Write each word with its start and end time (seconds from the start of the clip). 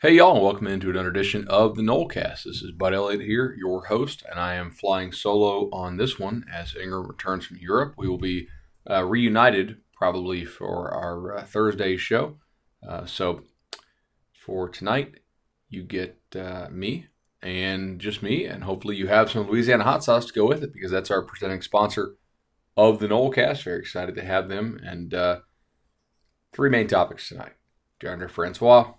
Hey, 0.00 0.14
y'all, 0.14 0.36
and 0.36 0.44
welcome 0.44 0.68
into 0.68 0.90
another 0.90 1.08
edition 1.08 1.44
of 1.48 1.74
the 1.74 1.82
Nolecast. 1.82 2.44
This 2.44 2.62
is 2.62 2.70
Bud 2.70 2.94
Elliott 2.94 3.20
here, 3.20 3.52
your 3.58 3.86
host, 3.86 4.22
and 4.30 4.38
I 4.38 4.54
am 4.54 4.70
flying 4.70 5.10
solo 5.10 5.68
on 5.72 5.96
this 5.96 6.20
one 6.20 6.44
as 6.54 6.76
Ingram 6.76 7.08
returns 7.08 7.46
from 7.46 7.56
Europe. 7.56 7.94
We 7.98 8.06
will 8.06 8.16
be 8.16 8.46
uh, 8.88 9.04
reunited 9.04 9.78
probably 9.92 10.44
for 10.44 10.94
our 10.94 11.38
uh, 11.38 11.42
Thursday 11.42 11.96
show. 11.96 12.36
Uh, 12.88 13.06
so 13.06 13.42
for 14.32 14.68
tonight, 14.68 15.16
you 15.68 15.82
get 15.82 16.16
uh, 16.36 16.68
me 16.70 17.08
and 17.42 17.98
just 17.98 18.22
me, 18.22 18.44
and 18.44 18.62
hopefully 18.62 18.94
you 18.94 19.08
have 19.08 19.32
some 19.32 19.48
Louisiana 19.48 19.82
hot 19.82 20.04
sauce 20.04 20.26
to 20.26 20.32
go 20.32 20.46
with 20.46 20.62
it 20.62 20.72
because 20.72 20.92
that's 20.92 21.10
our 21.10 21.22
presenting 21.22 21.60
sponsor 21.60 22.14
of 22.76 23.00
the 23.00 23.08
Nolecast. 23.08 23.64
Very 23.64 23.80
excited 23.80 24.14
to 24.14 24.24
have 24.24 24.48
them. 24.48 24.78
And 24.80 25.12
uh, 25.12 25.40
three 26.52 26.70
main 26.70 26.86
topics 26.86 27.28
tonight 27.28 27.54
De'Andre 28.00 28.30
Francois 28.30 28.92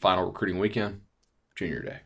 final 0.00 0.26
recruiting 0.26 0.58
weekend, 0.58 1.02
junior 1.56 1.82
day. 1.82 2.00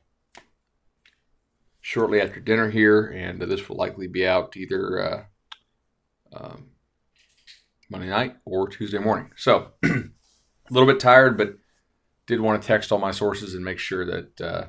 Shortly 1.81 2.21
after 2.21 2.41
dinner 2.41 2.71
here, 2.71 3.07
and 3.07 3.41
this 3.43 3.69
will 3.69 3.77
likely 3.77 4.07
be 4.07 4.27
out 4.27 4.57
either 4.57 5.01
uh, 5.01 6.37
um, 6.37 6.69
Monday 7.91 8.09
night 8.09 8.37
or 8.45 8.69
Tuesday 8.69 8.99
morning. 8.99 9.33
So, 9.37 9.73
a 9.85 10.09
little 10.71 10.87
bit 10.87 11.01
tired, 11.01 11.37
but 11.37 11.57
did 12.27 12.41
want 12.41 12.63
to 12.63 12.67
text 12.67 12.93
all 12.93 12.99
my 12.99 13.11
sources 13.11 13.55
and 13.55 13.65
make 13.65 13.79
sure 13.79 14.05
that 14.07 14.41
uh, 14.41 14.67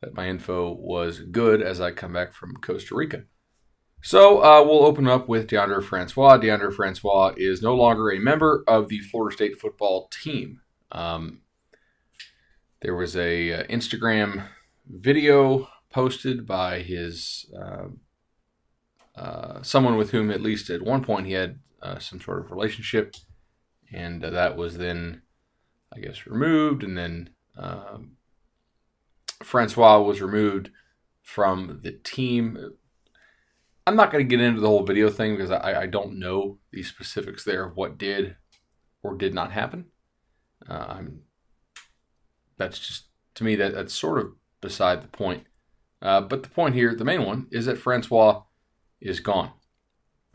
that 0.00 0.14
my 0.14 0.28
info 0.28 0.72
was 0.72 1.20
good 1.20 1.62
as 1.62 1.80
I 1.80 1.92
come 1.92 2.12
back 2.12 2.34
from 2.34 2.56
Costa 2.56 2.94
Rica. 2.94 3.24
So 4.02 4.42
uh, 4.42 4.64
we'll 4.64 4.84
open 4.84 5.06
up 5.06 5.28
with 5.28 5.48
De'Andre 5.48 5.82
Francois. 5.82 6.36
De'Andre 6.38 6.74
Francois 6.74 7.34
is 7.36 7.62
no 7.62 7.76
longer 7.76 8.10
a 8.10 8.18
member 8.18 8.64
of 8.66 8.88
the 8.88 8.98
Florida 8.98 9.34
State 9.34 9.60
football 9.60 10.08
team. 10.08 10.60
Um, 10.90 11.41
there 12.82 12.94
was 12.94 13.16
a 13.16 13.52
uh, 13.52 13.64
Instagram 13.64 14.48
video 14.88 15.68
posted 15.90 16.46
by 16.46 16.80
his 16.80 17.46
uh, 17.56 17.86
uh, 19.14 19.62
someone 19.62 19.96
with 19.96 20.10
whom, 20.10 20.30
at 20.30 20.40
least 20.40 20.70
at 20.70 20.82
one 20.82 21.04
point, 21.04 21.26
he 21.26 21.32
had 21.32 21.58
uh, 21.82 21.98
some 21.98 22.20
sort 22.20 22.40
of 22.40 22.50
relationship, 22.50 23.14
and 23.92 24.24
uh, 24.24 24.30
that 24.30 24.56
was 24.56 24.78
then, 24.78 25.22
I 25.94 26.00
guess, 26.00 26.26
removed, 26.26 26.82
and 26.82 26.96
then 26.96 27.30
um, 27.56 28.12
Francois 29.42 30.00
was 30.00 30.20
removed 30.20 30.70
from 31.22 31.80
the 31.82 31.92
team. 31.92 32.72
I'm 33.86 33.96
not 33.96 34.10
going 34.10 34.26
to 34.26 34.36
get 34.36 34.44
into 34.44 34.60
the 34.60 34.68
whole 34.68 34.84
video 34.84 35.10
thing 35.10 35.36
because 35.36 35.50
I, 35.50 35.82
I, 35.82 35.86
don't 35.86 36.18
know 36.18 36.58
the 36.70 36.82
specifics 36.82 37.44
there 37.44 37.64
of 37.64 37.76
what 37.76 37.98
did 37.98 38.36
or 39.02 39.16
did 39.16 39.34
not 39.34 39.52
happen. 39.52 39.86
Uh, 40.68 40.86
I'm 40.88 41.22
that's 42.62 42.78
just 42.78 43.04
to 43.34 43.44
me 43.44 43.56
that 43.56 43.74
that's 43.74 43.94
sort 43.94 44.18
of 44.18 44.32
beside 44.60 45.02
the 45.02 45.08
point. 45.08 45.44
Uh, 46.00 46.20
but 46.20 46.42
the 46.42 46.48
point 46.48 46.74
here, 46.74 46.94
the 46.94 47.04
main 47.04 47.24
one, 47.24 47.46
is 47.50 47.66
that 47.66 47.78
Francois 47.78 48.42
is 49.00 49.20
gone. 49.20 49.52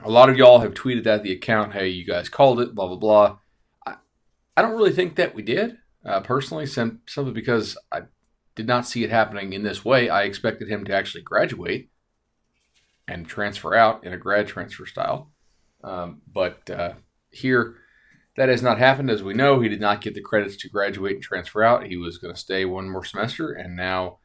A 0.03 0.09
lot 0.09 0.29
of 0.29 0.37
y'all 0.37 0.59
have 0.59 0.73
tweeted 0.73 1.07
at 1.07 1.23
the 1.23 1.31
account, 1.31 1.73
"Hey, 1.73 1.87
you 1.87 2.05
guys 2.05 2.29
called 2.29 2.59
it," 2.59 2.75
blah 2.75 2.87
blah 2.87 2.97
blah. 2.97 3.37
I, 3.85 3.95
I 4.55 4.61
don't 4.61 4.75
really 4.75 4.93
think 4.93 5.15
that 5.15 5.33
we 5.33 5.41
did 5.41 5.77
uh, 6.05 6.21
personally, 6.21 6.65
sim- 6.65 7.01
simply 7.07 7.33
because 7.33 7.77
I 7.91 8.03
did 8.55 8.67
not 8.67 8.87
see 8.87 9.03
it 9.03 9.09
happening 9.09 9.53
in 9.53 9.63
this 9.63 9.83
way. 9.83 10.09
I 10.09 10.23
expected 10.23 10.69
him 10.69 10.85
to 10.85 10.93
actually 10.93 11.23
graduate 11.23 11.89
and 13.07 13.27
transfer 13.27 13.73
out 13.75 14.03
in 14.03 14.13
a 14.13 14.17
grad 14.17 14.47
transfer 14.47 14.85
style, 14.85 15.31
um, 15.83 16.21
but 16.31 16.69
uh, 16.69 16.93
here 17.31 17.77
that 18.37 18.49
has 18.49 18.61
not 18.61 18.77
happened, 18.77 19.09
as 19.09 19.23
we 19.23 19.33
know. 19.33 19.59
He 19.59 19.67
did 19.67 19.81
not 19.81 19.99
get 19.99 20.13
the 20.13 20.21
credits 20.21 20.55
to 20.57 20.69
graduate 20.69 21.15
and 21.15 21.23
transfer 21.23 21.63
out. 21.63 21.87
He 21.87 21.97
was 21.97 22.17
going 22.17 22.33
to 22.33 22.39
stay 22.39 22.63
one 22.63 22.89
more 22.89 23.03
semester, 23.03 23.51
and 23.51 23.75
now 23.75 24.19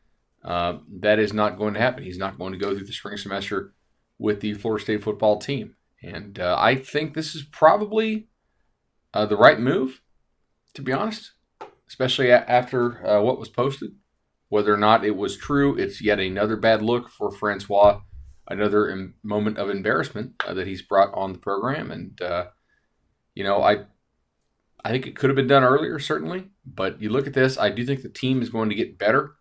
uh, 0.45 0.79
that 1.01 1.19
is 1.19 1.33
not 1.33 1.59
going 1.59 1.75
to 1.75 1.81
happen. 1.81 2.05
He's 2.05 2.19
not 2.19 2.39
going 2.39 2.53
to 2.53 2.59
go 2.59 2.75
through 2.77 2.87
the 2.87 2.93
spring 2.93 3.17
semester 3.17 3.72
with 4.19 4.41
the 4.41 4.55
Florida 4.55 4.84
State 4.84 5.03
football 5.03 5.39
team. 5.39 5.77
And 6.03 6.39
uh, 6.39 6.56
I 6.59 6.77
think 6.77 7.15
this 7.15 7.34
is 7.34 7.43
probably 7.43 8.28
uh, 9.15 9.27
the 9.27 9.37
right 9.37 9.59
move, 9.59 10.03
to 10.75 10.83
be 10.83 10.93
honest, 10.93 11.33
especially 11.89 12.31
a- 12.31 12.45
after 12.49 13.06
uh, 13.06 13.22
what 13.22 13.39
was 13.39 13.49
posted. 13.49 13.93
Whether 14.49 14.75
or 14.75 14.78
not 14.78 15.05
it 15.05 15.17
was 15.17 15.37
true, 15.37 15.77
it's 15.77 16.03
yet 16.03 16.21
another 16.21 16.56
bad 16.56 16.83
look 16.83 17.09
for 17.09 17.31
Francois, 17.31 18.01
another 18.47 18.91
Im- 18.91 19.15
moment 19.22 19.56
of 19.56 19.71
embarrassment 19.71 20.34
uh, 20.47 20.53
that 20.53 20.67
he's 20.67 20.83
brought 20.83 21.15
on 21.15 21.33
the 21.33 21.39
program. 21.39 21.91
And, 21.91 22.21
uh, 22.21 22.47
you 23.34 23.45
know, 23.45 23.62
I 23.62 23.87
I 24.84 24.91
think 24.91 25.06
it 25.06 25.16
could 25.16 25.31
have 25.31 25.37
been 25.37 25.47
done 25.47 25.62
earlier, 25.62 25.98
certainly. 25.98 26.48
But 26.65 27.00
you 27.00 27.10
look 27.10 27.26
at 27.26 27.34
this, 27.34 27.59
I 27.59 27.70
do 27.70 27.84
think 27.84 28.03
the 28.03 28.09
team 28.09 28.43
is 28.43 28.48
going 28.48 28.69
to 28.69 28.75
get 28.75 28.98
better 28.98 29.37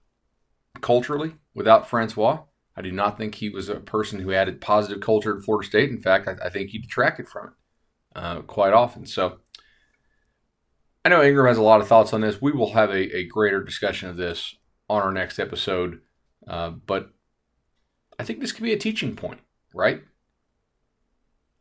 culturally 0.82 1.34
without 1.54 1.90
Francois. 1.90 2.44
I 2.76 2.82
do 2.82 2.92
not 2.92 3.18
think 3.18 3.36
he 3.36 3.50
was 3.50 3.68
a 3.68 3.76
person 3.76 4.20
who 4.20 4.34
added 4.34 4.62
positive 4.62 5.02
culture 5.02 5.36
to 5.36 5.42
Florida 5.42 5.68
State. 5.68 5.90
In 5.90 6.02
fact, 6.02 6.28
I, 6.28 6.46
I 6.46 6.50
think 6.50 6.70
he 6.70 6.80
detracted 6.80 7.28
from 7.28 7.48
it 7.48 7.54
uh, 8.16 8.42
quite 8.42 8.74
often. 8.74 9.06
So 9.06 9.40
I 11.04 11.10
know 11.10 11.24
Ingram 11.24 11.48
has 11.48 11.58
a 11.58 11.64
lot 11.64 11.82
of 11.82 11.88
thoughts 11.88 12.14
on 12.14 12.22
this. 12.22 12.42
We 12.42 12.52
will 12.52 12.74
have 12.74 12.90
a, 12.92 13.16
a 13.16 13.28
greater 13.28 13.64
discussion 13.64 14.10
of 14.10 14.18
this 14.18 14.56
on 14.90 15.02
our 15.02 15.12
next 15.12 15.40
episode. 15.40 16.02
Uh, 16.48 16.70
but 16.70 17.12
I 18.18 18.24
think 18.24 18.40
this 18.40 18.52
could 18.52 18.64
be 18.64 18.74
a 18.74 18.78
teaching 18.78 19.16
point, 19.16 19.42
right? 19.74 20.02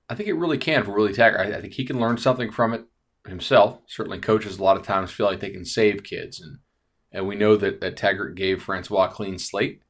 I 0.09 0.15
think 0.15 0.29
it 0.29 0.35
really 0.35 0.59
can 0.59 0.85
for 0.85 0.93
Willie 0.93 1.13
Taggart. 1.13 1.41
I, 1.41 1.57
I 1.57 1.61
think 1.61 1.75
he 1.75 1.85
can 1.85 1.99
learn 2.01 2.19
something 2.19 2.51
from 2.51 2.75
it 2.75 2.85
himself. 3.27 3.81
Certainly, 3.87 4.21
coaches 4.21 4.59
a 4.59 4.63
lot 4.63 4.77
of 4.77 4.83
times 4.83 5.11
feel 5.11 5.27
like 5.27 5.41
they 5.41 5.51
can 5.51 5.65
save 5.65 6.05
kids, 6.05 6.41
and 6.41 6.59
and 7.13 7.27
we 7.27 7.37
know 7.37 7.57
that 7.57 7.81
that 7.81 7.97
Taggart 7.97 8.35
gave 8.35 8.63
Francois 8.63 9.07
a 9.07 9.09
clean 9.09 9.39
slate, 9.39 9.83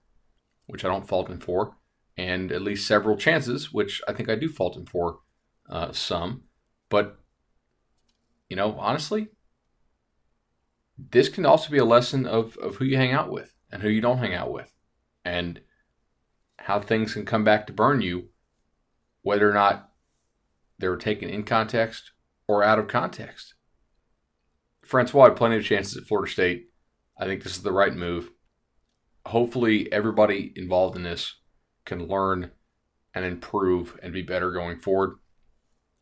which 0.67 0.85
I 0.85 0.89
don't 0.89 1.07
fault 1.07 1.29
him 1.29 1.41
for, 1.41 1.77
and 2.17 2.51
at 2.51 2.63
least 2.63 2.87
several 2.87 3.17
chances, 3.17 3.73
which 3.73 4.03
I 4.09 4.13
think 4.13 4.29
I 4.29 4.35
do 4.35 4.49
fault 4.49 4.77
him 4.77 4.87
for 4.87 5.21
uh, 5.69 5.93
some. 5.93 6.43
But 6.89 7.19
you 8.49 8.57
know, 8.57 8.77
honestly, 8.79 9.29
this 10.99 11.29
can 11.29 11.47
also 11.47 11.71
be 11.71 11.79
a 11.79 11.85
lesson 11.85 12.27
of 12.27 12.57
of 12.59 12.77
who 12.77 12.85
you 12.85 12.97
hang 12.97 13.13
out 13.13 13.31
with 13.31 13.55
and 13.71 13.83
who 13.83 13.89
you 13.89 14.01
don't 14.01 14.19
hang 14.19 14.35
out 14.35 14.53
with, 14.53 14.73
and 15.25 15.61
how 16.59 16.81
things 16.81 17.15
can 17.15 17.25
come 17.25 17.45
back 17.45 17.67
to 17.67 17.73
burn 17.73 18.03
you, 18.03 18.29
whether 19.23 19.49
or 19.49 19.55
not 19.55 19.91
they 20.79 20.89
were 20.89 20.97
taken 20.97 21.29
in 21.29 21.43
context 21.43 22.13
or 22.51 22.65
out 22.65 22.81
of 22.81 22.89
context. 22.89 23.55
Francois 24.83 25.27
had 25.27 25.37
plenty 25.37 25.57
of 25.57 25.65
chances 25.65 25.97
at 25.97 26.05
Florida 26.05 26.31
State. 26.31 26.71
I 27.17 27.25
think 27.25 27.45
this 27.45 27.57
is 27.57 27.63
the 27.63 27.71
right 27.71 27.95
move. 27.95 28.31
Hopefully, 29.27 29.91
everybody 29.93 30.53
involved 30.57 30.97
in 30.97 31.05
this 31.05 31.37
can 31.85 32.09
learn 32.09 32.51
and 33.15 33.25
improve 33.25 33.97
and 34.03 34.13
be 34.13 34.23
better 34.23 34.51
going 34.51 34.81
forward. 34.81 35.19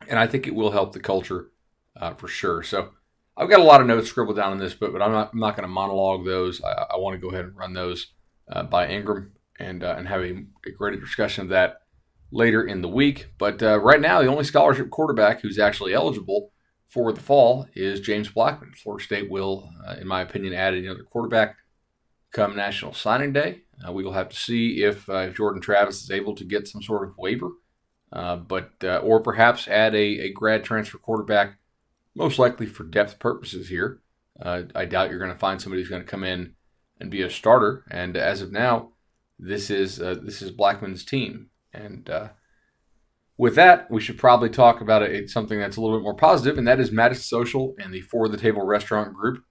And 0.07 0.17
I 0.17 0.25
think 0.25 0.47
it 0.47 0.55
will 0.55 0.71
help 0.71 0.93
the 0.93 0.99
culture 0.99 1.51
uh, 1.95 2.15
for 2.15 2.27
sure. 2.27 2.63
So 2.63 2.93
I've 3.37 3.49
got 3.49 3.59
a 3.59 3.63
lot 3.63 3.81
of 3.81 3.85
notes 3.85 4.09
scribbled 4.09 4.37
down 4.37 4.51
on 4.51 4.57
this, 4.57 4.73
but 4.73 4.91
but 4.91 5.03
I'm 5.03 5.11
not 5.11 5.31
I'm 5.33 5.39
not 5.39 5.55
going 5.55 5.67
to 5.67 5.73
monologue 5.73 6.25
those. 6.25 6.63
I, 6.63 6.87
I 6.93 6.97
want 6.97 7.13
to 7.13 7.21
go 7.21 7.29
ahead 7.29 7.45
and 7.45 7.55
run 7.55 7.73
those 7.73 8.07
uh, 8.51 8.63
by 8.63 8.87
Ingram 8.87 9.33
and 9.59 9.83
uh, 9.83 9.95
and 9.99 10.07
have 10.07 10.21
a, 10.21 10.45
a 10.65 10.71
greater 10.75 10.99
discussion 10.99 11.43
of 11.43 11.49
that 11.49 11.81
later 12.31 12.63
in 12.63 12.81
the 12.81 12.87
week. 12.87 13.27
But 13.37 13.61
uh, 13.61 13.79
right 13.79 14.01
now, 14.01 14.21
the 14.21 14.27
only 14.27 14.43
scholarship 14.43 14.89
quarterback 14.89 15.41
who's 15.41 15.59
actually 15.59 15.93
eligible 15.93 16.51
for 16.87 17.13
the 17.13 17.21
fall 17.21 17.67
is 17.73 17.99
James 18.01 18.29
Blackman. 18.29 18.73
Florida 18.73 19.03
State 19.03 19.29
will, 19.29 19.69
uh, 19.87 19.95
in 19.99 20.07
my 20.07 20.21
opinion, 20.21 20.53
add 20.53 20.73
another 20.73 21.03
quarterback 21.03 21.57
come 22.31 22.55
National 22.55 22.93
Signing 22.93 23.33
Day. 23.33 23.61
Uh, 23.87 23.91
we 23.91 24.03
will 24.03 24.13
have 24.13 24.29
to 24.29 24.35
see 24.35 24.83
if, 24.83 25.09
uh, 25.09 25.27
if 25.29 25.35
Jordan 25.35 25.61
Travis 25.61 26.03
is 26.03 26.11
able 26.11 26.35
to 26.35 26.43
get 26.43 26.67
some 26.67 26.81
sort 26.81 27.07
of 27.07 27.17
waiver, 27.17 27.49
uh, 28.11 28.35
but 28.35 28.73
uh, 28.83 28.97
or 28.97 29.19
perhaps 29.19 29.67
add 29.67 29.95
a, 29.95 30.19
a 30.19 30.31
grad 30.31 30.63
transfer 30.63 30.97
quarterback, 30.97 31.57
most 32.15 32.37
likely 32.37 32.65
for 32.65 32.83
depth 32.83 33.19
purposes 33.19 33.69
here. 33.69 34.01
I 34.41 34.85
doubt 34.85 35.09
you're 35.09 35.19
going 35.19 35.33
to 35.33 35.37
find 35.37 35.61
somebody 35.61 35.81
who's 35.81 35.89
going 35.89 36.01
to 36.01 36.07
come 36.07 36.23
in 36.23 36.53
and 36.97 37.11
be 37.11 37.21
a 37.21 37.29
starter. 37.29 37.83
And 37.91 38.15
as 38.15 38.41
of 38.41 38.53
now, 38.53 38.93
this 39.37 39.69
is 39.69 39.97
this 39.97 40.41
is 40.41 40.51
Blackman's 40.51 41.03
team. 41.03 41.49
And 41.73 42.09
uh, 42.09 42.29
with 43.37 43.55
that, 43.55 43.89
we 43.89 44.01
should 44.01 44.17
probably 44.17 44.49
talk 44.49 44.81
about 44.81 45.03
a, 45.03 45.27
something 45.27 45.59
that's 45.59 45.77
a 45.77 45.81
little 45.81 45.97
bit 45.97 46.03
more 46.03 46.15
positive, 46.15 46.57
and 46.57 46.67
that 46.67 46.79
is 46.79 46.91
Madison 46.91 47.23
Social 47.23 47.75
and 47.79 47.93
the 47.93 48.01
For 48.01 48.27
the 48.27 48.37
Table 48.37 48.65
Restaurant 48.65 49.13
Group. 49.13 49.43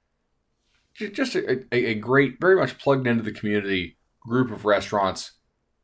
Just 0.94 1.34
a, 1.36 1.64
a, 1.72 1.90
a 1.90 1.94
great, 1.94 2.40
very 2.40 2.56
much 2.56 2.78
plugged 2.78 3.06
into 3.06 3.22
the 3.22 3.32
community 3.32 3.96
group 4.20 4.50
of 4.50 4.64
restaurants. 4.64 5.32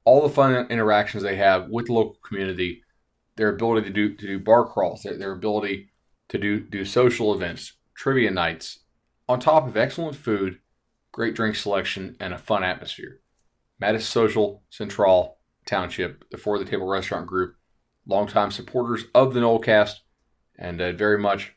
All 0.04 0.20
the 0.22 0.28
fun 0.28 0.66
interactions 0.68 1.22
they 1.22 1.36
have 1.36 1.68
with 1.70 1.86
the 1.86 1.92
local 1.92 2.18
community, 2.26 2.82
their 3.36 3.48
ability 3.48 3.86
to 3.86 3.92
do 3.92 4.14
to 4.14 4.26
do 4.26 4.38
bar 4.38 4.66
crawls, 4.66 5.02
their, 5.02 5.16
their 5.16 5.32
ability 5.32 5.90
to 6.28 6.38
do 6.38 6.60
do 6.60 6.84
social 6.84 7.32
events, 7.32 7.72
trivia 7.96 8.30
nights, 8.30 8.80
on 9.28 9.40
top 9.40 9.66
of 9.66 9.76
excellent 9.76 10.16
food, 10.16 10.58
great 11.12 11.34
drink 11.34 11.56
selection, 11.56 12.16
and 12.20 12.34
a 12.34 12.38
fun 12.38 12.64
atmosphere. 12.64 13.20
Madison 13.80 14.04
Social 14.04 14.62
Central 14.68 15.38
Township, 15.64 16.28
the 16.30 16.38
For 16.38 16.58
the 16.58 16.64
Table 16.64 16.86
Restaurant 16.86 17.26
Group, 17.26 17.56
longtime 18.06 18.50
supporters 18.50 19.04
of 19.14 19.34
the 19.34 19.40
Nolecast, 19.40 20.00
and 20.58 20.80
I 20.82 20.92
very 20.92 21.18
much 21.18 21.52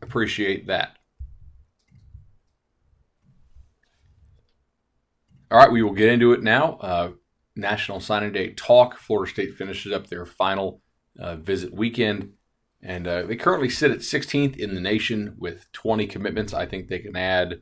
appreciate 0.00 0.66
that. 0.66 0.96
All 5.50 5.58
right, 5.58 5.70
we 5.70 5.82
will 5.82 5.92
get 5.92 6.08
into 6.08 6.32
it 6.32 6.42
now. 6.42 6.78
Uh, 6.80 7.10
National 7.54 8.00
Signing 8.00 8.32
Day 8.32 8.54
talk. 8.54 8.96
Florida 8.96 9.30
State 9.30 9.54
finishes 9.54 9.92
up 9.92 10.06
their 10.06 10.24
final 10.24 10.80
uh, 11.18 11.36
visit 11.36 11.74
weekend, 11.74 12.32
and 12.82 13.06
uh, 13.06 13.24
they 13.24 13.36
currently 13.36 13.68
sit 13.68 13.90
at 13.90 13.98
16th 13.98 14.56
in 14.56 14.74
the 14.74 14.80
nation 14.80 15.34
with 15.38 15.70
20 15.72 16.06
commitments. 16.06 16.54
I 16.54 16.64
think 16.64 16.88
they 16.88 17.00
can 17.00 17.16
add 17.16 17.60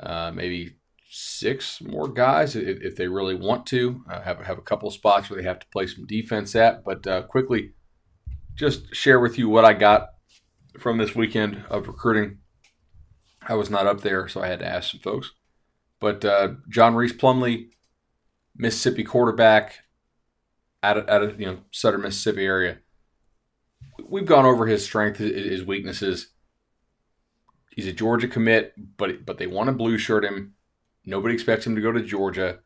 uh, 0.00 0.32
maybe 0.34 0.77
six 1.10 1.80
more 1.80 2.08
guys 2.08 2.54
if, 2.54 2.80
if 2.82 2.96
they 2.96 3.08
really 3.08 3.34
want 3.34 3.66
to. 3.66 4.04
Uh, 4.10 4.20
have 4.22 4.40
have 4.40 4.58
a 4.58 4.62
couple 4.62 4.90
spots 4.90 5.28
where 5.28 5.40
they 5.40 5.48
have 5.48 5.58
to 5.58 5.66
play 5.68 5.86
some 5.86 6.06
defense 6.06 6.54
at. 6.54 6.84
But 6.84 7.06
uh, 7.06 7.22
quickly, 7.22 7.72
just 8.54 8.94
share 8.94 9.20
with 9.20 9.38
you 9.38 9.48
what 9.48 9.64
I 9.64 9.72
got 9.72 10.10
from 10.78 10.98
this 10.98 11.14
weekend 11.14 11.64
of 11.70 11.86
recruiting. 11.86 12.38
I 13.42 13.54
was 13.54 13.70
not 13.70 13.86
up 13.86 14.02
there, 14.02 14.28
so 14.28 14.42
I 14.42 14.48
had 14.48 14.58
to 14.60 14.66
ask 14.66 14.90
some 14.90 15.00
folks. 15.00 15.32
But 16.00 16.24
uh, 16.24 16.54
John 16.68 16.94
Rhys 16.94 17.12
Plumlee, 17.12 17.70
Mississippi 18.56 19.04
quarterback, 19.04 19.80
out 20.82 20.98
of, 20.98 21.08
out 21.08 21.22
of 21.22 21.40
you 21.40 21.46
know 21.46 21.58
Southern 21.70 22.02
Mississippi 22.02 22.44
area. 22.44 22.78
We've 24.06 24.26
gone 24.26 24.44
over 24.44 24.66
his 24.66 24.84
strength, 24.84 25.18
his 25.18 25.64
weaknesses. 25.64 26.28
He's 27.70 27.86
a 27.86 27.92
Georgia 27.92 28.28
commit, 28.28 28.74
but 28.96 29.24
but 29.24 29.38
they 29.38 29.46
want 29.46 29.68
to 29.68 29.72
blue 29.72 29.98
shirt 29.98 30.24
him. 30.24 30.54
Nobody 31.08 31.32
expects 31.32 31.66
him 31.66 31.74
to 31.74 31.80
go 31.80 31.90
to 31.90 32.02
Georgia. 32.02 32.58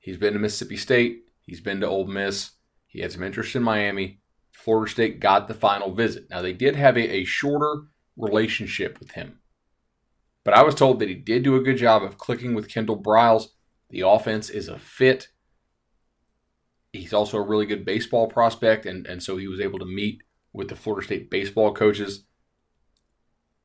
He's 0.00 0.16
been 0.16 0.32
to 0.32 0.40
Mississippi 0.40 0.76
State. 0.76 1.26
He's 1.42 1.60
been 1.60 1.80
to 1.82 1.86
Ole 1.86 2.08
Miss. 2.08 2.50
He 2.88 2.98
had 2.98 3.12
some 3.12 3.22
interest 3.22 3.54
in 3.54 3.62
Miami. 3.62 4.18
Florida 4.50 4.90
State 4.90 5.20
got 5.20 5.46
the 5.46 5.54
final 5.54 5.94
visit. 5.94 6.28
Now, 6.28 6.42
they 6.42 6.52
did 6.52 6.74
have 6.74 6.96
a, 6.96 7.18
a 7.18 7.24
shorter 7.24 7.82
relationship 8.16 8.98
with 8.98 9.12
him. 9.12 9.38
But 10.42 10.54
I 10.54 10.64
was 10.64 10.74
told 10.74 10.98
that 10.98 11.08
he 11.08 11.14
did 11.14 11.44
do 11.44 11.54
a 11.54 11.62
good 11.62 11.76
job 11.76 12.02
of 12.02 12.18
clicking 12.18 12.54
with 12.54 12.68
Kendall 12.68 13.00
Briles. 13.00 13.50
The 13.90 14.00
offense 14.00 14.50
is 14.50 14.66
a 14.66 14.80
fit. 14.80 15.28
He's 16.92 17.12
also 17.12 17.36
a 17.36 17.46
really 17.46 17.66
good 17.66 17.84
baseball 17.84 18.26
prospect, 18.26 18.84
and, 18.84 19.06
and 19.06 19.22
so 19.22 19.36
he 19.36 19.46
was 19.46 19.60
able 19.60 19.78
to 19.78 19.84
meet 19.84 20.22
with 20.52 20.70
the 20.70 20.74
Florida 20.74 21.06
State 21.06 21.30
baseball 21.30 21.72
coaches. 21.72 22.24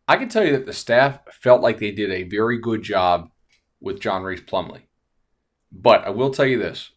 I 0.08 0.18
can 0.18 0.30
tell 0.30 0.46
you 0.46 0.52
that 0.52 0.68
the 0.68 0.74
staff 0.74 1.22
felt 1.32 1.62
like 1.62 1.80
they 1.80 1.92
did 1.92 2.12
a 2.12 2.30
very 2.30 2.60
good 2.60 2.84
job 2.84 3.31
with 3.82 4.00
John 4.00 4.24
Rhys 4.24 4.42
Plumlee. 4.42 4.84
But 5.72 6.06
I 6.06 6.10
will 6.10 6.32
tell 6.32 6.46
you 6.46 6.60
this, 6.60 6.92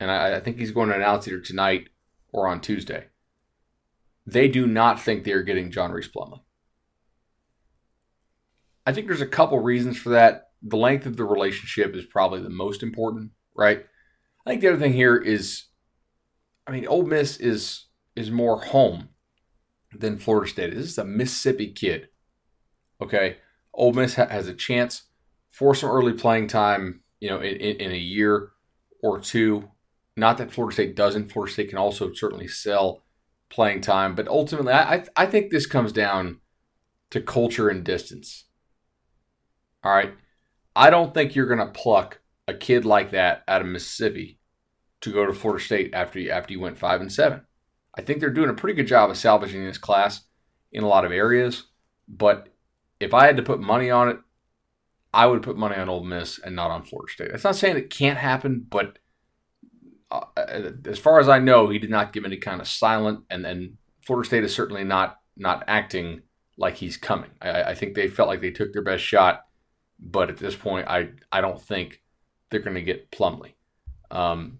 and 0.00 0.10
I, 0.10 0.36
I 0.36 0.40
think 0.40 0.58
he's 0.58 0.72
going 0.72 0.88
to 0.88 0.96
announce 0.96 1.28
either 1.28 1.40
tonight 1.40 1.90
or 2.32 2.48
on 2.48 2.60
Tuesday. 2.60 3.06
They 4.26 4.48
do 4.48 4.66
not 4.66 5.00
think 5.00 5.24
they 5.24 5.32
are 5.32 5.42
getting 5.42 5.70
John 5.70 5.92
Rhys 5.92 6.08
Plumlee. 6.08 6.40
I 8.86 8.92
think 8.92 9.06
there's 9.06 9.20
a 9.20 9.26
couple 9.26 9.58
reasons 9.60 9.98
for 9.98 10.10
that. 10.10 10.48
The 10.62 10.76
length 10.76 11.06
of 11.06 11.16
the 11.16 11.24
relationship 11.24 11.94
is 11.94 12.04
probably 12.04 12.40
the 12.40 12.48
most 12.48 12.82
important, 12.82 13.32
right? 13.54 13.84
I 14.46 14.50
think 14.50 14.60
the 14.60 14.68
other 14.68 14.78
thing 14.78 14.92
here 14.92 15.16
is, 15.16 15.64
I 16.66 16.72
mean, 16.72 16.86
Ole 16.86 17.04
Miss 17.04 17.36
is 17.36 17.86
is 18.14 18.30
more 18.30 18.62
home 18.62 19.08
than 19.92 20.18
Florida 20.18 20.50
State. 20.50 20.74
This 20.74 20.86
is 20.86 20.98
a 20.98 21.04
Mississippi 21.04 21.72
kid. 21.72 22.08
Okay, 23.00 23.38
Ole 23.74 23.92
Miss 23.92 24.14
ha- 24.14 24.28
has 24.28 24.48
a 24.48 24.54
chance 24.54 25.04
for 25.52 25.74
some 25.74 25.90
early 25.90 26.14
playing 26.14 26.48
time, 26.48 27.02
you 27.20 27.28
know, 27.28 27.40
in, 27.40 27.56
in, 27.56 27.92
a 27.92 27.96
year 27.96 28.50
or 29.02 29.20
two. 29.20 29.68
Not 30.16 30.38
that 30.38 30.50
Florida 30.50 30.74
State 30.74 30.96
doesn't. 30.96 31.30
Florida 31.30 31.52
State 31.52 31.68
can 31.68 31.78
also 31.78 32.12
certainly 32.12 32.48
sell 32.48 33.04
playing 33.48 33.82
time, 33.82 34.14
but 34.14 34.26
ultimately, 34.26 34.72
I 34.72 35.04
I 35.16 35.26
think 35.26 35.50
this 35.50 35.66
comes 35.66 35.92
down 35.92 36.40
to 37.10 37.20
culture 37.20 37.68
and 37.68 37.84
distance. 37.84 38.46
All 39.84 39.92
right, 39.92 40.14
I 40.74 40.90
don't 40.90 41.14
think 41.14 41.34
you're 41.34 41.46
going 41.46 41.58
to 41.58 41.66
pluck 41.66 42.20
a 42.48 42.54
kid 42.54 42.84
like 42.84 43.10
that 43.12 43.42
out 43.46 43.60
of 43.60 43.66
Mississippi 43.66 44.38
to 45.02 45.12
go 45.12 45.26
to 45.26 45.32
Florida 45.32 45.62
State 45.62 45.94
after 45.94 46.18
you, 46.18 46.30
after 46.30 46.52
you 46.52 46.60
went 46.60 46.78
five 46.78 47.00
and 47.00 47.12
seven. 47.12 47.42
I 47.94 48.02
think 48.02 48.20
they're 48.20 48.30
doing 48.30 48.48
a 48.48 48.54
pretty 48.54 48.74
good 48.74 48.86
job 48.86 49.10
of 49.10 49.18
salvaging 49.18 49.64
this 49.64 49.78
class 49.78 50.22
in 50.72 50.82
a 50.82 50.88
lot 50.88 51.04
of 51.04 51.12
areas, 51.12 51.64
but 52.08 52.48
if 53.00 53.12
I 53.12 53.26
had 53.26 53.36
to 53.36 53.42
put 53.42 53.60
money 53.60 53.90
on 53.90 54.08
it, 54.08 54.18
I 55.12 55.26
would 55.26 55.42
put 55.42 55.56
money 55.56 55.76
on 55.76 55.88
Ole 55.88 56.04
Miss 56.04 56.38
and 56.38 56.56
not 56.56 56.70
on 56.70 56.84
Florida 56.84 57.12
State. 57.12 57.30
That's 57.30 57.44
not 57.44 57.56
saying 57.56 57.76
it 57.76 57.90
can't 57.90 58.18
happen, 58.18 58.66
but 58.68 58.98
uh, 60.10 60.24
as 60.86 60.98
far 60.98 61.20
as 61.20 61.28
I 61.28 61.38
know, 61.38 61.68
he 61.68 61.78
did 61.78 61.90
not 61.90 62.12
give 62.12 62.24
any 62.24 62.36
kind 62.36 62.60
of 62.60 62.68
silent, 62.68 63.24
and 63.30 63.44
then 63.44 63.78
Florida 64.04 64.26
State 64.26 64.44
is 64.44 64.54
certainly 64.54 64.84
not 64.84 65.18
not 65.36 65.64
acting 65.66 66.22
like 66.56 66.76
he's 66.76 66.96
coming. 66.96 67.30
I, 67.40 67.62
I 67.62 67.74
think 67.74 67.94
they 67.94 68.08
felt 68.08 68.28
like 68.28 68.40
they 68.40 68.50
took 68.50 68.72
their 68.72 68.82
best 68.82 69.02
shot, 69.02 69.46
but 69.98 70.30
at 70.30 70.36
this 70.36 70.56
point, 70.56 70.88
I 70.88 71.10
I 71.30 71.40
don't 71.40 71.60
think 71.60 72.02
they're 72.50 72.60
going 72.60 72.74
to 72.74 72.82
get 72.82 73.10
Plumlee. 73.10 73.54
Um, 74.10 74.58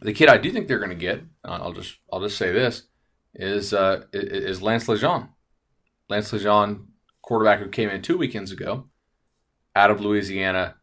the 0.00 0.12
kid 0.12 0.28
I 0.28 0.38
do 0.38 0.50
think 0.50 0.66
they're 0.66 0.78
going 0.78 0.90
to 0.90 0.96
get, 0.96 1.22
uh, 1.44 1.58
I'll 1.62 1.72
just 1.72 1.96
I'll 2.12 2.20
just 2.20 2.36
say 2.36 2.52
this 2.52 2.84
is 3.34 3.72
uh, 3.72 4.04
is 4.12 4.62
Lance 4.62 4.86
LeGendre. 4.86 5.28
Lance 6.08 6.32
LeGendre, 6.32 6.84
quarterback 7.22 7.60
who 7.60 7.68
came 7.68 7.88
in 7.88 8.02
two 8.02 8.18
weekends 8.18 8.50
ago, 8.50 8.88
out 9.74 9.90
of 9.90 10.00
Louisiana. 10.00 10.76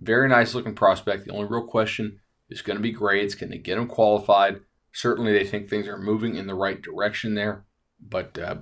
Very 0.00 0.28
nice 0.28 0.54
looking 0.54 0.74
prospect. 0.74 1.24
The 1.24 1.32
only 1.32 1.48
real 1.48 1.66
question 1.66 2.20
is 2.48 2.62
going 2.62 2.76
to 2.76 2.82
be 2.82 2.92
grades. 2.92 3.34
Can 3.34 3.50
they 3.50 3.58
get 3.58 3.78
him 3.78 3.86
qualified? 3.86 4.60
Certainly, 4.92 5.32
they 5.32 5.44
think 5.44 5.68
things 5.68 5.88
are 5.88 5.98
moving 5.98 6.36
in 6.36 6.46
the 6.46 6.54
right 6.54 6.80
direction 6.80 7.34
there. 7.34 7.64
But 8.00 8.38
uh, 8.38 8.56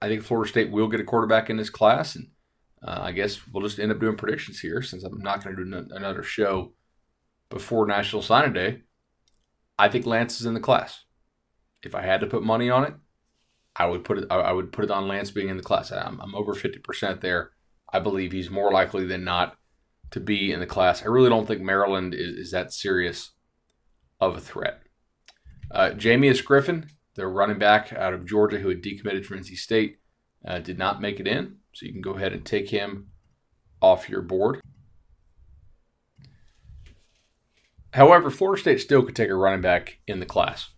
I 0.00 0.08
think 0.08 0.22
Florida 0.22 0.48
State 0.48 0.70
will 0.70 0.88
get 0.88 1.00
a 1.00 1.04
quarterback 1.04 1.50
in 1.50 1.56
this 1.56 1.70
class. 1.70 2.14
And 2.14 2.28
uh, 2.82 3.00
I 3.02 3.12
guess 3.12 3.40
we'll 3.52 3.66
just 3.66 3.78
end 3.78 3.92
up 3.92 4.00
doing 4.00 4.16
predictions 4.16 4.60
here 4.60 4.82
since 4.82 5.02
I'm 5.02 5.18
not 5.18 5.42
going 5.42 5.56
to 5.56 5.64
do 5.64 5.76
n- 5.76 5.88
another 5.92 6.22
show 6.22 6.72
before 7.50 7.86
National 7.86 8.22
Signing 8.22 8.52
Day. 8.52 8.82
I 9.78 9.88
think 9.88 10.06
Lance 10.06 10.40
is 10.40 10.46
in 10.46 10.54
the 10.54 10.60
class. 10.60 11.04
If 11.82 11.94
I 11.94 12.02
had 12.02 12.20
to 12.20 12.26
put 12.26 12.42
money 12.42 12.70
on 12.70 12.84
it, 12.84 12.94
I 13.76 13.86
would 13.86 14.04
put 14.04 14.18
it. 14.18 14.26
I 14.30 14.50
would 14.50 14.72
put 14.72 14.84
it 14.84 14.90
on 14.90 15.06
Lance 15.06 15.30
being 15.30 15.48
in 15.48 15.56
the 15.56 15.62
class. 15.62 15.92
I'm, 15.92 16.20
I'm 16.20 16.34
over 16.34 16.54
fifty 16.54 16.80
percent 16.80 17.20
there. 17.20 17.50
I 17.92 18.00
believe 18.00 18.32
he's 18.32 18.50
more 18.50 18.70
likely 18.70 19.06
than 19.06 19.24
not 19.24 19.56
to 20.10 20.20
be 20.20 20.52
in 20.52 20.60
the 20.60 20.66
class. 20.66 21.02
I 21.02 21.06
really 21.06 21.28
don't 21.28 21.46
think 21.46 21.60
Maryland 21.60 22.14
is, 22.14 22.36
is 22.36 22.50
that 22.52 22.72
serious 22.72 23.32
of 24.20 24.36
a 24.36 24.40
threat. 24.40 24.82
Uh, 25.70 25.90
Jamious 25.90 26.44
Griffin, 26.44 26.88
the 27.14 27.26
running 27.26 27.58
back 27.58 27.92
out 27.92 28.14
of 28.14 28.26
Georgia 28.26 28.58
who 28.58 28.68
had 28.68 28.82
decommitted 28.82 29.24
from 29.24 29.38
NC 29.38 29.56
State, 29.56 29.98
uh, 30.46 30.58
did 30.58 30.78
not 30.78 31.00
make 31.00 31.20
it 31.20 31.26
in. 31.26 31.56
So 31.72 31.86
you 31.86 31.92
can 31.92 32.00
go 32.00 32.12
ahead 32.12 32.32
and 32.32 32.44
take 32.44 32.70
him 32.70 33.08
off 33.80 34.08
your 34.08 34.22
board. 34.22 34.60
However, 37.92 38.30
Florida 38.30 38.60
State 38.60 38.80
still 38.80 39.02
could 39.02 39.16
take 39.16 39.30
a 39.30 39.34
running 39.34 39.62
back 39.62 39.98
in 40.06 40.20
the 40.20 40.26
class. 40.26 40.70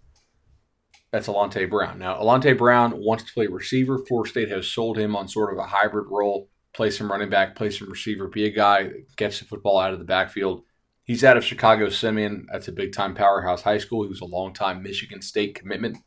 That's 1.10 1.26
Alante 1.26 1.68
Brown. 1.68 1.98
Now, 1.98 2.14
Alante 2.20 2.56
Brown 2.56 3.02
wants 3.02 3.24
to 3.24 3.32
play 3.32 3.46
receiver. 3.48 3.98
Florida 3.98 4.30
State 4.30 4.50
has 4.50 4.68
sold 4.68 4.96
him 4.96 5.16
on 5.16 5.26
sort 5.26 5.52
of 5.52 5.58
a 5.58 5.68
hybrid 5.68 6.06
role 6.08 6.48
play 6.72 6.90
some 6.90 7.10
running 7.10 7.30
back, 7.30 7.56
play 7.56 7.70
some 7.70 7.90
receiver, 7.90 8.28
be 8.28 8.44
a 8.44 8.50
guy 8.50 8.84
that 8.84 9.16
gets 9.16 9.38
the 9.38 9.44
football 9.44 9.78
out 9.78 9.92
of 9.92 9.98
the 9.98 10.04
backfield. 10.04 10.62
He's 11.04 11.24
out 11.24 11.36
of 11.36 11.44
Chicago 11.44 11.88
Simeon. 11.88 12.46
That's 12.52 12.68
a 12.68 12.72
big 12.72 12.92
time 12.92 13.14
powerhouse 13.14 13.62
high 13.62 13.78
school. 13.78 14.02
He 14.02 14.08
was 14.08 14.20
a 14.20 14.26
long 14.26 14.52
time 14.52 14.82
Michigan 14.82 15.22
State 15.22 15.54
commitment. 15.54 15.98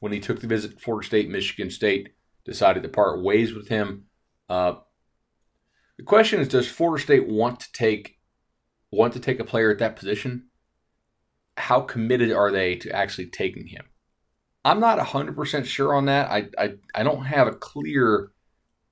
When 0.00 0.12
he 0.12 0.20
took 0.20 0.40
the 0.40 0.46
visit 0.46 0.72
to 0.72 0.78
Florida 0.78 1.06
State, 1.06 1.30
Michigan 1.30 1.70
State 1.70 2.10
decided 2.44 2.82
to 2.82 2.88
part 2.88 3.22
ways 3.22 3.54
with 3.54 3.68
him. 3.68 4.04
Uh, 4.48 4.74
the 5.96 6.04
question 6.04 6.40
is, 6.40 6.48
does 6.48 6.68
Florida 6.68 7.02
State 7.02 7.28
want 7.28 7.60
to 7.60 7.72
take 7.72 8.18
want 8.90 9.12
to 9.12 9.20
take 9.20 9.40
a 9.40 9.44
player 9.44 9.70
at 9.70 9.78
that 9.78 9.96
position? 9.96 10.46
How 11.56 11.80
committed 11.80 12.32
are 12.32 12.50
they 12.50 12.76
to 12.76 12.90
actually 12.90 13.26
taking 13.26 13.66
him? 13.66 13.84
I'm 14.64 14.80
not 14.80 14.98
100% 14.98 15.64
sure 15.64 15.94
on 15.94 16.06
that. 16.06 16.30
I, 16.30 16.48
I, 16.58 16.74
I 16.94 17.02
don't 17.02 17.24
have 17.24 17.46
a 17.46 17.52
clear 17.52 18.32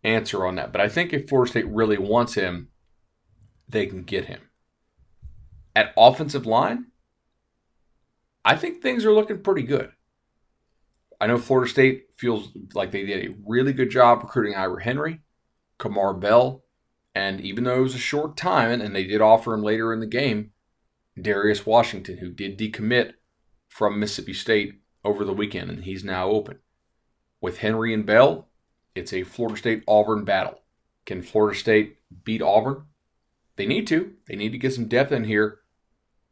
answer 0.05 0.47
on 0.47 0.57
that. 0.57 0.73
But 0.73 0.81
I 0.81 0.89
think 0.89 1.13
if 1.13 1.29
Florida 1.29 1.51
State 1.51 1.69
really 1.69 1.99
wants 1.99 2.35
him, 2.35 2.69
they 3.69 3.87
can 3.87 4.03
get 4.03 4.27
him. 4.27 4.41
At 5.75 5.93
offensive 5.97 6.47
line, 6.47 6.87
I 8.45 8.57
think 8.57 8.81
things 8.81 9.05
are 9.05 9.13
looking 9.13 9.43
pretty 9.43 9.63
good. 9.63 9.93
I 11.21 11.27
know 11.27 11.39
Florida 11.39 11.71
State 11.71 12.07
feels 12.17 12.51
like 12.75 12.93
they 12.93 13.05
did 13.05 13.27
a 13.27 13.35
really 13.47 13.73
good 13.73 13.91
job 13.91 14.23
recruiting 14.23 14.55
Ira 14.55 14.83
Henry, 14.83 15.21
Kamar 15.79 16.15
Bell, 16.15 16.65
and 17.15 17.41
even 17.41 17.65
though 17.65 17.79
it 17.79 17.83
was 17.83 17.95
a 17.95 17.99
short 17.99 18.37
time 18.37 18.81
and 18.81 18.95
they 18.95 19.05
did 19.05 19.21
offer 19.21 19.53
him 19.53 19.63
later 19.63 19.93
in 19.93 20.01
the 20.01 20.07
game, 20.07 20.53
Darius 21.21 21.67
Washington, 21.67 22.19
who 22.19 22.31
did 22.31 22.59
decommit 22.59 23.15
from 23.69 23.99
Mississippi 23.99 24.33
State 24.33 24.81
over 25.05 25.25
the 25.25 25.33
weekend, 25.33 25.71
and 25.71 25.85
he's 25.85 26.05
now 26.05 26.29
open. 26.29 26.61
With 27.41 27.59
Henry 27.59 27.93
and 27.93 28.07
Bell, 28.07 28.48
it's 28.99 29.13
a 29.13 29.23
Florida 29.23 29.59
State 29.59 29.85
Auburn 29.87 30.25
battle. 30.25 30.61
Can 31.07 31.23
Florida 31.23 31.59
State 31.59 31.99
beat 32.25 32.43
Auburn? 32.43 32.83
They 33.57 33.67
need 33.67 33.87
to. 33.89 34.13
They 34.27 34.37
need 34.37 34.53
to 34.53 34.59
get 34.59 34.75
some 34.75 34.89
depth 34.89 35.13
in 35.13 35.25
here 35.25 35.61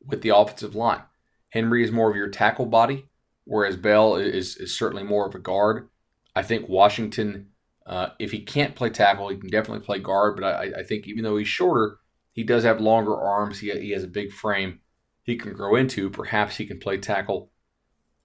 with 0.04 0.22
the 0.22 0.36
offensive 0.36 0.74
line. 0.74 1.02
Henry 1.50 1.82
is 1.82 1.90
more 1.90 2.10
of 2.10 2.16
your 2.16 2.28
tackle 2.28 2.66
body, 2.66 3.08
whereas 3.44 3.76
Bell 3.76 4.16
is, 4.16 4.56
is 4.56 4.76
certainly 4.76 5.02
more 5.02 5.26
of 5.26 5.34
a 5.34 5.38
guard. 5.38 5.88
I 6.34 6.42
think 6.42 6.68
Washington, 6.68 7.48
uh, 7.86 8.08
if 8.18 8.32
he 8.32 8.40
can't 8.40 8.74
play 8.74 8.90
tackle, 8.90 9.28
he 9.28 9.36
can 9.36 9.50
definitely 9.50 9.84
play 9.84 9.98
guard. 9.98 10.36
But 10.36 10.44
I, 10.44 10.80
I 10.80 10.82
think 10.82 11.06
even 11.06 11.24
though 11.24 11.36
he's 11.36 11.48
shorter, 11.48 11.98
he 12.32 12.44
does 12.44 12.64
have 12.64 12.80
longer 12.80 13.16
arms. 13.18 13.60
He, 13.60 13.70
he 13.70 13.90
has 13.92 14.04
a 14.04 14.08
big 14.08 14.32
frame 14.32 14.80
he 15.22 15.36
can 15.36 15.54
grow 15.54 15.74
into. 15.74 16.10
Perhaps 16.10 16.56
he 16.56 16.66
can 16.66 16.78
play 16.78 16.98
tackle. 16.98 17.50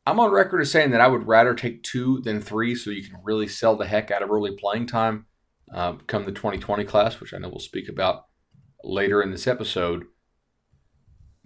I'm 0.06 0.20
on 0.20 0.32
record 0.32 0.62
as 0.62 0.72
saying 0.72 0.92
that 0.92 1.02
I 1.02 1.08
would 1.08 1.28
rather 1.28 1.54
take 1.54 1.84
two 1.84 2.22
than 2.22 2.42
three 2.42 2.76
so 2.76 2.90
you 2.90 3.04
can 3.04 3.20
really 3.24 3.48
sell 3.48 3.76
the 3.76 3.86
heck 3.86 4.10
out 4.10 4.24
of 4.24 4.32
early 4.32 4.56
playing 4.56 4.88
time 4.88 5.26
uh, 5.74 5.94
come 6.08 6.26
the 6.26 6.32
2020 6.32 6.84
class, 6.86 7.20
which 7.20 7.34
I 7.34 7.38
know 7.38 7.50
we'll 7.50 7.60
speak 7.60 7.88
about 7.88 8.26
later 8.84 9.22
in 9.22 9.32
this 9.32 9.48
episode. 9.48 10.06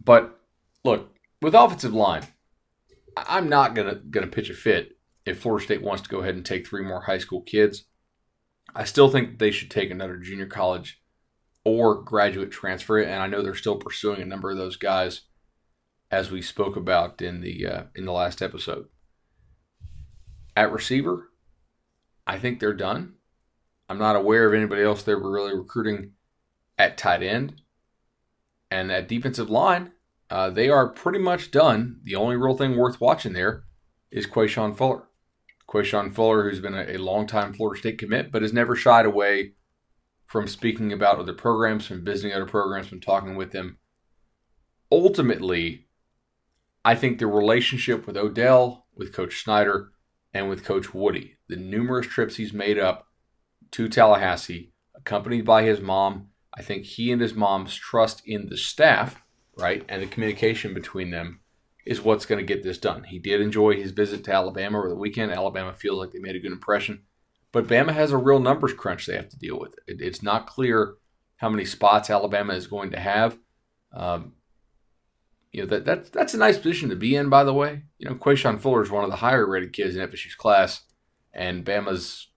But 0.01 0.39
look, 0.83 1.13
with 1.41 1.53
offensive 1.53 1.93
line, 1.93 2.24
I'm 3.17 3.50
not 3.50 3.75
gonna 3.75 3.95
gonna 3.95 4.27
pitch 4.27 4.50
a 4.50 4.53
fit 4.53 4.97
if 5.25 5.39
Florida 5.39 5.65
State 5.65 5.81
wants 5.81 6.03
to 6.03 6.09
go 6.09 6.19
ahead 6.19 6.35
and 6.35 6.45
take 6.45 6.67
three 6.67 6.83
more 6.83 7.01
high 7.01 7.17
school 7.17 7.41
kids. 7.41 7.85
I 8.74 8.83
still 8.83 9.09
think 9.09 9.39
they 9.39 9.51
should 9.51 9.71
take 9.71 9.91
another 9.91 10.17
junior 10.17 10.47
college 10.47 11.01
or 11.63 12.01
graduate 12.01 12.51
transfer, 12.51 13.00
and 13.00 13.21
I 13.21 13.27
know 13.27 13.41
they're 13.41 13.55
still 13.55 13.77
pursuing 13.77 14.21
a 14.21 14.25
number 14.25 14.51
of 14.51 14.57
those 14.57 14.75
guys, 14.75 15.21
as 16.15 16.31
we 16.31 16.41
spoke 16.41 16.77
about 16.77 17.22
in 17.22 17.41
the 17.41 17.67
uh, 17.67 17.84
in 17.93 18.05
the 18.05 18.13
last 18.13 18.41
episode. 18.41 18.86
At 20.55 20.72
receiver, 20.72 21.29
I 22.25 22.39
think 22.39 22.60
they're 22.60 22.74
done. 22.74 23.15
I'm 23.89 23.98
not 23.98 24.15
aware 24.15 24.48
of 24.48 24.53
anybody 24.53 24.81
else 24.81 25.03
they 25.03 25.13
were 25.13 25.29
really 25.29 25.53
recruiting 25.53 26.13
at 26.77 26.98
tight 26.98 27.22
end. 27.22 27.62
And 28.72 28.93
at 28.93 29.10
defensive 29.10 29.50
line, 29.50 29.91
uh, 30.29 30.50
they 30.50 30.69
are 30.69 30.88
pretty 30.88 31.19
much 31.19 31.51
done. 31.51 32.00
The 32.03 32.15
only 32.15 32.38
real 32.38 32.55
thing 32.55 32.77
worth 32.77 33.01
watching 33.01 33.34
there 33.34 33.65
is 34.10 34.25
Quayshawn 34.25 34.75
Fuller. 34.77 35.10
Quayshawn 35.67 36.15
Fuller, 36.15 36.50
who's 36.50 36.62
been 36.62 36.74
a, 36.75 36.95
a 36.95 36.98
longtime 36.98 37.53
Florida 37.53 37.77
State 37.77 37.98
commit, 37.98 38.31
but 38.31 38.41
has 38.41 38.53
never 38.53 38.77
shied 38.77 39.05
away 39.05 39.51
from 40.25 40.48
speaking 40.48 40.93
about 40.93 41.19
other 41.19 41.34
programs, 41.34 41.86
from 41.86 42.05
visiting 42.05 42.34
other 42.34 42.45
programs, 42.45 42.88
from 42.88 43.01
talking 43.01 43.36
with 43.36 43.51
them. 43.51 43.79
Ultimately, 44.89 45.85
I 46.86 46.94
think 46.94 47.18
the 47.18 47.25
relationship 47.25 48.06
with 48.06 48.15
Odell, 48.15 48.86
with 48.96 49.12
Coach 49.12 49.44
Snyder, 49.44 49.92
and 50.36 50.48
with 50.48 50.63
Coach 50.63 50.94
Woody, 50.94 51.38
the 51.48 51.56
numerous 51.56 52.06
trips 52.06 52.36
he's 52.36 52.54
made 52.54 52.77
up 52.77 53.08
to 53.72 53.89
Tallahassee, 53.89 54.72
accompanied 54.96 55.46
by 55.46 55.63
his 55.63 55.82
mom. 55.82 56.30
I 56.56 56.62
think 56.62 56.86
he 56.86 57.12
and 57.12 57.20
his 57.20 57.34
mom's 57.34 57.75
trust 57.75 58.22
in 58.27 58.50
the 58.50 58.56
staff, 58.56 59.24
right, 59.58 59.84
and 59.89 60.04
the 60.04 60.08
communication 60.08 60.75
between 60.75 61.10
them 61.10 61.39
is 61.88 62.04
what's 62.04 62.27
going 62.27 62.39
to 62.39 62.54
get 62.54 62.63
this 62.63 62.77
done. 62.77 63.06
He 63.06 63.18
did 63.18 63.42
enjoy 63.42 63.75
his 63.75 63.92
visit 63.92 64.24
to 64.25 64.34
Alabama 64.34 64.77
over 64.77 64.89
the 64.89 64.96
weekend. 64.96 65.32
Alabama 65.32 65.74
feels 65.74 65.98
like 65.98 66.12
they 66.12 66.20
made 66.20 66.36
a 66.36 66.39
good 66.39 66.51
impression. 66.51 67.01
But 67.51 67.68
Bama 67.68 67.94
has 67.94 68.12
a 68.12 68.18
real 68.18 68.39
numbers 68.39 68.74
crunch 68.74 69.08
they 69.08 69.15
have 69.15 69.30
to 69.30 69.39
deal 69.39 69.60
with. 69.60 69.74
It, 69.88 70.01
it's 70.01 70.22
not 70.22 70.46
clear 70.46 70.96
how 71.38 71.50
many 71.50 71.65
spots 71.65 72.12
Alabama 72.12 72.54
is 72.54 72.68
going 72.68 72.92
to 72.92 73.00
have. 73.00 73.38
Um, 73.92 74.34
you 75.55 75.62
know 75.62 75.67
that 75.67 75.85
that's 75.85 76.09
that's 76.09 76.33
a 76.33 76.38
nice 76.38 76.57
position 76.57 76.89
to 76.89 76.97
be 76.97 77.15
in, 77.15 77.29
by 77.29 77.45
the 77.45 77.53
way. 77.53 77.83
You 77.97 78.09
know, 78.09 78.15
Quayshawn 78.15 78.59
Fuller 78.59 78.83
is 78.83 78.91
one 78.91 79.05
of 79.05 79.09
the 79.09 79.15
higher 79.15 79.47
rated 79.47 79.71
kids 79.71 79.95
in 79.95 80.05
FSU's 80.05 80.35
class, 80.35 80.81
and 81.33 81.63
Bama's 81.63 82.27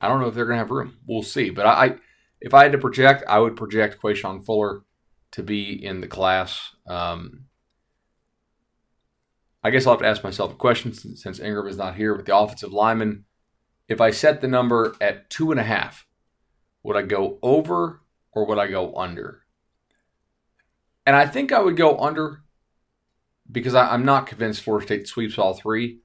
I 0.00 0.08
don't 0.08 0.20
know 0.20 0.26
if 0.26 0.34
they're 0.34 0.44
going 0.44 0.56
to 0.56 0.64
have 0.64 0.72
room. 0.72 0.96
We'll 1.06 1.22
see. 1.22 1.50
But 1.50 1.66
I, 1.66 1.94
if 2.40 2.52
I 2.52 2.64
had 2.64 2.72
to 2.72 2.78
project, 2.78 3.22
I 3.28 3.38
would 3.38 3.56
project 3.56 4.02
Quayshawn 4.02 4.44
Fuller 4.44 4.82
to 5.30 5.42
be 5.44 5.72
in 5.72 6.00
the 6.00 6.08
class. 6.08 6.74
Um, 6.88 7.44
I 9.62 9.70
guess 9.70 9.86
I'll 9.86 9.92
have 9.92 10.00
to 10.00 10.08
ask 10.08 10.24
myself 10.24 10.50
a 10.50 10.56
question 10.56 10.92
since, 10.92 11.22
since 11.22 11.38
Ingram 11.38 11.68
is 11.68 11.76
not 11.76 11.94
here 11.94 12.16
with 12.16 12.26
the 12.26 12.36
offensive 12.36 12.72
lineman. 12.72 13.24
If 13.88 14.00
I 14.00 14.10
set 14.10 14.40
the 14.40 14.48
number 14.48 14.96
at 15.00 15.30
two 15.30 15.52
and 15.52 15.60
a 15.60 15.64
half, 15.64 16.08
would 16.82 16.96
I 16.96 17.02
go 17.02 17.38
over 17.40 18.00
or 18.32 18.46
would 18.46 18.58
I 18.58 18.66
go 18.66 18.96
under? 18.96 19.45
And 21.06 21.16
I 21.16 21.26
think 21.26 21.52
I 21.52 21.60
would 21.60 21.76
go 21.76 21.98
under 21.98 22.42
because 23.50 23.74
I, 23.74 23.94
am 23.94 24.04
not 24.04 24.26
convinced 24.26 24.62
Florida 24.62 24.86
State 24.86 25.08
sweeps 25.08 25.38
all 25.38 25.54
three 25.54 26.00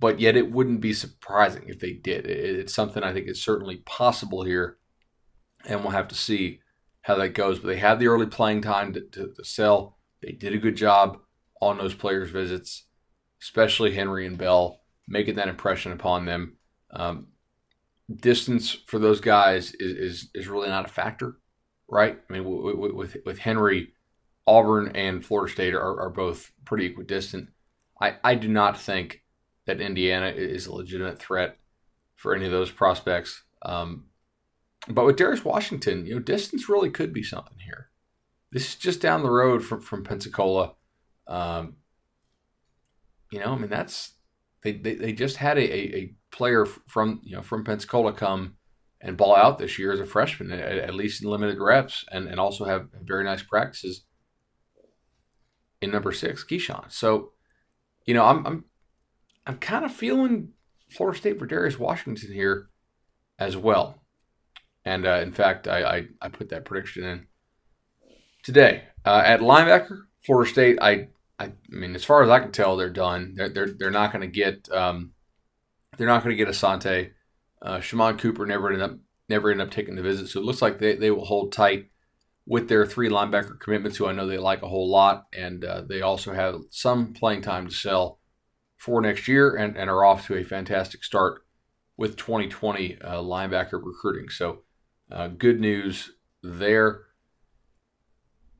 but 0.00 0.18
yet 0.18 0.34
it 0.34 0.50
wouldn't 0.50 0.80
be 0.80 0.94
surprising 0.94 1.64
if 1.68 1.78
they 1.78 1.92
did. 1.92 2.26
It's 2.26 2.74
something 2.74 3.02
I 3.02 3.12
think 3.12 3.28
is 3.28 3.44
certainly 3.44 3.76
possible 3.84 4.42
here, 4.42 4.78
and 5.66 5.80
we'll 5.80 5.90
have 5.90 6.08
to 6.08 6.14
see 6.14 6.60
how 7.02 7.16
that 7.16 7.34
goes. 7.34 7.58
But 7.58 7.68
they 7.68 7.76
have 7.76 8.00
the 8.00 8.08
early 8.08 8.26
playing 8.26 8.62
time 8.62 8.94
to, 8.94 9.00
to, 9.02 9.32
to 9.36 9.44
sell. 9.44 9.98
They 10.22 10.32
did 10.32 10.54
a 10.54 10.58
good 10.58 10.74
job 10.74 11.18
on 11.60 11.76
those 11.76 11.94
players' 11.94 12.30
visits, 12.30 12.86
especially 13.42 13.94
Henry 13.94 14.26
and 14.26 14.38
Bell, 14.38 14.80
making 15.06 15.34
that 15.36 15.48
impression 15.48 15.92
upon 15.92 16.24
them. 16.24 16.56
Um, 16.92 17.28
distance 18.10 18.72
for 18.86 18.98
those 18.98 19.20
guys 19.20 19.74
is, 19.74 19.96
is, 19.96 20.30
is 20.34 20.48
really 20.48 20.68
not 20.68 20.86
a 20.86 20.92
factor, 20.92 21.36
right? 21.88 22.18
I 22.28 22.32
mean, 22.32 22.44
with, 22.44 23.18
with 23.26 23.38
Henry, 23.38 23.92
Auburn 24.50 24.90
and 24.96 25.24
Florida 25.24 25.52
State 25.52 25.74
are, 25.74 26.00
are 26.00 26.10
both 26.10 26.50
pretty 26.64 26.86
equidistant. 26.86 27.50
I, 28.00 28.16
I 28.24 28.34
do 28.34 28.48
not 28.48 28.76
think 28.76 29.22
that 29.66 29.80
Indiana 29.80 30.26
is 30.26 30.66
a 30.66 30.74
legitimate 30.74 31.20
threat 31.20 31.56
for 32.16 32.34
any 32.34 32.46
of 32.46 32.50
those 32.50 32.72
prospects. 32.72 33.44
Um, 33.62 34.06
but 34.88 35.06
with 35.06 35.14
Darius 35.14 35.44
Washington, 35.44 36.04
you 36.04 36.14
know, 36.14 36.20
distance 36.20 36.68
really 36.68 36.90
could 36.90 37.12
be 37.12 37.22
something 37.22 37.58
here. 37.64 37.90
This 38.50 38.70
is 38.70 38.74
just 38.74 39.00
down 39.00 39.22
the 39.22 39.30
road 39.30 39.62
from 39.62 39.82
from 39.82 40.02
Pensacola. 40.02 40.72
Um, 41.28 41.76
you 43.30 43.38
know, 43.38 43.52
I 43.52 43.56
mean, 43.56 43.70
that's 43.70 44.14
they 44.64 44.72
they, 44.72 44.94
they 44.96 45.12
just 45.12 45.36
had 45.36 45.58
a, 45.58 45.62
a, 45.62 45.96
a, 45.96 46.14
player 46.32 46.64
from 46.64 47.20
you 47.22 47.36
know 47.36 47.42
from 47.42 47.62
Pensacola 47.62 48.12
come 48.12 48.56
and 49.00 49.16
ball 49.16 49.36
out 49.36 49.58
this 49.58 49.78
year 49.78 49.92
as 49.92 50.00
a 50.00 50.06
freshman, 50.06 50.50
at, 50.50 50.78
at 50.78 50.94
least 50.94 51.22
in 51.22 51.30
limited 51.30 51.60
reps, 51.60 52.04
and 52.10 52.26
and 52.26 52.40
also 52.40 52.64
have 52.64 52.88
very 53.04 53.22
nice 53.22 53.44
practices 53.44 54.06
in 55.80 55.90
number 55.90 56.12
six, 56.12 56.44
Keyshawn. 56.44 56.90
So, 56.92 57.32
you 58.06 58.14
know, 58.14 58.24
I'm 58.24 58.46
I'm 58.46 58.64
I'm 59.46 59.58
kind 59.58 59.84
of 59.84 59.92
feeling 59.92 60.52
Florida 60.90 61.18
State 61.18 61.38
for 61.38 61.46
Darius 61.46 61.78
Washington 61.78 62.32
here 62.32 62.68
as 63.38 63.56
well. 63.56 64.02
And 64.84 65.06
uh, 65.06 65.20
in 65.22 65.32
fact, 65.32 65.68
I, 65.68 65.82
I, 65.82 66.06
I, 66.22 66.28
put 66.28 66.50
that 66.50 66.64
prediction 66.64 67.04
in 67.04 67.26
today. 68.42 68.84
Uh, 69.04 69.22
at 69.24 69.40
linebacker, 69.40 69.98
Florida 70.24 70.50
State, 70.50 70.78
I, 70.80 71.08
I 71.38 71.52
mean, 71.68 71.94
as 71.94 72.04
far 72.04 72.22
as 72.22 72.30
I 72.30 72.40
can 72.40 72.52
tell, 72.52 72.76
they're 72.76 72.90
done. 72.90 73.34
They're, 73.36 73.48
they're, 73.48 73.70
they're 73.78 73.90
not 73.90 74.12
going 74.12 74.22
to 74.22 74.34
get 74.34 74.70
um, 74.72 75.12
they're 75.96 76.06
not 76.06 76.22
going 76.22 76.36
to 76.36 76.44
get 76.44 76.52
Asante. 76.52 77.10
Uh, 77.60 77.80
Shimon 77.80 78.16
Cooper 78.16 78.46
never 78.46 78.68
ended 78.68 78.82
up 78.82 78.98
never 79.28 79.50
ended 79.50 79.66
up 79.66 79.72
taking 79.72 79.96
the 79.96 80.02
visit, 80.02 80.28
so 80.28 80.40
it 80.40 80.44
looks 80.44 80.62
like 80.62 80.78
they, 80.78 80.96
they 80.96 81.10
will 81.10 81.24
hold 81.24 81.52
tight 81.52 81.90
with 82.50 82.68
their 82.68 82.84
three 82.84 83.08
linebacker 83.08 83.60
commitments, 83.60 83.96
who 83.96 84.08
I 84.08 84.12
know 84.12 84.26
they 84.26 84.36
like 84.36 84.60
a 84.62 84.68
whole 84.68 84.90
lot, 84.90 85.28
and 85.32 85.64
uh, 85.64 85.82
they 85.88 86.02
also 86.02 86.34
have 86.34 86.62
some 86.68 87.12
playing 87.12 87.42
time 87.42 87.68
to 87.68 87.72
sell 87.72 88.18
for 88.76 89.00
next 89.00 89.28
year 89.28 89.54
and, 89.54 89.76
and 89.76 89.88
are 89.88 90.04
off 90.04 90.26
to 90.26 90.34
a 90.34 90.42
fantastic 90.42 91.04
start 91.04 91.44
with 91.96 92.16
2020 92.16 92.98
uh, 93.02 93.18
linebacker 93.18 93.80
recruiting. 93.80 94.30
So, 94.30 94.62
uh, 95.12 95.28
good 95.28 95.60
news 95.60 96.10
there. 96.42 97.02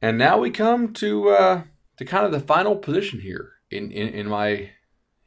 And 0.00 0.16
now 0.16 0.38
we 0.38 0.52
come 0.52 0.92
to 0.94 1.30
uh, 1.30 1.62
to 1.96 2.04
kind 2.04 2.24
of 2.24 2.30
the 2.30 2.38
final 2.38 2.76
position 2.76 3.18
here 3.18 3.54
in, 3.72 3.90
in, 3.90 4.06
in 4.10 4.28
my 4.28 4.70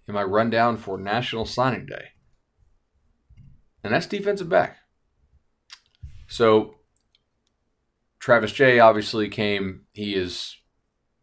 in 0.07 0.13
my 0.13 0.23
rundown 0.23 0.77
for 0.77 0.97
National 0.97 1.45
Signing 1.45 1.85
Day, 1.85 2.11
and 3.83 3.93
that's 3.93 4.07
defensive 4.07 4.47
back. 4.47 4.77
So, 6.29 6.75
Travis 8.23 8.53
Jay 8.53 8.79
obviously 8.79 9.27
came. 9.27 9.81
He 9.91 10.15
is 10.15 10.55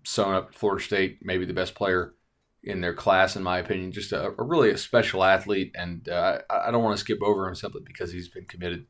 sewn 0.04 0.34
up 0.34 0.54
Florida 0.54 0.84
State, 0.84 1.20
maybe 1.22 1.46
the 1.46 1.54
best 1.54 1.74
player 1.74 2.12
in 2.62 2.82
their 2.82 2.92
class, 2.92 3.36
in 3.36 3.42
my 3.42 3.58
opinion. 3.58 3.90
Just 3.90 4.12
a, 4.12 4.34
a 4.38 4.44
really 4.44 4.68
a 4.68 4.76
special 4.76 5.24
athlete, 5.24 5.74
and 5.74 6.06
uh, 6.10 6.40
I 6.50 6.70
don't 6.70 6.84
want 6.84 6.94
to 6.98 7.00
skip 7.00 7.22
over 7.22 7.48
him 7.48 7.54
simply 7.54 7.80
because 7.86 8.12
he's 8.12 8.28
been 8.28 8.44
committed 8.44 8.84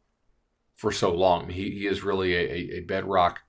for 0.74 0.90
so 0.90 1.14
long. 1.14 1.50
He, 1.50 1.70
he 1.70 1.86
is 1.86 2.02
really 2.02 2.34
a, 2.34 2.78
a 2.78 2.80
bedrock 2.80 3.42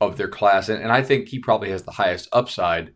of 0.00 0.16
their 0.16 0.26
class, 0.26 0.68
and, 0.68 0.82
and 0.82 0.90
I 0.90 1.00
think 1.00 1.28
he 1.28 1.38
probably 1.38 1.70
has 1.70 1.84
the 1.84 1.92
highest 1.92 2.28
upside 2.32 2.94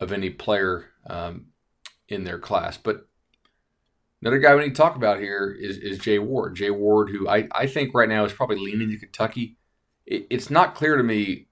of 0.00 0.10
any 0.10 0.30
player 0.30 0.86
um, 1.08 1.50
in 2.08 2.24
their 2.24 2.40
class. 2.40 2.76
But 2.76 3.06
another 4.20 4.40
guy 4.40 4.56
we 4.56 4.62
need 4.62 4.74
to 4.74 4.74
talk 4.74 4.96
about 4.96 5.20
here 5.20 5.56
is, 5.56 5.76
is 5.76 5.98
Jay 5.98 6.18
Ward. 6.18 6.56
Jay 6.56 6.70
Ward, 6.70 7.10
who 7.10 7.28
I, 7.28 7.46
I 7.52 7.68
think 7.68 7.94
right 7.94 8.08
now 8.08 8.24
is 8.24 8.32
probably 8.32 8.58
leaning 8.58 8.90
to 8.90 8.98
Kentucky. 8.98 9.56
It, 10.06 10.26
it's 10.30 10.50
not 10.50 10.74
clear 10.74 10.96
to 10.96 11.02
me 11.02 11.48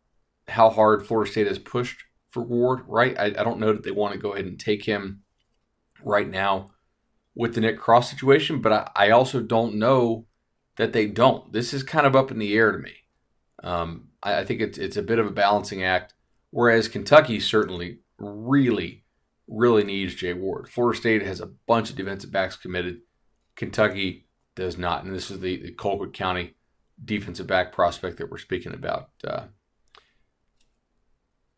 how 0.49 0.71
hard 0.71 1.07
Florida 1.07 1.31
State 1.31 1.47
has 1.47 1.59
pushed 1.59 2.05
for 2.31 2.43
Ward, 2.43 2.83
right? 2.87 3.19
I, 3.19 3.27
I 3.27 3.45
don't 3.45 3.61
know 3.61 3.73
that 3.73 3.83
they 3.83 3.91
want 3.91 4.13
to 4.13 4.19
go 4.19 4.33
ahead 4.33 4.47
and 4.47 4.59
take 4.59 4.85
him 4.85 5.23
right 6.03 6.29
now 6.29 6.71
with 7.35 7.55
the 7.55 7.61
Nick 7.61 7.79
Cross 7.79 8.11
situation, 8.11 8.61
but 8.61 8.73
I, 8.73 8.91
I 8.95 9.11
also 9.11 9.41
don't 9.41 9.77
know 9.77 10.27
that 10.77 10.93
they 10.93 11.07
don't. 11.07 11.53
This 11.53 11.73
is 11.73 11.83
kind 11.83 12.07
of 12.07 12.17
up 12.17 12.31
in 12.31 12.39
the 12.39 12.55
air 12.55 12.73
to 12.73 12.79
me. 12.79 12.93
Um, 13.63 14.09
I, 14.23 14.41
I 14.41 14.45
think 14.45 14.61
it's 14.61 14.79
it's 14.79 14.97
a 14.97 15.03
bit 15.03 15.19
of 15.19 15.27
a 15.27 15.31
balancing 15.31 15.83
act. 15.83 16.15
Whereas 16.51 16.87
Kentucky 16.87 17.41
certainly 17.41 17.99
really, 18.19 19.05
really 19.49 19.83
needs 19.83 20.15
Jay 20.15 20.33
Ward. 20.33 20.69
Florida 20.69 20.99
State 20.99 21.23
has 21.23 21.41
a 21.41 21.51
bunch 21.67 21.91
of 21.91 21.97
defensive 21.97 22.31
backs 22.31 22.57
committed. 22.57 23.01
Kentucky 23.57 24.29
does 24.55 24.79
not, 24.79 25.05
and 25.05 25.13
this 25.13 25.33
is 25.33 25.41
the, 25.41 25.57
the 25.57 25.73
Colquitt 25.73 26.13
County 26.13 26.55
defensive 27.03 27.47
back 27.47 27.73
prospect 27.73 28.19
that 28.19 28.31
we're 28.31 28.39
speaking 28.39 28.75
about. 28.75 29.11
Uh, 29.27 29.45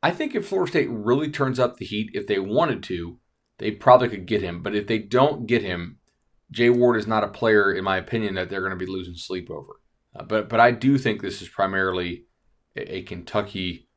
I 0.02 0.10
think 0.10 0.34
if 0.34 0.46
Florida 0.46 0.70
State 0.70 0.90
really 0.90 1.30
turns 1.30 1.58
up 1.58 1.76
the 1.76 1.84
heat, 1.84 2.10
if 2.14 2.26
they 2.26 2.38
wanted 2.38 2.82
to, 2.84 3.18
they 3.58 3.70
probably 3.70 4.08
could 4.08 4.26
get 4.26 4.42
him. 4.42 4.62
But 4.62 4.74
if 4.74 4.86
they 4.86 4.98
don't 4.98 5.46
get 5.46 5.62
him, 5.62 5.98
Jay 6.50 6.70
Ward 6.70 6.96
is 6.96 7.06
not 7.06 7.24
a 7.24 7.28
player, 7.28 7.72
in 7.72 7.84
my 7.84 7.96
opinion, 7.96 8.34
that 8.34 8.48
they're 8.48 8.60
going 8.60 8.78
to 8.78 8.84
be 8.84 8.90
losing 8.90 9.14
sleep 9.14 9.50
over. 9.50 9.80
Uh, 10.14 10.22
but 10.22 10.48
but 10.48 10.60
I 10.60 10.70
do 10.70 10.98
think 10.98 11.20
this 11.20 11.42
is 11.42 11.48
primarily 11.48 12.24
a, 12.76 12.98
a, 12.98 13.02
Kentucky 13.02 13.88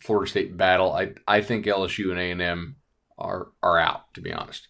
Florida 0.00 0.30
State 0.30 0.56
battle. 0.56 0.92
I 0.92 1.14
I 1.26 1.40
think 1.40 1.66
LSU 1.66 2.10
and 2.10 2.20
A 2.20 2.30
and 2.30 2.40
M 2.40 2.76
are 3.18 3.48
are 3.62 3.78
out 3.78 4.14
to 4.14 4.20
be 4.20 4.32
honest. 4.32 4.68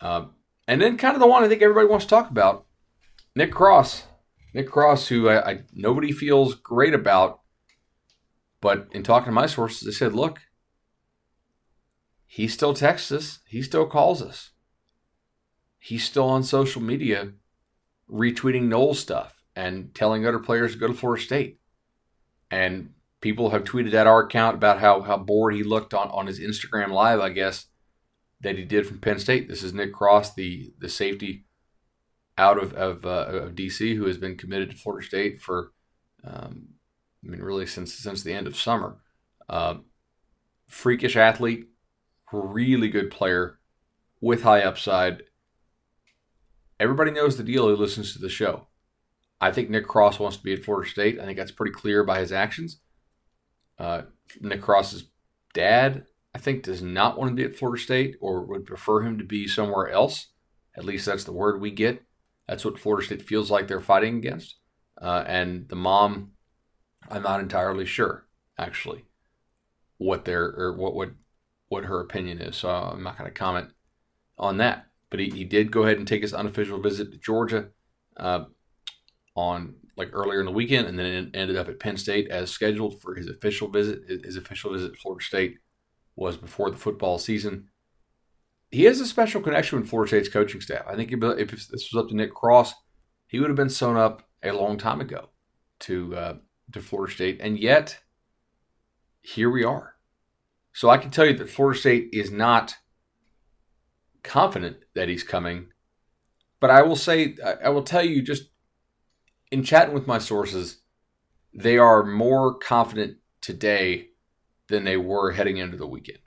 Uh, 0.00 0.26
and 0.66 0.80
then 0.80 0.96
kind 0.96 1.14
of 1.14 1.20
the 1.20 1.26
one 1.26 1.44
I 1.44 1.48
think 1.48 1.62
everybody 1.62 1.86
wants 1.86 2.06
to 2.06 2.10
talk 2.10 2.30
about, 2.30 2.66
Nick 3.36 3.52
Cross. 3.52 4.04
Nick 4.54 4.70
Cross, 4.70 5.08
who 5.08 5.28
I, 5.28 5.50
I 5.50 5.60
nobody 5.72 6.12
feels 6.12 6.54
great 6.54 6.94
about, 6.94 7.40
but 8.60 8.88
in 8.92 9.02
talking 9.02 9.26
to 9.26 9.32
my 9.32 9.46
sources, 9.46 9.86
they 9.86 9.92
said, 9.92 10.14
look, 10.14 10.40
he 12.26 12.48
still 12.48 12.74
texts 12.74 13.12
us, 13.12 13.40
he 13.46 13.62
still 13.62 13.86
calls 13.86 14.22
us 14.22 14.52
he's 15.82 16.04
still 16.04 16.28
on 16.28 16.44
social 16.44 16.80
media 16.80 17.32
retweeting 18.08 18.68
Noles 18.68 18.96
stuff 18.96 19.42
and 19.56 19.92
telling 19.96 20.24
other 20.24 20.38
players 20.38 20.72
to 20.72 20.78
go 20.78 20.86
to 20.86 20.94
Florida 20.94 21.24
State. 21.24 21.58
And 22.52 22.90
people 23.20 23.50
have 23.50 23.64
tweeted 23.64 23.92
at 23.92 24.06
our 24.06 24.22
account 24.22 24.54
about 24.54 24.78
how, 24.78 25.00
how 25.02 25.16
bored 25.16 25.54
he 25.54 25.64
looked 25.64 25.92
on, 25.92 26.08
on 26.10 26.28
his 26.28 26.38
Instagram 26.38 26.90
live, 26.90 27.18
I 27.18 27.30
guess, 27.30 27.66
that 28.40 28.56
he 28.56 28.64
did 28.64 28.86
from 28.86 29.00
Penn 29.00 29.18
State. 29.18 29.48
This 29.48 29.64
is 29.64 29.74
Nick 29.74 29.92
Cross, 29.92 30.34
the, 30.34 30.72
the 30.78 30.88
safety 30.88 31.46
out 32.38 32.62
of, 32.62 32.72
of, 32.74 33.04
uh, 33.04 33.26
of 33.28 33.54
DC 33.54 33.96
who 33.96 34.06
has 34.06 34.18
been 34.18 34.36
committed 34.36 34.70
to 34.70 34.76
Florida 34.76 35.06
State 35.06 35.40
for, 35.40 35.72
um, 36.24 36.68
I 37.24 37.28
mean, 37.28 37.40
really 37.40 37.66
since, 37.66 37.94
since 37.94 38.22
the 38.22 38.32
end 38.32 38.46
of 38.46 38.56
summer. 38.56 38.98
Uh, 39.48 39.76
freakish 40.66 41.16
athlete, 41.16 41.66
really 42.32 42.88
good 42.88 43.10
player 43.10 43.58
with 44.20 44.42
high 44.42 44.62
upside 44.62 45.22
Everybody 46.82 47.12
knows 47.12 47.36
the 47.36 47.44
deal 47.44 47.68
who 47.68 47.76
listens 47.76 48.12
to 48.12 48.18
the 48.18 48.28
show. 48.28 48.66
I 49.40 49.52
think 49.52 49.70
Nick 49.70 49.86
Cross 49.86 50.18
wants 50.18 50.36
to 50.38 50.42
be 50.42 50.52
at 50.52 50.64
Florida 50.64 50.90
State. 50.90 51.20
I 51.20 51.24
think 51.24 51.38
that's 51.38 51.52
pretty 51.52 51.70
clear 51.70 52.02
by 52.02 52.18
his 52.18 52.32
actions. 52.32 52.80
Uh, 53.78 54.02
Nick 54.40 54.62
Cross's 54.62 55.04
dad, 55.54 56.06
I 56.34 56.38
think, 56.38 56.64
does 56.64 56.82
not 56.82 57.16
want 57.16 57.30
to 57.30 57.36
be 57.36 57.44
at 57.44 57.54
Florida 57.54 57.80
State 57.80 58.16
or 58.20 58.40
would 58.40 58.66
prefer 58.66 59.02
him 59.02 59.16
to 59.18 59.24
be 59.24 59.46
somewhere 59.46 59.90
else. 59.90 60.32
At 60.76 60.84
least 60.84 61.06
that's 61.06 61.22
the 61.22 61.30
word 61.30 61.60
we 61.60 61.70
get. 61.70 62.02
That's 62.48 62.64
what 62.64 62.78
Florida 62.78 63.06
State 63.06 63.22
feels 63.22 63.50
like 63.50 63.68
they're 63.68 63.80
fighting 63.80 64.16
against. 64.16 64.56
Uh, 65.00 65.24
and 65.26 65.68
the 65.68 65.76
mom, 65.76 66.32
I'm 67.10 67.22
not 67.22 67.40
entirely 67.40 67.86
sure, 67.86 68.26
actually, 68.58 69.04
what 69.98 70.24
their 70.24 70.44
or 70.44 70.76
what 70.76 70.94
what 70.94 71.10
what 71.68 71.84
her 71.84 72.00
opinion 72.00 72.40
is. 72.40 72.56
So 72.56 72.68
I'm 72.68 73.02
not 73.02 73.16
going 73.16 73.30
to 73.30 73.34
comment 73.34 73.70
on 74.38 74.58
that. 74.58 74.86
But 75.10 75.20
he, 75.20 75.30
he 75.30 75.44
did 75.44 75.70
go 75.70 75.82
ahead 75.82 75.98
and 75.98 76.06
take 76.06 76.22
his 76.22 76.34
unofficial 76.34 76.80
visit 76.80 77.12
to 77.12 77.18
Georgia 77.18 77.68
uh, 78.16 78.44
on 79.34 79.74
like 79.96 80.10
earlier 80.12 80.40
in 80.40 80.46
the 80.46 80.52
weekend, 80.52 80.86
and 80.88 80.98
then 80.98 81.30
ended 81.34 81.56
up 81.56 81.68
at 81.68 81.78
Penn 81.78 81.96
State 81.96 82.30
as 82.30 82.50
scheduled 82.50 83.00
for 83.00 83.14
his 83.14 83.28
official 83.28 83.68
visit. 83.68 84.00
His 84.24 84.36
official 84.36 84.72
visit 84.72 84.94
to 84.94 85.00
Florida 85.00 85.24
State 85.24 85.58
was 86.16 86.36
before 86.36 86.70
the 86.70 86.76
football 86.76 87.18
season. 87.18 87.68
He 88.72 88.84
has 88.84 89.00
a 89.00 89.06
special 89.06 89.42
connection 89.42 89.78
with 89.78 89.88
Florida 89.88 90.08
State's 90.08 90.28
coaching 90.28 90.62
staff. 90.62 90.84
I 90.88 90.96
think 90.96 91.12
if 91.12 91.20
this 91.50 91.92
was 91.92 91.94
up 91.94 92.08
to 92.08 92.16
Nick 92.16 92.34
Cross, 92.34 92.74
he 93.26 93.38
would 93.38 93.50
have 93.50 93.56
been 93.56 93.68
sewn 93.68 93.96
up 93.96 94.28
a 94.42 94.52
long 94.52 94.78
time 94.78 95.00
ago 95.00 95.28
to 95.80 96.16
uh, 96.16 96.34
to 96.72 96.80
Florida 96.80 97.12
State, 97.12 97.38
and 97.40 97.58
yet 97.58 98.00
here 99.20 99.50
we 99.50 99.62
are. 99.62 99.94
So 100.72 100.88
I 100.88 100.96
can 100.96 101.10
tell 101.10 101.26
you 101.26 101.36
that 101.36 101.50
Florida 101.50 101.78
State 101.78 102.08
is 102.12 102.30
not 102.30 102.74
confident 104.22 104.78
that 104.94 105.08
he's 105.08 105.22
coming. 105.22 105.66
But 106.60 106.70
I 106.70 106.82
will 106.82 106.96
say, 106.96 107.36
I 107.62 107.68
will 107.68 107.82
tell 107.82 108.04
you 108.04 108.22
just 108.22 108.44
in 109.50 109.64
chatting 109.64 109.92
with 109.92 110.06
my 110.06 110.18
sources, 110.18 110.78
they 111.52 111.76
are 111.76 112.04
more 112.04 112.54
confident 112.54 113.18
today 113.40 114.10
than 114.68 114.84
they 114.84 114.96
were 114.96 115.32
heading 115.32 115.58
into 115.58 115.76
the 115.76 115.86
weekend. 115.86 116.20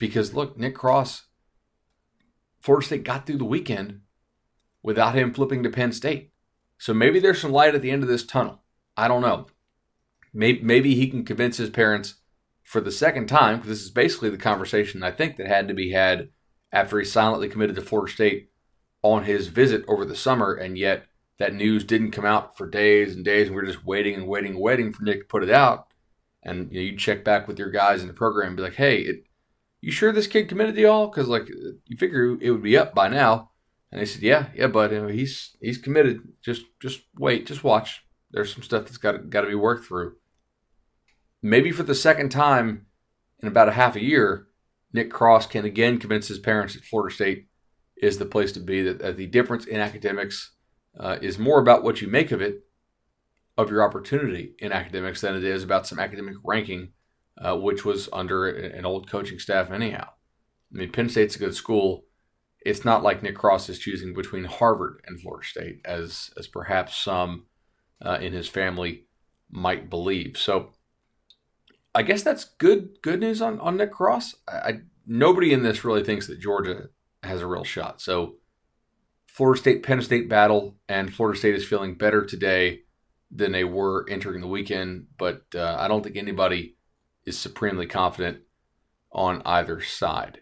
Because 0.00 0.34
look, 0.34 0.58
Nick 0.58 0.74
Cross, 0.74 1.26
Florida 2.60 2.84
State 2.84 3.04
got 3.04 3.26
through 3.26 3.38
the 3.38 3.44
weekend 3.44 4.00
without 4.82 5.14
him 5.14 5.32
flipping 5.32 5.62
to 5.62 5.70
Penn 5.70 5.92
State. 5.92 6.32
So 6.78 6.92
maybe 6.92 7.20
there's 7.20 7.40
some 7.40 7.52
light 7.52 7.76
at 7.76 7.82
the 7.82 7.92
end 7.92 8.02
of 8.02 8.08
this 8.08 8.26
tunnel. 8.26 8.62
I 8.96 9.06
don't 9.06 9.20
know. 9.22 9.46
Maybe, 10.32 10.60
maybe 10.62 10.94
he 10.94 11.08
can 11.08 11.24
convince 11.24 11.58
his 11.58 11.70
parents 11.70 12.14
for 12.62 12.80
the 12.80 12.90
second 12.90 13.26
time, 13.26 13.56
because 13.56 13.68
this 13.68 13.82
is 13.82 13.90
basically 13.90 14.30
the 14.30 14.36
conversation 14.36 15.02
I 15.02 15.10
think 15.10 15.36
that 15.36 15.46
had 15.46 15.68
to 15.68 15.74
be 15.74 15.90
had 15.90 16.30
after 16.72 16.98
he 16.98 17.04
silently 17.04 17.48
committed 17.48 17.76
to 17.76 17.82
Florida 17.82 18.12
State 18.12 18.50
on 19.02 19.24
his 19.24 19.48
visit 19.48 19.84
over 19.88 20.04
the 20.04 20.16
summer, 20.16 20.54
and 20.54 20.78
yet 20.78 21.06
that 21.38 21.54
news 21.54 21.84
didn't 21.84 22.12
come 22.12 22.24
out 22.24 22.56
for 22.56 22.68
days 22.68 23.14
and 23.14 23.24
days, 23.24 23.48
and 23.48 23.56
we 23.56 23.62
are 23.62 23.66
just 23.66 23.84
waiting 23.84 24.14
and 24.14 24.28
waiting 24.28 24.52
and 24.52 24.60
waiting 24.60 24.92
for 24.92 25.02
Nick 25.02 25.20
to 25.20 25.26
put 25.26 25.42
it 25.42 25.50
out. 25.50 25.88
And 26.42 26.72
you, 26.72 26.80
know, 26.80 26.84
you 26.92 26.96
check 26.96 27.24
back 27.24 27.48
with 27.48 27.58
your 27.58 27.70
guys 27.70 28.02
in 28.02 28.08
the 28.08 28.14
program 28.14 28.48
and 28.48 28.56
be 28.56 28.62
like, 28.62 28.74
"Hey, 28.74 29.00
it, 29.00 29.24
you 29.80 29.90
sure 29.92 30.12
this 30.12 30.26
kid 30.26 30.48
committed 30.48 30.74
to 30.74 30.80
y'all? 30.80 31.08
Because 31.08 31.28
like 31.28 31.48
you 31.48 31.96
figure 31.96 32.36
it 32.40 32.50
would 32.50 32.62
be 32.62 32.76
up 32.76 32.94
by 32.94 33.08
now." 33.08 33.50
And 33.90 34.00
they 34.00 34.06
said, 34.06 34.22
"Yeah, 34.22 34.48
yeah, 34.54 34.68
but 34.68 34.92
you 34.92 35.02
know, 35.02 35.08
he's 35.08 35.56
he's 35.60 35.78
committed. 35.78 36.20
Just 36.44 36.62
just 36.80 37.02
wait, 37.18 37.46
just 37.46 37.64
watch. 37.64 38.04
There's 38.30 38.52
some 38.52 38.62
stuff 38.62 38.84
that's 38.84 38.98
got 38.98 39.30
got 39.30 39.42
to 39.42 39.48
be 39.48 39.54
worked 39.54 39.86
through." 39.86 40.16
Maybe 41.42 41.72
for 41.72 41.82
the 41.82 41.94
second 41.94 42.30
time 42.30 42.86
in 43.40 43.48
about 43.48 43.68
a 43.68 43.72
half 43.72 43.96
a 43.96 44.04
year, 44.04 44.46
Nick 44.92 45.10
Cross 45.10 45.46
can 45.46 45.64
again 45.64 45.98
convince 45.98 46.28
his 46.28 46.38
parents 46.38 46.74
that 46.74 46.84
Florida 46.84 47.14
State 47.14 47.46
is 47.96 48.18
the 48.18 48.26
place 48.26 48.52
to 48.52 48.60
be, 48.60 48.82
that, 48.82 48.98
that 48.98 49.16
the 49.16 49.26
difference 49.26 49.66
in 49.66 49.80
academics 49.80 50.52
uh, 50.98 51.18
is 51.20 51.38
more 51.38 51.60
about 51.60 51.82
what 51.82 52.00
you 52.00 52.08
make 52.08 52.30
of 52.30 52.40
it, 52.40 52.60
of 53.56 53.70
your 53.70 53.82
opportunity 53.82 54.54
in 54.58 54.72
academics, 54.72 55.20
than 55.20 55.36
it 55.36 55.44
is 55.44 55.62
about 55.62 55.86
some 55.86 55.98
academic 55.98 56.36
ranking, 56.44 56.92
uh, 57.40 57.56
which 57.56 57.84
was 57.84 58.08
under 58.12 58.46
an 58.48 58.84
old 58.84 59.10
coaching 59.10 59.38
staff, 59.38 59.70
anyhow. 59.70 60.08
I 60.72 60.78
mean, 60.78 60.92
Penn 60.92 61.08
State's 61.08 61.36
a 61.36 61.40
good 61.40 61.54
school. 61.54 62.04
It's 62.64 62.84
not 62.84 63.02
like 63.02 63.22
Nick 63.22 63.36
Cross 63.36 63.68
is 63.68 63.78
choosing 63.78 64.12
between 64.12 64.44
Harvard 64.44 65.02
and 65.06 65.20
Florida 65.20 65.46
State, 65.46 65.80
as, 65.84 66.30
as 66.38 66.46
perhaps 66.46 66.96
some 66.96 67.46
uh, 68.04 68.18
in 68.20 68.32
his 68.32 68.48
family 68.48 69.06
might 69.50 69.90
believe. 69.90 70.36
So, 70.36 70.70
I 71.94 72.02
guess 72.02 72.22
that's 72.22 72.44
good 72.44 73.02
good 73.02 73.20
news 73.20 73.42
on, 73.42 73.58
on 73.60 73.76
Nick 73.76 73.92
Cross. 73.92 74.36
I, 74.46 74.52
I, 74.52 74.80
nobody 75.06 75.52
in 75.52 75.62
this 75.62 75.84
really 75.84 76.04
thinks 76.04 76.26
that 76.28 76.40
Georgia 76.40 76.88
has 77.22 77.40
a 77.40 77.46
real 77.46 77.64
shot. 77.64 78.00
So 78.00 78.36
Florida 79.26 79.60
State 79.60 79.82
Penn 79.82 80.00
State 80.02 80.28
battle, 80.28 80.76
and 80.88 81.12
Florida 81.12 81.38
State 81.38 81.54
is 81.54 81.66
feeling 81.66 81.96
better 81.96 82.24
today 82.24 82.82
than 83.30 83.52
they 83.52 83.64
were 83.64 84.08
entering 84.08 84.40
the 84.40 84.46
weekend. 84.46 85.06
But 85.18 85.42
uh, 85.54 85.76
I 85.78 85.88
don't 85.88 86.02
think 86.02 86.16
anybody 86.16 86.76
is 87.24 87.38
supremely 87.38 87.86
confident 87.86 88.38
on 89.12 89.42
either 89.44 89.80
side. 89.80 90.40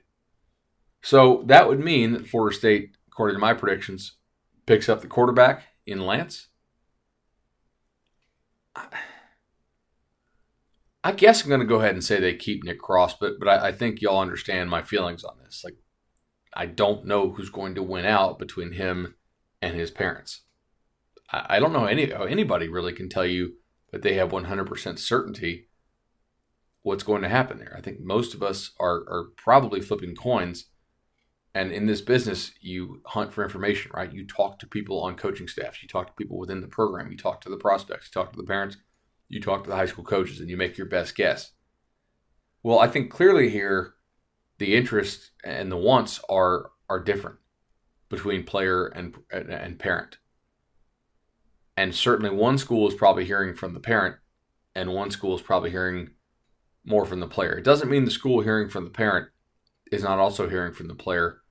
So 1.03 1.45
that 1.47 1.69
would 1.69 1.81
mean 1.81 2.13
that 2.13 2.29
Florida 2.29 2.57
State, 2.57 2.97
according 3.09 3.37
to 3.37 3.41
my 3.41 3.55
predictions, 3.55 4.17
picks 4.67 4.89
up 4.89 5.01
the 5.01 5.07
quarterback 5.07 5.65
in 5.87 6.05
Lance. 6.05 6.49
I, 11.03 11.13
guess 11.13 11.43
I'm 11.43 11.49
going 11.49 11.61
to 11.61 11.67
go 11.67 11.77
ahead 11.77 11.95
and 11.95 12.05
say 12.05 12.21
they 12.21 12.35
keep 12.35 12.63
Nick 12.63 12.79
Cross, 12.79 13.17
but 13.19 13.41
but 13.41 13.49
I, 13.49 13.69
I, 13.69 13.73
think 13.73 14.01
y'all 14.01 14.21
understand 14.21 14.71
my 14.71 14.83
feelings 14.83 15.25
on 15.25 15.39
this. 15.43 15.63
Like, 15.65 15.79
I 16.55 16.67
don't 16.67 17.07
know 17.07 17.33
who's 17.33 17.51
going 17.51 17.75
to 17.75 17.83
win 17.83 18.05
out 18.05 18.39
between 18.39 18.73
him 18.73 19.17
and 19.61 19.75
his 19.75 19.91
parents. 19.91 20.43
I, 21.33 21.57
I 21.57 21.61
don't 21.61 21.73
know 21.73 21.87
any 21.87 22.13
anybody 22.13 22.69
really 22.69 22.93
can 22.93 23.09
tell 23.09 23.27
you 23.27 23.55
that 23.91 24.03
they 24.03 24.15
have 24.15 24.31
100% 24.31 24.99
certainty 24.99 25.68
what's 26.89 27.05
going 27.05 27.23
to 27.23 27.29
happen 27.29 27.59
there. 27.59 27.75
I 27.77 27.81
think 27.81 28.01
most 28.01 28.35
of 28.35 28.43
us 28.43 28.73
are 28.81 29.05
are 29.09 29.27
probably 29.37 29.81
flipping 29.81 30.17
coins. 30.17 30.67
And 31.55 31.73
in 31.73 31.87
this 31.87 32.03
business, 32.03 32.53
you 32.61 33.01
hunt 33.07 33.33
for 33.33 33.43
information, 33.43 33.91
right? 33.95 34.13
You 34.13 34.27
talk 34.27 34.59
to 34.59 34.67
people 34.67 35.01
on 35.01 35.17
coaching 35.17 35.49
staffs, 35.49 35.83
you 35.83 35.89
talk 35.89 36.07
to 36.09 36.13
people 36.13 36.39
within 36.39 36.61
the 36.61 36.69
program, 36.69 37.11
you 37.11 37.17
talk 37.17 37.41
to 37.41 37.49
the 37.49 37.57
prospects, 37.57 38.09
you 38.09 38.21
talk 38.21 38.33
to 38.33 38.37
the 38.37 38.47
parents 38.47 38.77
you 39.29 39.41
talk 39.41 39.65
to 39.65 39.71
the 39.71 39.77
high 39.77 39.87
school 39.87 40.05
coaches 40.05 40.41
and 40.41 40.49
you 40.49 40.57
make 40.57 40.79
your 40.79 40.87
best 40.87 41.15
guess. 41.15 41.53
Well, 42.63 42.79
I 42.79 42.89
think 42.89 43.11
clearly 43.11 43.51
here 43.51 43.95
the 44.59 44.75
interests 44.75 45.31
and 45.45 45.71
the 45.71 45.77
wants 45.77 46.21
are 46.29 46.71
are 46.91 47.01
different 47.01 47.37
between 48.09 48.45
player 48.45 48.87
and 48.87 49.15
and 49.31 49.79
parent. 49.79 50.19
And 51.77 51.95
certainly 51.95 52.31
one 52.31 52.59
school 52.59 52.89
is 52.89 52.95
probably 52.95 53.25
hearing 53.25 53.55
from 53.55 53.75
the 53.75 53.81
parent 53.81 54.17
and 54.75 54.93
one 54.93 55.11
school 55.11 55.37
is 55.37 55.43
probably 55.43 55.71
hearing 55.71 56.11
more 56.89 57.05
from 57.05 57.21
the 57.21 57.27
player. 57.27 57.53
It 57.53 57.65
doesn't 57.65 57.91
mean 57.91 58.05
the 58.05 58.11
school 58.11 58.41
hearing 58.41 58.69
from 58.69 58.85
the 58.85 58.91
parent 58.91 59.29
is 59.93 60.03
not 60.03 60.19
also 60.19 60.49
hearing 60.49 60.73
from 60.73 60.89
the 60.89 60.95
player. 60.95 61.43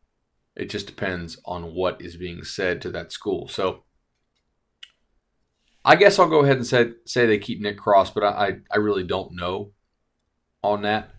It 0.56 0.70
just 0.70 0.88
depends 0.88 1.40
on 1.46 1.76
what 1.76 2.02
is 2.02 2.18
being 2.18 2.44
said 2.44 2.82
to 2.82 2.90
that 2.92 3.12
school. 3.12 3.48
So 3.48 3.84
I 5.86 5.96
guess 5.96 6.20
I'll 6.20 6.30
go 6.30 6.44
ahead 6.44 6.58
and 6.58 6.68
say 6.68 6.92
say 7.06 7.26
they 7.26 7.38
keep 7.38 7.62
Nick 7.62 7.78
Cross, 7.78 8.12
but 8.12 8.24
I 8.24 8.58
I 8.72 8.78
really 8.78 9.04
don't 9.04 9.36
know 9.36 9.72
on 10.64 10.82
that. 10.82 11.12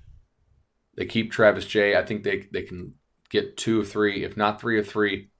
They 0.96 1.06
keep 1.06 1.30
Travis 1.30 1.64
Jay. 1.64 1.96
I 1.96 2.04
think 2.04 2.24
they 2.24 2.48
they 2.52 2.62
can 2.62 2.94
get 3.30 3.56
two 3.56 3.80
of 3.80 3.88
three, 3.88 4.24
if 4.24 4.36
not 4.36 4.60
three 4.60 4.78
of 4.78 4.88
three, 4.88 5.30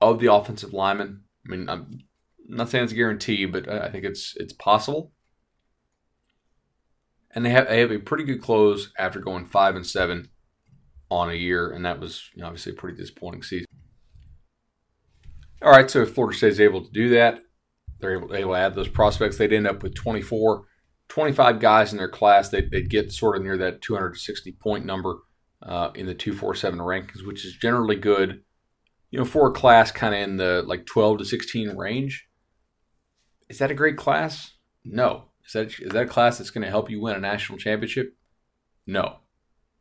of 0.00 0.20
the 0.20 0.32
offensive 0.32 0.72
linemen. 0.72 1.22
I 1.46 1.50
mean, 1.50 1.68
I'm 1.68 2.00
not 2.46 2.68
saying 2.68 2.84
it's 2.84 2.92
a 2.92 2.96
guarantee, 2.96 3.46
but 3.46 3.68
I 3.68 3.90
think 3.90 4.04
it's 4.04 4.34
it's 4.36 4.52
possible. 4.52 5.12
And 7.36 7.44
they 7.44 7.50
have 7.50 7.68
they 7.68 7.80
have 7.80 7.92
a 7.92 7.98
pretty 7.98 8.24
good 8.24 8.40
close 8.40 8.90
after 8.98 9.20
going 9.20 9.44
five 9.44 9.76
and 9.76 9.86
seven 9.86 10.30
on 11.10 11.30
a 11.30 11.34
year, 11.34 11.70
and 11.70 11.84
that 11.84 12.00
was 12.00 12.30
you 12.34 12.40
know, 12.40 12.48
obviously 12.48 12.72
a 12.72 12.74
pretty 12.74 12.96
disappointing 12.96 13.42
season. 13.42 13.66
All 15.62 15.70
right, 15.70 15.90
so 15.90 16.02
if 16.02 16.14
Florida 16.14 16.36
State 16.36 16.52
is 16.52 16.60
able 16.60 16.82
to 16.82 16.90
do 16.90 17.10
that, 17.10 17.40
they're 18.00 18.16
able, 18.16 18.34
able 18.34 18.52
to 18.52 18.58
add 18.58 18.74
those 18.74 18.88
prospects. 18.88 19.36
They'd 19.36 19.52
end 19.52 19.66
up 19.66 19.82
with 19.82 19.94
24, 19.94 20.64
25 21.08 21.60
guys 21.60 21.92
in 21.92 21.98
their 21.98 22.08
class. 22.08 22.48
They'd, 22.48 22.70
they'd 22.70 22.88
get 22.88 23.12
sort 23.12 23.36
of 23.36 23.42
near 23.42 23.58
that 23.58 23.82
260 23.82 24.52
point 24.52 24.86
number 24.86 25.18
uh, 25.62 25.90
in 25.94 26.06
the 26.06 26.14
247 26.14 26.78
rankings, 26.78 27.26
which 27.26 27.44
is 27.44 27.54
generally 27.54 27.96
good, 27.96 28.42
you 29.10 29.18
know, 29.18 29.26
for 29.26 29.48
a 29.48 29.52
class 29.52 29.90
kind 29.90 30.14
of 30.14 30.20
in 30.22 30.36
the 30.38 30.62
like 30.66 30.86
12 30.86 31.18
to 31.18 31.24
16 31.26 31.76
range. 31.76 32.28
Is 33.50 33.58
that 33.58 33.70
a 33.70 33.74
great 33.74 33.98
class? 33.98 34.52
No. 34.84 35.26
Is 35.46 35.52
that, 35.52 35.80
is 35.80 35.92
that 35.92 36.04
a 36.04 36.08
class 36.08 36.38
that's 36.38 36.50
going 36.50 36.64
to 36.64 36.70
help 36.70 36.90
you 36.90 37.00
win 37.00 37.16
a 37.16 37.20
national 37.20 37.58
championship? 37.58 38.16
No. 38.86 39.18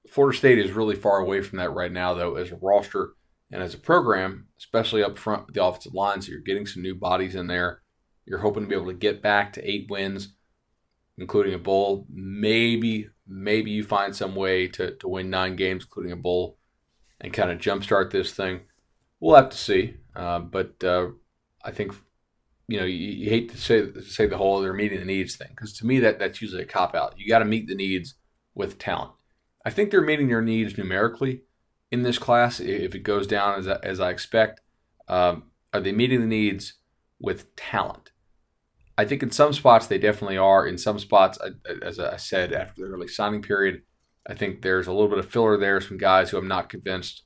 Florida 0.09 0.37
State 0.37 0.59
is 0.59 0.71
really 0.71 0.95
far 0.95 1.17
away 1.19 1.41
from 1.41 1.57
that 1.57 1.73
right 1.73 1.91
now, 1.91 2.13
though, 2.13 2.35
as 2.35 2.51
a 2.51 2.59
roster 2.61 3.13
and 3.51 3.63
as 3.63 3.73
a 3.73 3.79
program, 3.79 4.47
especially 4.59 5.03
up 5.03 5.17
front 5.17 5.47
with 5.47 5.55
the 5.55 5.63
offensive 5.63 5.93
line. 5.93 6.21
So 6.21 6.31
you're 6.31 6.41
getting 6.41 6.67
some 6.67 6.83
new 6.83 6.95
bodies 6.95 7.35
in 7.35 7.47
there. 7.47 7.81
You're 8.25 8.39
hoping 8.39 8.63
to 8.63 8.69
be 8.69 8.75
able 8.75 8.87
to 8.87 8.93
get 8.93 9.21
back 9.21 9.53
to 9.53 9.69
eight 9.69 9.87
wins, 9.89 10.33
including 11.17 11.53
a 11.53 11.59
bowl. 11.59 12.05
Maybe, 12.09 13.07
maybe 13.27 13.71
you 13.71 13.83
find 13.83 14.15
some 14.15 14.35
way 14.35 14.67
to, 14.69 14.95
to 14.97 15.07
win 15.07 15.29
nine 15.29 15.55
games, 15.55 15.83
including 15.83 16.11
a 16.11 16.17
bowl, 16.17 16.57
and 17.21 17.33
kind 17.33 17.51
of 17.51 17.59
jumpstart 17.59 18.11
this 18.11 18.31
thing. 18.31 18.61
We'll 19.19 19.35
have 19.35 19.49
to 19.49 19.57
see. 19.57 19.95
Uh, 20.15 20.39
but 20.39 20.83
uh, 20.83 21.09
I 21.63 21.71
think, 21.71 21.93
you 22.67 22.79
know, 22.79 22.85
you, 22.85 22.95
you, 22.95 23.29
hate 23.29 23.49
to 23.49 23.57
say 23.57 23.91
say 24.01 24.25
the 24.25 24.37
whole 24.37 24.59
they're 24.59 24.73
meeting 24.73 24.99
the 24.99 25.05
needs 25.05 25.35
thing 25.35 25.49
because 25.49 25.73
to 25.73 25.85
me 25.85 25.99
that 25.99 26.19
that's 26.19 26.41
usually 26.41 26.63
a 26.63 26.67
cop 26.67 26.95
out. 26.95 27.13
You 27.17 27.27
got 27.27 27.39
to 27.39 27.45
meet 27.45 27.67
the 27.67 27.75
needs 27.75 28.15
with 28.55 28.79
talent. 28.79 29.11
I 29.65 29.69
think 29.69 29.91
they're 29.91 30.01
meeting 30.01 30.27
their 30.27 30.41
needs 30.41 30.77
numerically 30.77 31.43
in 31.91 32.03
this 32.03 32.17
class 32.17 32.59
if 32.59 32.95
it 32.95 32.99
goes 32.99 33.27
down 33.27 33.59
as, 33.59 33.67
as 33.67 33.99
I 33.99 34.09
expect. 34.09 34.61
Um, 35.07 35.51
are 35.73 35.79
they 35.79 35.91
meeting 35.91 36.21
the 36.21 36.27
needs 36.27 36.75
with 37.19 37.55
talent? 37.55 38.11
I 38.97 39.05
think 39.05 39.21
in 39.21 39.31
some 39.31 39.53
spots 39.53 39.87
they 39.87 39.97
definitely 39.97 40.37
are. 40.37 40.65
In 40.65 40.77
some 40.77 40.99
spots, 40.99 41.37
as 41.81 41.99
I 41.99 42.17
said 42.17 42.53
after 42.53 42.81
the 42.81 42.87
early 42.87 43.07
signing 43.07 43.41
period, 43.41 43.81
I 44.27 44.33
think 44.33 44.61
there's 44.61 44.87
a 44.87 44.91
little 44.91 45.09
bit 45.09 45.19
of 45.19 45.29
filler 45.29 45.57
there. 45.57 45.81
Some 45.81 45.97
guys 45.97 46.29
who 46.29 46.37
I'm 46.37 46.47
not 46.47 46.69
convinced 46.69 47.23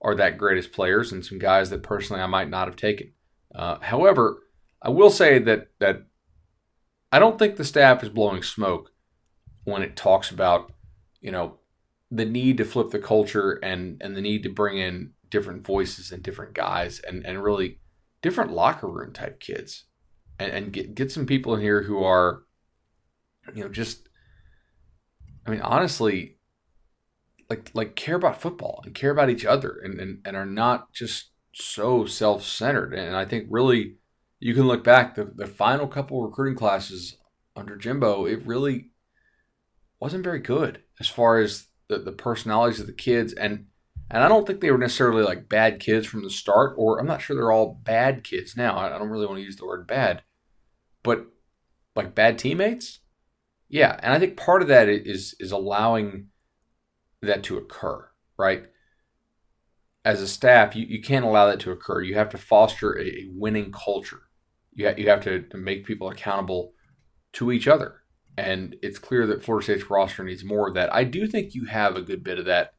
are 0.00 0.14
that 0.14 0.38
greatest 0.38 0.72
players, 0.72 1.12
and 1.12 1.24
some 1.24 1.38
guys 1.38 1.70
that 1.70 1.82
personally 1.82 2.22
I 2.22 2.26
might 2.26 2.48
not 2.48 2.68
have 2.68 2.76
taken. 2.76 3.12
Uh, 3.54 3.78
however, 3.80 4.38
I 4.84 4.90
will 4.90 5.10
say 5.10 5.38
that 5.40 5.68
that 5.80 6.04
I 7.10 7.18
don't 7.18 7.38
think 7.38 7.56
the 7.56 7.64
staff 7.64 8.02
is 8.02 8.10
blowing 8.10 8.42
smoke 8.42 8.92
when 9.64 9.82
it 9.82 9.96
talks 9.96 10.30
about 10.30 10.72
you 11.20 11.32
know 11.32 11.58
the 12.10 12.26
need 12.26 12.58
to 12.58 12.64
flip 12.64 12.90
the 12.90 12.98
culture 12.98 13.52
and 13.62 14.00
and 14.02 14.14
the 14.14 14.20
need 14.20 14.42
to 14.42 14.50
bring 14.50 14.78
in 14.78 15.12
different 15.30 15.66
voices 15.66 16.12
and 16.12 16.22
different 16.22 16.54
guys 16.54 17.00
and 17.00 17.24
and 17.24 17.42
really 17.42 17.80
different 18.20 18.52
locker 18.52 18.88
room 18.88 19.12
type 19.12 19.40
kids 19.40 19.84
and, 20.38 20.52
and 20.52 20.72
get 20.72 20.94
get 20.94 21.10
some 21.10 21.26
people 21.26 21.54
in 21.54 21.60
here 21.60 21.82
who 21.82 22.04
are, 22.04 22.42
you 23.54 23.62
know, 23.62 23.70
just 23.70 24.08
I 25.46 25.50
mean, 25.50 25.60
honestly, 25.60 26.36
like 27.48 27.70
like 27.74 27.96
care 27.96 28.16
about 28.16 28.40
football 28.40 28.82
and 28.84 28.94
care 28.94 29.10
about 29.10 29.30
each 29.30 29.44
other 29.44 29.80
and, 29.82 29.98
and, 30.00 30.20
and 30.24 30.36
are 30.36 30.46
not 30.46 30.92
just 30.92 31.30
so 31.54 32.04
self 32.06 32.44
centered. 32.44 32.92
And 32.94 33.16
I 33.16 33.24
think 33.24 33.46
really 33.50 33.96
you 34.40 34.54
can 34.54 34.66
look 34.66 34.84
back 34.84 35.14
the, 35.14 35.24
the 35.24 35.46
final 35.46 35.86
couple 35.86 36.22
recruiting 36.22 36.56
classes 36.56 37.16
under 37.56 37.76
Jimbo, 37.76 38.26
it 38.26 38.44
really 38.46 38.90
wasn't 40.00 40.24
very 40.24 40.40
good 40.40 40.82
as 41.00 41.08
far 41.08 41.38
as 41.38 41.68
the, 41.88 41.98
the 41.98 42.12
personalities 42.12 42.80
of 42.80 42.86
the 42.86 42.92
kids 42.92 43.32
and 43.32 43.66
and 44.10 44.22
I 44.22 44.28
don't 44.28 44.46
think 44.46 44.60
they 44.60 44.70
were 44.70 44.78
necessarily 44.78 45.22
like 45.22 45.48
bad 45.48 45.80
kids 45.80 46.06
from 46.06 46.22
the 46.22 46.30
start, 46.30 46.74
or 46.76 47.00
I'm 47.00 47.06
not 47.06 47.22
sure 47.22 47.34
they're 47.34 47.50
all 47.50 47.80
bad 47.82 48.22
kids 48.22 48.56
now. 48.56 48.76
I 48.76 48.90
don't 48.90 49.08
really 49.08 49.26
want 49.26 49.38
to 49.38 49.44
use 49.44 49.56
the 49.56 49.66
word 49.66 49.86
bad, 49.86 50.22
but 51.02 51.26
like 51.96 52.14
bad 52.14 52.38
teammates, 52.38 53.00
yeah. 53.68 53.98
And 54.02 54.12
I 54.12 54.18
think 54.18 54.36
part 54.36 54.62
of 54.62 54.68
that 54.68 54.88
is 54.88 55.34
is 55.40 55.52
allowing 55.52 56.28
that 57.22 57.42
to 57.44 57.56
occur, 57.56 58.08
right? 58.38 58.64
As 60.04 60.20
a 60.20 60.28
staff, 60.28 60.76
you, 60.76 60.86
you 60.86 61.00
can't 61.02 61.24
allow 61.24 61.46
that 61.46 61.60
to 61.60 61.70
occur. 61.70 62.02
You 62.02 62.14
have 62.16 62.28
to 62.30 62.38
foster 62.38 62.98
a, 62.98 63.06
a 63.06 63.28
winning 63.32 63.72
culture. 63.72 64.23
You, 64.74 64.88
ha- 64.88 64.94
you 64.96 65.08
have 65.08 65.22
to, 65.24 65.44
make 65.54 65.86
people 65.86 66.08
accountable 66.08 66.72
to 67.34 67.52
each 67.52 67.68
other. 67.68 68.02
And 68.36 68.76
it's 68.82 68.98
clear 68.98 69.26
that 69.26 69.44
Florida 69.44 69.64
State's 69.64 69.90
roster 69.90 70.24
needs 70.24 70.44
more 70.44 70.68
of 70.68 70.74
that. 70.74 70.92
I 70.92 71.04
do 71.04 71.26
think 71.26 71.54
you 71.54 71.66
have 71.66 71.96
a 71.96 72.02
good 72.02 72.24
bit 72.24 72.38
of 72.38 72.46
that 72.46 72.74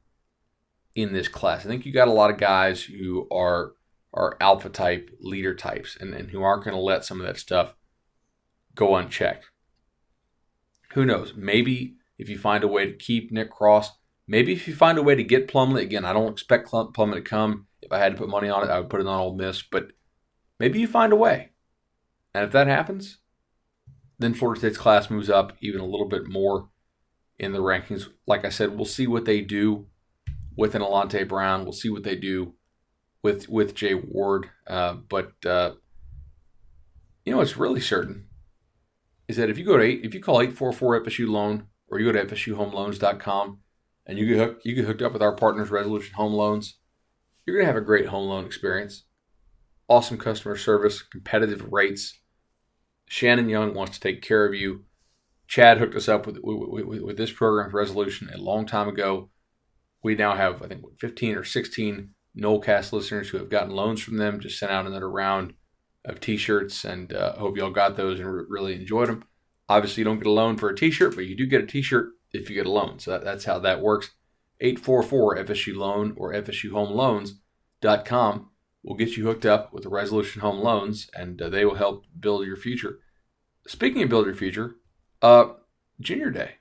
in 0.95 1.13
this 1.13 1.27
class. 1.27 1.65
I 1.65 1.69
think 1.69 1.86
you 1.86 1.93
got 1.93 2.08
a 2.08 2.13
lot 2.13 2.31
of 2.31 2.38
guys 2.38 2.84
who 2.84 3.27
are 3.31 3.73
are 4.13 4.38
alpha 4.39 4.69
type 4.69 5.10
leader 5.19 5.53
types 5.53 5.97
and, 5.99 6.13
and 6.13 6.31
who 6.31 6.41
aren't 6.41 6.63
going 6.63 6.73
to 6.75 6.81
let 6.81 7.03
some 7.03 7.19
of 7.19 7.27
that 7.27 7.38
stuff 7.38 7.73
go 8.73 8.95
unchecked. 8.95 9.49
Who 10.93 11.05
knows? 11.05 11.34
Maybe 11.36 11.97
if 12.17 12.29
you 12.29 12.38
find 12.38 12.63
a 12.63 12.67
way 12.69 12.86
to 12.86 12.93
keep 12.93 13.31
Nick 13.31 13.51
Cross, 13.51 13.91
maybe 14.25 14.53
if 14.53 14.69
you 14.69 14.73
find 14.75 14.97
a 14.97 15.03
way 15.03 15.15
to 15.15 15.23
get 15.23 15.49
Plumlee, 15.49 15.81
again, 15.81 16.05
I 16.05 16.13
don't 16.13 16.31
expect 16.31 16.71
Plumlee 16.71 17.15
to 17.15 17.21
come. 17.21 17.67
If 17.81 17.91
I 17.91 17.99
had 17.99 18.13
to 18.13 18.17
put 18.17 18.29
money 18.29 18.47
on 18.47 18.63
it, 18.63 18.71
I 18.71 18.79
would 18.79 18.89
put 18.89 19.01
it 19.01 19.08
on 19.08 19.19
Ole 19.19 19.36
Miss, 19.36 19.62
but 19.62 19.91
maybe 20.62 20.79
you 20.79 20.88
find 20.88 21.12
a 21.12 21.17
way. 21.17 21.51
And 22.36 22.43
if 22.43 22.52
that 22.52 22.67
happens, 22.67 23.19
then 24.19 24.34
Florida 24.34 24.60
State's 24.60 24.78
class 24.78 25.10
moves 25.10 25.30
up 25.30 25.54
even 25.62 25.80
a 25.80 25.86
little 25.86 26.10
bit 26.10 26.28
more 26.28 26.67
in 27.39 27.54
the 27.54 27.60
rankings. 27.60 28.10
Like 28.28 28.43
I 28.43 28.50
said, 28.50 28.76
we'll 28.76 28.84
see 28.84 29.08
what 29.08 29.24
they 29.24 29.39
do 29.39 29.88
with 30.58 30.76
an 30.76 30.82
Alante 30.82 31.26
Brown. 31.26 31.63
We'll 31.63 31.71
see 31.71 31.89
what 31.89 32.04
they 32.04 32.17
do 32.17 32.56
with 33.24 33.48
with 33.48 33.74
Jay 33.74 33.93
Ward. 33.93 34.50
Uh, 34.67 34.95
but 35.08 35.32
uh, 35.45 35.76
you 37.24 37.34
know, 37.34 37.39
it's 37.39 37.56
really 37.56 37.80
certain 37.80 38.28
is 39.30 39.38
that 39.38 39.50
if 39.50 39.58
you 39.58 39.63
go 39.63 39.78
to 39.78 39.84
eight, 39.84 40.04
if 40.04 40.13
you 40.13 40.21
call 40.21 40.41
eight 40.41 40.52
four 40.52 40.74
four 40.74 41.02
FSU 41.02 41.30
loan 41.30 41.67
or 41.88 42.00
you 42.02 42.12
go 42.12 42.19
to 42.19 42.36
FSUHomeLoans.com 42.36 43.60
and 44.06 44.19
you 44.19 44.28
get 44.28 44.38
hooked, 44.38 44.65
you 44.65 44.76
get 44.76 44.84
hooked 44.84 45.02
up 45.02 45.13
with 45.13 45.21
our 45.21 45.38
partners, 45.38 45.71
Resolution 45.71 46.13
Home 46.15 46.34
Loans, 46.34 46.80
you're 47.45 47.56
gonna 47.56 47.65
have 47.65 47.82
a 47.82 47.86
great 47.86 48.08
home 48.08 48.28
loan 48.28 48.45
experience. 48.45 49.06
Awesome 49.88 50.17
customer 50.17 50.58
service, 50.58 51.02
competitive 51.02 51.71
rates. 51.71 52.19
Shannon 53.07 53.49
Young 53.49 53.73
wants 53.73 53.97
to 53.97 53.99
take 53.99 54.21
care 54.21 54.45
of 54.45 54.53
you. 54.53 54.85
Chad 55.47 55.77
hooked 55.77 55.95
us 55.95 56.09
up 56.09 56.25
with, 56.25 56.39
with, 56.41 56.85
with, 56.85 57.01
with 57.01 57.17
this 57.17 57.31
program 57.31 57.71
resolution 57.71 58.29
a 58.33 58.37
long 58.37 58.65
time 58.65 58.87
ago 58.87 59.29
we 60.05 60.15
now 60.15 60.35
have, 60.35 60.61
I 60.61 60.67
think, 60.67 60.83
15 60.99 61.35
or 61.35 61.43
16 61.43 62.11
Nolecast 62.37 62.93
listeners 62.93 63.29
who 63.29 63.39
have 63.39 63.49
gotten 63.49 63.71
loans 63.71 64.03
from 64.03 64.17
them. 64.17 64.39
Just 64.39 64.59
sent 64.59 64.71
out 64.71 64.85
another 64.85 65.09
round 65.09 65.55
of 66.05 66.19
T-shirts, 66.19 66.85
and 66.85 67.11
uh, 67.11 67.33
hope 67.37 67.57
y'all 67.57 67.71
got 67.71 67.97
those 67.97 68.19
and 68.19 68.31
re- 68.31 68.43
really 68.47 68.75
enjoyed 68.75 69.07
them. 69.07 69.23
Obviously, 69.67 70.01
you 70.01 70.05
don't 70.05 70.19
get 70.19 70.27
a 70.27 70.31
loan 70.31 70.57
for 70.57 70.69
a 70.69 70.75
T-shirt, 70.75 71.15
but 71.15 71.25
you 71.25 71.35
do 71.35 71.47
get 71.47 71.63
a 71.63 71.65
T-shirt 71.65 72.09
if 72.31 72.51
you 72.51 72.55
get 72.55 72.67
a 72.67 72.71
loan. 72.71 72.99
So 72.99 73.09
that, 73.09 73.23
that's 73.23 73.45
how 73.45 73.57
that 73.59 73.81
works. 73.81 74.11
844 74.61 75.37
FSU 75.37 75.75
Loan 75.75 76.13
or 76.17 76.33
FSUHomeLoans.com 76.33 78.49
will 78.86 78.95
get 78.95 79.17
you 79.17 79.26
hooked 79.26 79.45
up 79.45 79.74
with 79.74 79.84
the 79.84 79.89
Resolution 79.89 80.41
Home 80.41 80.60
Loans, 80.60 81.10
and 81.15 81.41
uh, 81.41 81.50
they 81.50 81.65
will 81.65 81.76
help 81.76 82.06
build 82.17 82.45
your 82.45 82.56
future. 82.56 83.00
Speaking 83.67 84.04
of 84.04 84.10
build 84.10 84.28
your 84.28 84.36
future, 84.36 84.76
uh, 85.24 85.54
Junior 86.00 86.30
Day 86.30 86.52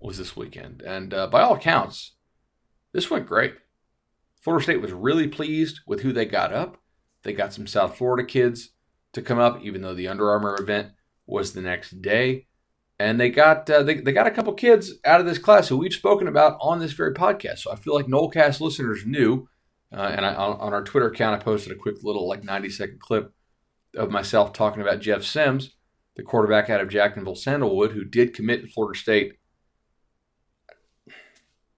was 0.00 0.16
this 0.16 0.36
weekend, 0.36 0.80
and 0.82 1.12
uh, 1.12 1.26
by 1.26 1.42
all 1.42 1.56
accounts, 1.56 2.12
this 2.92 3.10
went 3.10 3.26
great. 3.26 3.54
Florida 4.40 4.62
State 4.62 4.80
was 4.80 4.92
really 4.92 5.26
pleased 5.26 5.80
with 5.86 6.02
who 6.02 6.12
they 6.12 6.24
got 6.24 6.52
up. 6.52 6.78
They 7.24 7.32
got 7.32 7.52
some 7.52 7.66
South 7.66 7.96
Florida 7.96 8.24
kids 8.24 8.70
to 9.12 9.22
come 9.22 9.38
up, 9.38 9.60
even 9.62 9.82
though 9.82 9.94
the 9.94 10.08
Under 10.08 10.30
Armour 10.30 10.56
event 10.60 10.92
was 11.26 11.52
the 11.52 11.62
next 11.62 12.00
day. 12.00 12.46
And 12.98 13.18
they 13.18 13.30
got 13.30 13.68
uh, 13.68 13.82
they, 13.82 13.94
they 13.94 14.12
got 14.12 14.26
a 14.28 14.32
couple 14.32 14.52
kids 14.52 14.94
out 15.04 15.20
of 15.20 15.26
this 15.26 15.38
class 15.38 15.68
who 15.68 15.78
we've 15.78 15.92
spoken 15.92 16.28
about 16.28 16.58
on 16.60 16.78
this 16.78 16.92
very 16.92 17.14
podcast. 17.14 17.58
So 17.58 17.72
I 17.72 17.76
feel 17.76 17.94
like 17.94 18.06
Nolecast 18.06 18.60
listeners 18.60 19.04
knew. 19.04 19.48
Uh, 19.92 20.12
and 20.16 20.24
I, 20.24 20.34
on, 20.34 20.58
on 20.58 20.72
our 20.72 20.82
Twitter 20.82 21.08
account, 21.08 21.40
I 21.40 21.44
posted 21.44 21.72
a 21.72 21.76
quick 21.76 21.96
little 22.02 22.26
like 22.26 22.44
90 22.44 22.70
second 22.70 23.00
clip 23.00 23.32
of 23.96 24.10
myself 24.10 24.52
talking 24.52 24.80
about 24.80 25.00
Jeff 25.00 25.22
Sims, 25.22 25.74
the 26.16 26.22
quarterback 26.22 26.70
out 26.70 26.80
of 26.80 26.88
Jacksonville 26.88 27.34
Sandalwood, 27.34 27.92
who 27.92 28.04
did 28.04 28.34
commit 28.34 28.62
to 28.62 28.68
Florida 28.68 28.98
State 28.98 29.34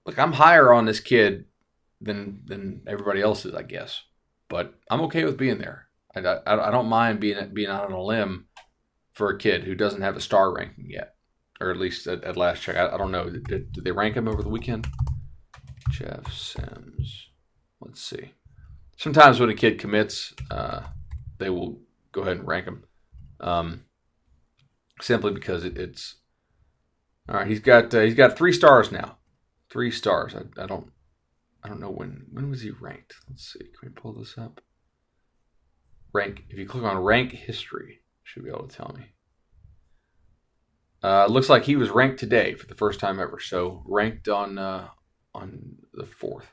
look, 0.05 0.18
I'm 0.18 0.33
higher 0.33 0.72
on 0.72 0.87
this 0.87 1.00
kid 1.00 1.46
than 2.00 2.42
than 2.44 2.83
everybody 2.87 3.20
else 3.20 3.44
is, 3.44 3.55
I 3.55 3.62
guess. 3.62 4.03
But 4.48 4.74
I'm 4.90 5.00
okay 5.03 5.24
with 5.24 5.38
being 5.38 5.59
there. 5.59 5.88
I, 6.14 6.20
I, 6.20 6.68
I 6.68 6.70
don't 6.70 6.88
mind 6.88 7.20
being 7.20 7.38
being 7.53 7.70
out 7.70 7.87
on 7.87 7.92
a 7.92 8.03
limb 8.03 8.46
for 9.12 9.31
a 9.31 9.38
kid 9.38 9.64
who 9.64 9.74
doesn't 9.74 10.03
have 10.03 10.16
a 10.16 10.20
star 10.20 10.55
ranking 10.55 10.90
yet, 10.90 11.14
or 11.61 11.70
at 11.70 11.79
least 11.79 12.07
at, 12.07 12.24
at 12.24 12.37
last 12.37 12.62
check. 12.62 12.77
I, 12.77 12.94
I, 12.94 12.98
don't 12.98 13.12
know. 13.12 13.31
Did, 13.31 13.72
did 13.72 13.85
they 13.85 13.92
rank 13.92 14.16
him 14.16 14.29
over 14.29 14.42
the 14.42 14.48
weekend? 14.48 14.87
Jeff 15.90 16.33
Sims. 16.33 17.23
Let's 17.85 18.03
see. 18.03 18.33
Sometimes 18.97 19.40
when 19.40 19.51
a 19.51 19.55
kid 19.55 19.79
commits, 19.79 20.35
uh, 20.51 20.83
they 21.38 21.51
will 21.51 21.81
go 22.12 22.23
ahead 22.23 22.38
and 22.38 22.47
rank 22.47 22.66
him, 22.66 22.85
um, 23.40 23.85
simply 25.01 25.33
because 25.33 25.64
it, 25.64 25.77
it's 25.77 26.16
all 27.29 27.37
right. 27.37 27.47
He's 27.47 27.61
got 27.61 27.92
uh, 27.92 28.01
he's 28.01 28.14
got 28.14 28.37
three 28.37 28.53
stars 28.53 28.92
now. 28.92 29.18
Three 29.70 29.90
stars. 29.90 30.35
I, 30.35 30.62
I 30.62 30.66
don't 30.66 30.90
I 31.62 31.68
don't 31.68 31.81
know 31.81 31.90
when 31.90 32.27
when 32.31 32.51
was 32.51 32.62
he 32.62 32.70
ranked. 32.70 33.14
Let's 33.29 33.53
see. 33.53 33.61
Can 33.61 33.88
we 33.88 33.88
pull 33.88 34.12
this 34.12 34.38
up? 34.38 34.61
Rank. 36.12 36.44
If 36.49 36.59
you 36.59 36.66
click 36.66 36.85
on 36.85 36.99
rank 36.99 37.33
history, 37.33 38.03
should 38.23 38.44
be 38.44 38.51
able 38.51 38.68
to 38.68 38.77
tell 38.77 38.94
me. 38.97 39.07
Uh, 41.03 41.27
looks 41.27 41.51
like 41.51 41.64
he 41.64 41.77
was 41.77 41.90
ranked 41.90 42.18
today 42.18 42.55
for 42.55 42.66
the 42.66 42.75
first 42.75 43.01
time 43.01 43.18
ever. 43.20 43.40
So 43.40 43.83
ranked 43.87 44.29
on 44.29 44.59
uh, 44.59 44.88
on 45.35 45.77
the 45.92 46.07
fourth. 46.07 46.47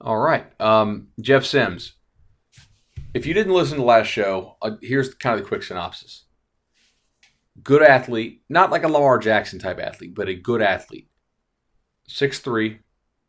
All 0.00 0.18
right, 0.18 0.46
um, 0.60 1.08
Jeff 1.20 1.44
Sims. 1.44 1.94
If 3.14 3.26
you 3.26 3.34
didn't 3.34 3.54
listen 3.54 3.78
to 3.78 3.84
last 3.84 4.06
show, 4.06 4.56
uh, 4.62 4.72
here's 4.80 5.12
kind 5.14 5.36
of 5.36 5.42
the 5.42 5.48
quick 5.48 5.62
synopsis. 5.62 6.26
Good 7.62 7.82
athlete, 7.82 8.42
not 8.48 8.70
like 8.70 8.84
a 8.84 8.88
Lamar 8.88 9.18
Jackson 9.18 9.58
type 9.58 9.80
athlete, 9.80 10.14
but 10.14 10.28
a 10.28 10.34
good 10.34 10.62
athlete. 10.62 11.08
Six 12.06 12.38
three, 12.38 12.78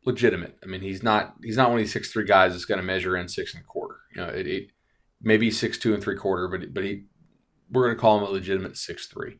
legitimate. 0.05 0.59
I 0.63 0.67
mean, 0.67 0.81
he's 0.81 1.01
not 1.01 1.35
he's 1.43 1.57
not 1.57 1.69
one 1.69 1.79
of 1.79 1.83
these 1.83 1.93
six 1.93 2.11
three 2.11 2.25
guys 2.25 2.51
that's 2.51 2.65
going 2.65 2.79
to 2.79 2.85
measure 2.85 3.17
in 3.17 3.27
six 3.27 3.55
and 3.55 3.63
a 3.63 3.65
quarter. 3.65 3.97
You 4.13 4.21
know, 4.21 4.29
it, 4.29 4.45
it 4.45 4.71
maybe 5.21 5.49
six 5.49 5.77
two 5.79 5.95
and 5.95 6.03
three 6.03 6.15
quarter, 6.15 6.47
but 6.47 6.71
but 6.73 6.83
he 6.83 7.05
we're 7.71 7.85
going 7.85 7.95
to 7.95 8.01
call 8.01 8.17
him 8.17 8.23
a 8.23 8.29
legitimate 8.29 8.77
six 8.77 9.07
three. 9.07 9.39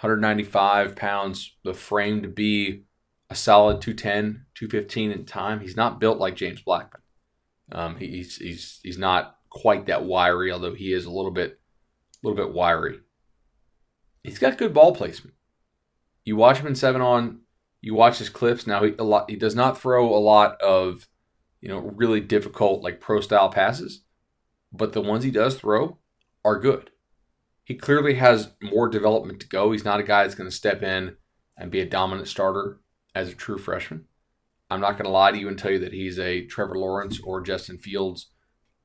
195 0.00 0.94
pounds, 0.94 1.56
the 1.64 1.74
frame 1.74 2.22
to 2.22 2.28
be 2.28 2.84
a 3.30 3.34
solid 3.34 3.80
210, 3.80 4.46
215 4.54 5.10
in 5.10 5.24
time. 5.24 5.60
He's 5.60 5.76
not 5.76 6.00
built 6.00 6.18
like 6.18 6.36
James 6.36 6.62
Blackman. 6.62 7.02
Um, 7.70 7.96
he's 7.96 8.36
he's 8.36 8.80
he's 8.82 8.98
not 8.98 9.36
quite 9.50 9.86
that 9.86 10.04
wiry, 10.04 10.50
although 10.50 10.74
he 10.74 10.92
is 10.92 11.04
a 11.04 11.10
little 11.10 11.30
bit 11.30 11.60
a 12.22 12.26
little 12.26 12.42
bit 12.42 12.54
wiry. 12.54 13.00
He's 14.22 14.38
got 14.38 14.58
good 14.58 14.72
ball 14.74 14.94
placement. 14.94 15.34
You 16.24 16.36
watch 16.36 16.58
him 16.58 16.66
in 16.66 16.74
seven 16.74 17.02
on 17.02 17.40
you 17.80 17.94
watch 17.94 18.18
his 18.18 18.28
clips 18.28 18.66
now. 18.66 18.82
He 18.82 18.94
a 18.98 19.04
lot. 19.04 19.30
He 19.30 19.36
does 19.36 19.54
not 19.54 19.80
throw 19.80 20.12
a 20.14 20.18
lot 20.18 20.60
of, 20.60 21.08
you 21.60 21.68
know, 21.68 21.78
really 21.78 22.20
difficult 22.20 22.82
like 22.82 23.00
pro 23.00 23.20
style 23.20 23.50
passes, 23.50 24.02
but 24.72 24.92
the 24.92 25.02
ones 25.02 25.24
he 25.24 25.30
does 25.30 25.56
throw 25.56 25.98
are 26.44 26.58
good. 26.58 26.90
He 27.64 27.74
clearly 27.74 28.14
has 28.14 28.52
more 28.62 28.88
development 28.88 29.40
to 29.40 29.48
go. 29.48 29.72
He's 29.72 29.84
not 29.84 30.00
a 30.00 30.04
guy 30.04 30.22
that's 30.22 30.34
going 30.34 30.48
to 30.48 30.56
step 30.56 30.82
in 30.82 31.16
and 31.56 31.70
be 31.70 31.80
a 31.80 31.88
dominant 31.88 32.28
starter 32.28 32.80
as 33.18 33.28
a 33.28 33.34
true 33.34 33.58
freshman. 33.58 34.04
I'm 34.70 34.80
not 34.80 34.92
going 34.92 35.04
to 35.04 35.10
lie 35.10 35.32
to 35.32 35.38
you 35.38 35.48
and 35.48 35.58
tell 35.58 35.72
you 35.72 35.80
that 35.80 35.92
he's 35.92 36.20
a 36.20 36.44
Trevor 36.44 36.78
Lawrence 36.78 37.18
or 37.24 37.40
Justin 37.40 37.78
Fields 37.78 38.28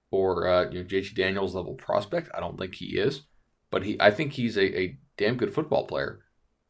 or 0.10 0.48
uh, 0.48 0.70
you 0.72 0.80
know, 0.80 0.86
JT 0.86 1.14
Daniels 1.14 1.54
level 1.54 1.76
prospect. 1.76 2.30
I 2.34 2.40
don't 2.40 2.58
think 2.58 2.76
he 2.76 2.98
is, 2.98 3.24
but 3.70 3.84
he 3.84 3.96
I 4.00 4.10
think 4.10 4.34
he's 4.34 4.58
a, 4.58 4.80
a 4.80 4.98
damn 5.18 5.38
good 5.38 5.54
football 5.54 5.86
player 5.86 6.22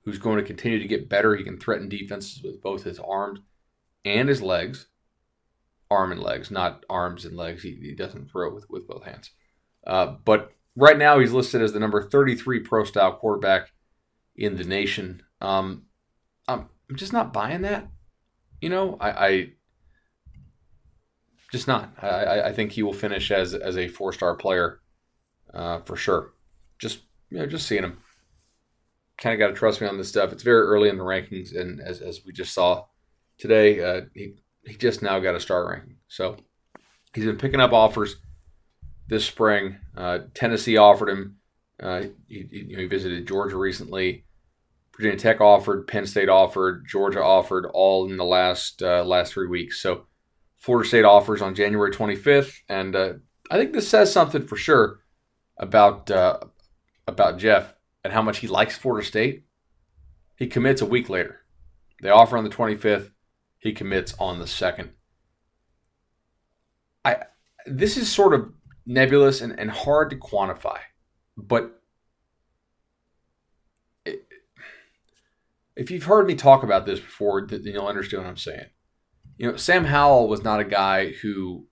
who's 0.03 0.17
going 0.17 0.37
to 0.37 0.43
continue 0.43 0.79
to 0.79 0.87
get 0.87 1.07
better. 1.07 1.35
He 1.35 1.45
can 1.45 1.57
threaten 1.57 1.87
defenses 1.87 2.43
with 2.43 2.61
both 2.61 2.83
his 2.83 2.99
arms 2.99 3.39
and 4.03 4.27
his 4.27 4.41
legs. 4.41 4.87
Arm 5.89 6.11
and 6.11 6.21
legs, 6.21 6.49
not 6.51 6.83
arms 6.89 7.23
and 7.23 7.37
legs. 7.37 7.63
He, 7.63 7.77
he 7.81 7.93
doesn't 7.93 8.29
throw 8.29 8.53
with, 8.53 8.67
with 8.69 8.87
both 8.87 9.03
hands. 9.03 9.29
Uh, 9.85 10.15
but 10.25 10.51
right 10.75 10.97
now, 10.97 11.19
he's 11.19 11.31
listed 11.31 11.61
as 11.61 11.71
the 11.71 11.79
number 11.79 12.01
33 12.01 12.61
pro 12.61 12.83
style 12.83 13.13
quarterback 13.13 13.71
in 14.35 14.57
the 14.57 14.63
nation. 14.63 15.21
Um, 15.39 15.83
I'm, 16.93 16.97
just 16.97 17.13
not 17.13 17.33
buying 17.33 17.61
that. 17.63 17.87
You 18.61 18.69
know, 18.69 18.97
I, 18.99 19.27
I 19.27 19.49
just 21.51 21.67
not. 21.67 21.91
I, 22.01 22.41
I 22.41 22.53
think 22.53 22.71
he 22.71 22.83
will 22.83 22.93
finish 22.93 23.31
as 23.31 23.55
as 23.55 23.77
a 23.77 23.87
four 23.87 24.13
star 24.13 24.35
player 24.35 24.79
uh, 25.53 25.79
for 25.79 25.95
sure. 25.95 26.33
Just 26.77 26.99
you 27.29 27.39
know, 27.39 27.47
just 27.47 27.67
seeing 27.67 27.83
him 27.83 27.97
kind 29.17 29.33
of 29.33 29.39
got 29.39 29.47
to 29.47 29.53
trust 29.53 29.81
me 29.81 29.87
on 29.87 29.97
this 29.97 30.09
stuff. 30.09 30.31
It's 30.31 30.43
very 30.43 30.61
early 30.61 30.89
in 30.89 30.97
the 30.97 31.03
rankings, 31.03 31.59
and 31.59 31.81
as, 31.81 31.99
as 31.99 32.21
we 32.25 32.31
just 32.31 32.53
saw 32.53 32.85
today, 33.39 33.83
uh, 33.83 34.01
he 34.13 34.35
he 34.63 34.75
just 34.75 35.01
now 35.01 35.19
got 35.19 35.35
a 35.35 35.39
star 35.39 35.67
ranking. 35.67 35.97
So 36.07 36.37
he's 37.15 37.25
been 37.25 37.37
picking 37.37 37.59
up 37.59 37.73
offers 37.73 38.17
this 39.07 39.25
spring. 39.25 39.77
Uh, 39.97 40.19
Tennessee 40.35 40.77
offered 40.77 41.09
him. 41.09 41.37
Uh, 41.81 42.03
he, 42.27 42.47
he, 42.51 42.75
he, 42.75 42.85
visited 42.85 43.27
Georgia 43.27 43.57
recently. 43.57 44.25
Virginia 44.95 45.17
Tech 45.17 45.41
offered. 45.41 45.87
Penn 45.87 46.05
State 46.05 46.29
offered. 46.29 46.85
Georgia 46.87 47.23
offered. 47.23 47.65
All 47.73 48.09
in 48.09 48.17
the 48.17 48.25
last 48.25 48.81
uh, 48.81 49.03
last 49.03 49.33
three 49.33 49.47
weeks. 49.47 49.79
So 49.79 50.05
Florida 50.57 50.87
State 50.87 51.05
offers 51.05 51.41
on 51.41 51.55
January 51.55 51.91
25th, 51.91 52.59
and 52.69 52.95
uh, 52.95 53.13
I 53.51 53.57
think 53.57 53.73
this 53.73 53.89
says 53.89 54.13
something 54.13 54.45
for 54.45 54.55
sure 54.55 54.99
about 55.57 56.09
uh, 56.09 56.39
about 57.07 57.37
Jeff 57.37 57.73
and 58.03 58.13
how 58.13 58.21
much 58.21 58.39
he 58.39 58.47
likes 58.47 58.77
Florida 58.77 59.05
State, 59.05 59.43
he 60.37 60.47
commits 60.47 60.81
a 60.81 60.85
week 60.85 61.09
later. 61.09 61.41
They 62.01 62.09
offer 62.09 62.37
on 62.37 62.43
the 62.43 62.49
25th, 62.49 63.11
he 63.59 63.71
commits 63.71 64.13
on 64.19 64.39
the 64.39 64.45
2nd. 64.45 64.89
I 67.05 67.17
this 67.65 67.97
is 67.97 68.11
sort 68.11 68.33
of 68.33 68.51
nebulous 68.85 69.41
and, 69.41 69.57
and 69.57 69.71
hard 69.71 70.09
to 70.09 70.15
quantify, 70.15 70.79
but 71.37 71.81
it, 74.05 74.25
if 75.75 75.89
you've 75.89 76.03
heard 76.03 76.27
me 76.27 76.35
talk 76.35 76.63
about 76.63 76.85
this 76.85 76.99
before, 76.99 77.45
then 77.47 77.63
you'll 77.63 77.87
understand 77.87 78.23
what 78.23 78.29
I'm 78.29 78.37
saying. 78.37 78.65
You 79.37 79.51
know, 79.51 79.57
Sam 79.57 79.85
Howell 79.85 80.27
was 80.27 80.43
not 80.43 80.59
a 80.59 80.65
guy 80.65 81.11
who 81.11 81.67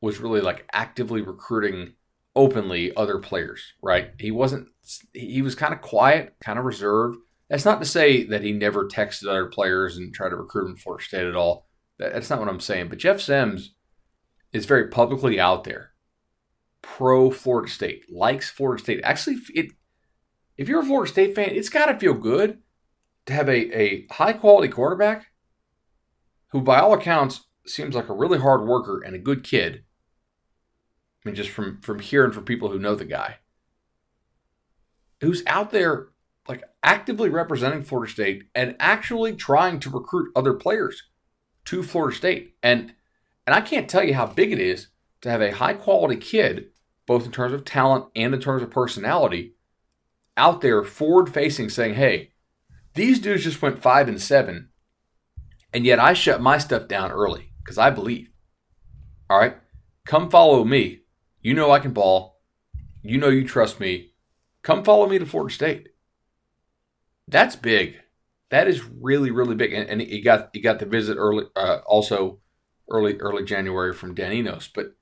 was 0.00 0.18
really 0.18 0.40
like 0.40 0.68
actively 0.72 1.20
recruiting 1.20 1.94
openly 2.34 2.94
other 2.96 3.18
players, 3.18 3.74
right? 3.82 4.10
He 4.18 4.30
wasn't, 4.30 4.68
he 5.12 5.42
was 5.42 5.54
kind 5.54 5.74
of 5.74 5.80
quiet, 5.80 6.34
kind 6.42 6.58
of 6.58 6.64
reserved. 6.64 7.18
That's 7.48 7.64
not 7.64 7.78
to 7.80 7.86
say 7.86 8.24
that 8.24 8.42
he 8.42 8.52
never 8.52 8.88
texted 8.88 9.28
other 9.28 9.46
players 9.46 9.96
and 9.96 10.12
tried 10.12 10.30
to 10.30 10.36
recruit 10.36 10.64
them 10.64 10.76
Florida 10.76 11.04
State 11.04 11.26
at 11.26 11.36
all. 11.36 11.68
That's 11.98 12.30
not 12.30 12.40
what 12.40 12.48
I'm 12.48 12.60
saying. 12.60 12.88
But 12.88 12.98
Jeff 12.98 13.20
Sims 13.20 13.74
is 14.52 14.66
very 14.66 14.88
publicly 14.88 15.38
out 15.38 15.64
there, 15.64 15.90
pro 16.82 17.30
Florida 17.30 17.70
State, 17.70 18.04
likes 18.10 18.50
Florida 18.50 18.82
State. 18.82 19.00
Actually, 19.04 19.36
it, 19.54 19.72
if 20.56 20.68
you're 20.68 20.80
a 20.80 20.84
Florida 20.84 21.10
State 21.10 21.34
fan, 21.34 21.50
it's 21.50 21.68
got 21.68 21.86
to 21.86 21.98
feel 21.98 22.14
good 22.14 22.58
to 23.26 23.32
have 23.32 23.48
a, 23.48 23.78
a 23.78 24.06
high 24.10 24.32
quality 24.32 24.68
quarterback 24.68 25.26
who, 26.48 26.60
by 26.60 26.78
all 26.78 26.92
accounts, 26.92 27.44
seems 27.66 27.94
like 27.94 28.08
a 28.08 28.14
really 28.14 28.38
hard 28.38 28.66
worker 28.66 29.00
and 29.00 29.14
a 29.14 29.18
good 29.18 29.42
kid 29.42 29.84
I 31.24 31.28
mean, 31.28 31.36
just 31.36 31.50
from 31.50 31.80
from 31.80 32.00
hearing 32.00 32.32
from 32.32 32.44
people 32.44 32.70
who 32.70 32.78
know 32.78 32.94
the 32.94 33.04
guy, 33.04 33.38
who's 35.20 35.42
out 35.46 35.70
there 35.70 36.08
like 36.46 36.62
actively 36.82 37.30
representing 37.30 37.82
Florida 37.82 38.12
State 38.12 38.44
and 38.54 38.76
actually 38.78 39.34
trying 39.34 39.80
to 39.80 39.90
recruit 39.90 40.30
other 40.36 40.52
players 40.52 41.04
to 41.66 41.82
Florida 41.82 42.14
State. 42.14 42.56
And 42.62 42.94
and 43.46 43.54
I 43.54 43.62
can't 43.62 43.88
tell 43.88 44.04
you 44.04 44.14
how 44.14 44.26
big 44.26 44.52
it 44.52 44.60
is 44.60 44.88
to 45.22 45.30
have 45.30 45.40
a 45.40 45.54
high 45.54 45.72
quality 45.72 46.16
kid, 46.16 46.66
both 47.06 47.24
in 47.24 47.32
terms 47.32 47.54
of 47.54 47.64
talent 47.64 48.06
and 48.14 48.34
in 48.34 48.40
terms 48.40 48.62
of 48.62 48.70
personality, 48.70 49.54
out 50.36 50.60
there 50.60 50.84
forward 50.84 51.32
facing 51.32 51.70
saying, 51.70 51.94
hey, 51.94 52.32
these 52.94 53.18
dudes 53.18 53.44
just 53.44 53.62
went 53.62 53.82
five 53.82 54.08
and 54.08 54.20
seven, 54.20 54.70
and 55.72 55.84
yet 55.84 55.98
I 55.98 56.14
shut 56.14 56.40
my 56.40 56.58
stuff 56.58 56.88
down 56.88 57.10
early 57.10 57.52
because 57.62 57.78
I 57.78 57.90
believe. 57.90 58.30
All 59.30 59.38
right, 59.38 59.56
come 60.04 60.30
follow 60.30 60.64
me 60.64 61.04
you 61.44 61.52
know 61.52 61.70
I 61.70 61.78
can 61.78 61.92
ball. 61.92 62.40
You 63.02 63.18
know 63.18 63.28
you 63.28 63.46
trust 63.46 63.78
me. 63.78 64.14
Come 64.62 64.82
follow 64.82 65.06
me 65.06 65.18
to 65.18 65.26
Florida 65.26 65.54
State. 65.54 65.88
That's 67.28 67.54
big. 67.54 68.00
That 68.50 68.66
is 68.66 68.82
really 68.82 69.30
really 69.30 69.54
big. 69.54 69.74
And, 69.74 69.88
and 69.88 70.00
he 70.00 70.22
got 70.22 70.48
he 70.54 70.60
got 70.60 70.78
the 70.78 70.86
visit 70.86 71.16
early, 71.16 71.44
uh, 71.54 71.80
also 71.86 72.40
early 72.90 73.18
early 73.18 73.44
January 73.44 73.92
from 73.92 74.14
Dan 74.14 74.32
Enos. 74.32 74.68
But 74.74 74.96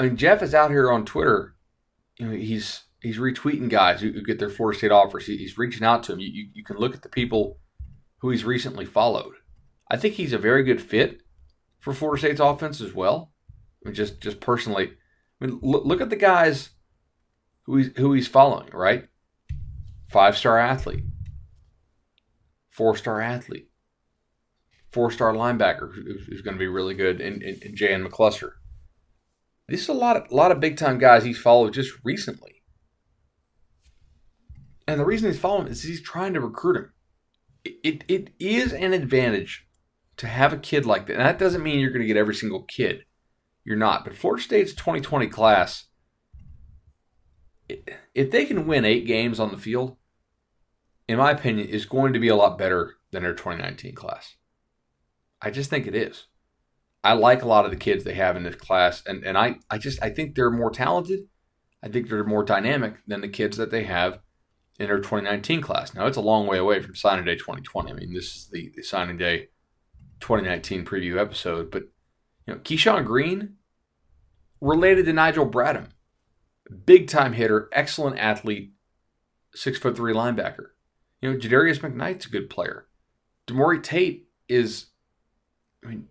I 0.00 0.02
mean, 0.02 0.16
Jeff 0.16 0.42
is 0.42 0.52
out 0.52 0.72
here 0.72 0.90
on 0.90 1.04
Twitter. 1.04 1.54
You 2.18 2.26
know, 2.26 2.36
he's 2.36 2.82
he's 3.00 3.18
retweeting 3.18 3.68
guys 3.68 4.00
who, 4.00 4.12
who 4.12 4.22
get 4.22 4.38
their 4.38 4.50
Florida 4.50 4.78
State 4.78 4.90
offers. 4.90 5.26
He, 5.26 5.36
he's 5.36 5.58
reaching 5.58 5.84
out 5.84 6.02
to 6.04 6.12
them. 6.12 6.20
You, 6.20 6.28
you, 6.28 6.48
you 6.54 6.64
can 6.64 6.76
look 6.76 6.94
at 6.94 7.02
the 7.02 7.08
people 7.08 7.58
who 8.18 8.30
he's 8.30 8.44
recently 8.44 8.84
followed. 8.84 9.34
I 9.90 9.96
think 9.96 10.14
he's 10.14 10.32
a 10.32 10.38
very 10.38 10.62
good 10.62 10.82
fit 10.82 11.22
for 11.78 11.92
Florida 11.92 12.20
State's 12.20 12.40
offense 12.40 12.80
as 12.80 12.92
well. 12.92 13.32
I 13.84 13.88
mean, 13.88 13.94
just 13.94 14.20
just 14.20 14.40
personally, 14.40 14.92
I 15.40 15.46
mean, 15.46 15.60
look, 15.62 15.84
look 15.84 16.00
at 16.00 16.10
the 16.10 16.16
guys 16.16 16.70
who 17.62 17.76
he's 17.76 17.96
who 17.96 18.12
he's 18.12 18.28
following. 18.28 18.68
Right, 18.72 19.08
five 20.10 20.36
star 20.36 20.58
athlete, 20.58 21.04
four 22.70 22.96
star 22.96 23.20
athlete, 23.20 23.70
four 24.90 25.10
star 25.10 25.32
linebacker 25.32 25.94
who's, 25.94 26.26
who's 26.26 26.42
going 26.42 26.56
to 26.56 26.58
be 26.58 26.66
really 26.66 26.94
good, 26.94 27.20
in, 27.20 27.40
in, 27.40 27.60
in 27.62 27.76
J.N. 27.76 28.04
McCluster. 28.04 28.52
This 29.68 29.82
is 29.82 29.88
a 29.88 29.94
lot 29.94 30.16
of 30.16 30.30
a 30.30 30.34
lot 30.34 30.50
of 30.50 30.60
big 30.60 30.76
time 30.76 30.98
guys 30.98 31.24
he's 31.24 31.38
followed 31.38 31.72
just 31.72 31.92
recently. 32.02 32.57
And 34.88 34.98
the 34.98 35.04
reason 35.04 35.30
he's 35.30 35.38
following 35.38 35.66
him 35.66 35.72
is 35.72 35.82
he's 35.82 36.00
trying 36.00 36.32
to 36.32 36.40
recruit 36.40 36.76
him. 36.76 36.92
It, 37.62 37.76
it, 37.84 38.04
it 38.08 38.30
is 38.40 38.72
an 38.72 38.94
advantage 38.94 39.66
to 40.16 40.26
have 40.26 40.54
a 40.54 40.58
kid 40.58 40.86
like 40.86 41.06
that. 41.06 41.12
And 41.12 41.22
that 41.22 41.38
doesn't 41.38 41.62
mean 41.62 41.78
you're 41.78 41.90
going 41.90 42.00
to 42.00 42.06
get 42.06 42.16
every 42.16 42.34
single 42.34 42.62
kid. 42.62 43.04
You're 43.64 43.76
not. 43.76 44.02
But 44.02 44.16
Florida 44.16 44.42
State's 44.42 44.72
2020 44.72 45.26
class, 45.26 45.88
if 48.14 48.30
they 48.30 48.46
can 48.46 48.66
win 48.66 48.86
eight 48.86 49.06
games 49.06 49.38
on 49.38 49.50
the 49.50 49.58
field, 49.58 49.98
in 51.06 51.18
my 51.18 51.32
opinion, 51.32 51.68
is 51.68 51.84
going 51.84 52.14
to 52.14 52.18
be 52.18 52.28
a 52.28 52.36
lot 52.36 52.56
better 52.56 52.96
than 53.10 53.24
their 53.24 53.34
2019 53.34 53.94
class. 53.94 54.36
I 55.42 55.50
just 55.50 55.68
think 55.68 55.86
it 55.86 55.94
is. 55.94 56.28
I 57.04 57.12
like 57.12 57.42
a 57.42 57.48
lot 57.48 57.66
of 57.66 57.70
the 57.70 57.76
kids 57.76 58.04
they 58.04 58.14
have 58.14 58.36
in 58.36 58.42
this 58.42 58.56
class, 58.56 59.02
and, 59.06 59.22
and 59.22 59.36
I, 59.36 59.56
I 59.70 59.76
just 59.76 60.02
I 60.02 60.10
think 60.10 60.34
they're 60.34 60.50
more 60.50 60.70
talented. 60.70 61.28
I 61.82 61.88
think 61.88 62.08
they're 62.08 62.24
more 62.24 62.42
dynamic 62.42 62.96
than 63.06 63.20
the 63.20 63.28
kids 63.28 63.56
that 63.58 63.70
they 63.70 63.84
have 63.84 64.20
in 64.78 64.88
her 64.88 64.98
2019 64.98 65.60
class. 65.60 65.94
Now 65.94 66.06
it's 66.06 66.16
a 66.16 66.22
long 66.22 66.46
way 66.46 66.58
away 66.58 66.80
from 66.80 66.94
signing 66.94 67.24
day 67.24 67.34
2020. 67.34 67.90
I 67.90 67.94
mean, 67.94 68.12
this 68.12 68.36
is 68.36 68.48
the, 68.52 68.72
the 68.76 68.82
signing 68.82 69.16
day 69.16 69.48
2019 70.20 70.84
preview 70.84 71.18
episode, 71.18 71.70
but 71.70 71.84
you 72.46 72.54
know, 72.54 72.60
Keyshawn 72.60 73.04
Green, 73.04 73.56
related 74.60 75.06
to 75.06 75.12
Nigel 75.12 75.48
Bradham, 75.48 75.88
big 76.86 77.08
time 77.08 77.32
hitter, 77.32 77.68
excellent 77.72 78.18
athlete, 78.18 78.72
six 79.54 79.78
foot 79.78 79.96
three 79.96 80.14
linebacker. 80.14 80.68
You 81.20 81.32
know, 81.32 81.38
Jadarius 81.38 81.80
McKnight's 81.80 82.26
a 82.26 82.30
good 82.30 82.48
player. 82.48 82.86
Demore 83.46 83.82
Tate 83.82 84.28
is, 84.48 84.86
I 85.84 85.88
mean, 85.88 86.08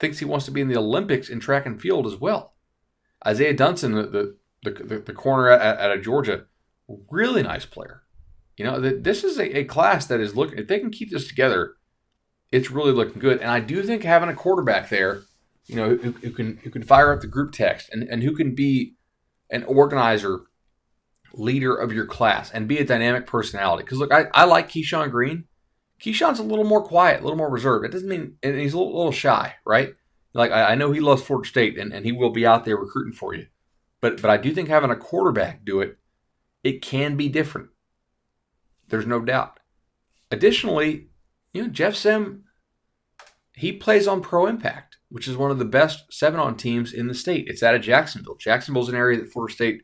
thinks 0.00 0.18
he 0.18 0.24
wants 0.24 0.46
to 0.46 0.50
be 0.50 0.60
in 0.60 0.68
the 0.68 0.78
Olympics 0.78 1.28
in 1.28 1.40
track 1.40 1.66
and 1.66 1.80
field 1.80 2.06
as 2.06 2.16
well. 2.16 2.54
Isaiah 3.26 3.54
Dunson, 3.54 3.94
the 4.10 4.36
the, 4.62 4.70
the, 4.82 4.98
the 4.98 5.12
corner 5.12 5.50
at, 5.50 5.78
at 5.78 6.02
Georgia, 6.02 6.46
really 7.10 7.42
nice 7.42 7.64
player. 7.64 8.02
You 8.56 8.64
know, 8.64 8.80
that 8.80 9.04
this 9.04 9.24
is 9.24 9.38
a, 9.38 9.58
a 9.58 9.64
class 9.64 10.06
that 10.06 10.20
is 10.20 10.36
looking. 10.36 10.58
If 10.58 10.68
they 10.68 10.78
can 10.78 10.90
keep 10.90 11.10
this 11.10 11.26
together, 11.26 11.74
it's 12.52 12.70
really 12.70 12.92
looking 12.92 13.20
good. 13.20 13.40
And 13.40 13.50
I 13.50 13.60
do 13.60 13.82
think 13.82 14.04
having 14.04 14.28
a 14.28 14.34
quarterback 14.34 14.88
there, 14.88 15.22
you 15.66 15.76
know, 15.76 15.96
who, 15.96 16.12
who 16.12 16.30
can 16.30 16.58
who 16.58 16.70
can 16.70 16.84
fire 16.84 17.12
up 17.12 17.20
the 17.20 17.26
group 17.26 17.52
text 17.52 17.90
and, 17.92 18.04
and 18.04 18.22
who 18.22 18.34
can 18.34 18.54
be 18.54 18.94
an 19.50 19.64
organizer, 19.64 20.42
leader 21.32 21.74
of 21.74 21.92
your 21.92 22.06
class, 22.06 22.50
and 22.50 22.68
be 22.68 22.78
a 22.78 22.84
dynamic 22.84 23.26
personality. 23.26 23.82
Because 23.82 23.98
look, 23.98 24.12
I, 24.12 24.26
I 24.32 24.44
like 24.44 24.68
Keyshawn 24.68 25.10
Green. 25.10 25.44
Keyshawn's 26.00 26.38
a 26.38 26.44
little 26.44 26.64
more 26.64 26.82
quiet, 26.82 27.20
a 27.20 27.22
little 27.24 27.38
more 27.38 27.50
reserved. 27.50 27.84
It 27.84 27.92
doesn't 27.92 28.08
mean, 28.08 28.36
and 28.42 28.58
he's 28.58 28.74
a 28.74 28.78
little, 28.78 28.96
little 28.96 29.12
shy, 29.12 29.54
right? 29.64 29.94
Like 30.32 30.50
I, 30.50 30.72
I, 30.72 30.74
know 30.74 30.90
he 30.90 31.00
loves 31.00 31.22
Florida 31.22 31.48
State, 31.48 31.78
and, 31.78 31.92
and 31.92 32.04
he 32.04 32.12
will 32.12 32.30
be 32.30 32.44
out 32.46 32.64
there 32.64 32.76
recruiting 32.76 33.12
for 33.12 33.34
you. 33.34 33.46
But 34.00 34.20
but 34.20 34.30
I 34.30 34.36
do 34.36 34.52
think 34.52 34.68
having 34.68 34.90
a 34.90 34.96
quarterback 34.96 35.64
do 35.64 35.80
it, 35.80 35.96
it 36.64 36.82
can 36.82 37.16
be 37.16 37.28
different. 37.28 37.68
There's 38.88 39.06
no 39.06 39.20
doubt. 39.20 39.60
Additionally, 40.30 41.08
you 41.52 41.62
know 41.62 41.68
Jeff 41.68 41.94
Sim, 41.94 42.44
he 43.54 43.72
plays 43.72 44.08
on 44.08 44.20
Pro 44.20 44.46
Impact, 44.46 44.96
which 45.10 45.28
is 45.28 45.36
one 45.36 45.50
of 45.50 45.58
the 45.58 45.64
best 45.64 46.12
seven 46.12 46.40
on 46.40 46.56
teams 46.56 46.92
in 46.92 47.06
the 47.06 47.14
state. 47.14 47.46
It's 47.46 47.62
out 47.62 47.76
of 47.76 47.82
Jacksonville. 47.82 48.36
Jacksonville's 48.36 48.88
an 48.88 48.96
area 48.96 49.20
that 49.20 49.32
Florida 49.32 49.54
State 49.54 49.82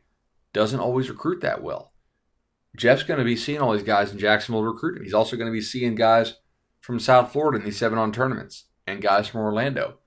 doesn't 0.51 0.79
always 0.79 1.09
recruit 1.09 1.41
that 1.41 1.63
well. 1.63 1.93
Jeff's 2.75 3.03
going 3.03 3.19
to 3.19 3.25
be 3.25 3.35
seeing 3.35 3.59
all 3.59 3.73
these 3.73 3.83
guys 3.83 4.11
in 4.11 4.19
Jacksonville 4.19 4.63
recruiting. 4.63 5.03
He's 5.03 5.13
also 5.13 5.37
going 5.37 5.47
to 5.47 5.53
be 5.53 5.61
seeing 5.61 5.95
guys 5.95 6.35
from 6.81 6.99
South 6.99 7.31
Florida 7.31 7.59
in 7.59 7.65
these 7.65 7.77
seven 7.77 7.97
on 7.97 8.11
tournaments 8.11 8.65
and 8.87 9.01
guys 9.01 9.27
from 9.27 9.41
Orlando 9.41 9.99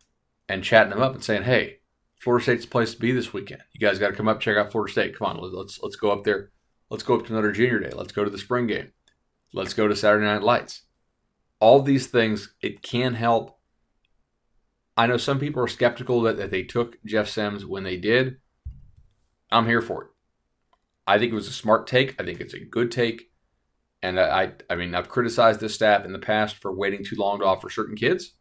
and 0.49 0.65
chatting 0.65 0.91
them 0.91 1.03
up 1.03 1.15
and 1.15 1.25
saying, 1.25 1.45
hey, 1.45 1.79
Florida 2.21 2.43
State's 2.43 2.65
the 2.65 2.71
place 2.71 2.95
to 2.95 3.01
be 3.01 3.13
this 3.13 3.33
weekend. 3.33 3.63
You 3.73 3.81
guys 3.81 3.99
got 3.99 4.09
to 4.09 4.15
come 4.15 4.29
up, 4.29 4.41
check 4.41 4.57
out 4.57 4.73
Florida 4.73 4.93
State. 4.93 5.17
Come 5.17 5.29
on, 5.29 5.53
let's 5.53 5.79
let's 5.83 5.97
go 5.97 6.11
up 6.11 6.25
there. 6.25 6.51
Let's 6.95 7.03
go 7.03 7.17
up 7.17 7.27
to 7.27 7.33
another 7.33 7.51
junior 7.51 7.81
day. 7.81 7.91
Let's 7.93 8.13
go 8.13 8.23
to 8.23 8.31
the 8.31 8.39
spring 8.39 8.69
game. 8.69 8.93
Let's 9.53 9.75
go 9.75 9.89
to 9.89 9.97
Saturday 9.97 10.27
Night 10.27 10.45
Lights. 10.45 10.83
All 11.59 11.83
these 11.83 12.07
things, 12.07 12.55
it 12.63 12.83
can 12.83 13.15
help. 13.15 13.59
I 14.97 15.09
know 15.09 15.17
some 15.17 15.41
people 15.41 15.61
are 15.61 15.67
skeptical 15.67 16.21
that, 16.21 16.37
that 16.37 16.53
they 16.53 16.63
took 16.63 17.03
Jeff 17.05 17.29
Sims 17.29 17.67
when 17.67 17.83
they 17.83 17.97
did. 17.97 18.37
I'm 19.51 19.67
here 19.67 19.83
for 19.83 20.05
it. 20.05 20.09
I 21.05 21.19
think 21.19 21.33
it 21.33 21.35
was 21.35 21.49
a 21.49 21.53
smart 21.53 21.89
take. 21.89 22.15
I 22.21 22.25
think 22.25 22.41
it's 22.41 22.55
a 22.55 22.61
good 22.61 22.93
take. 22.93 23.29
And 24.01 24.21
I, 24.21 24.53
I 24.71 24.77
mean, 24.77 24.95
I've 24.95 25.09
criticized 25.09 25.59
this 25.59 25.75
staff 25.75 26.05
in 26.05 26.13
the 26.13 26.21
past 26.21 26.59
for 26.59 26.73
waiting 26.73 27.05
too 27.05 27.17
long 27.17 27.41
to 27.41 27.45
offer 27.45 27.71
certain 27.71 27.97
kids. 27.97 28.35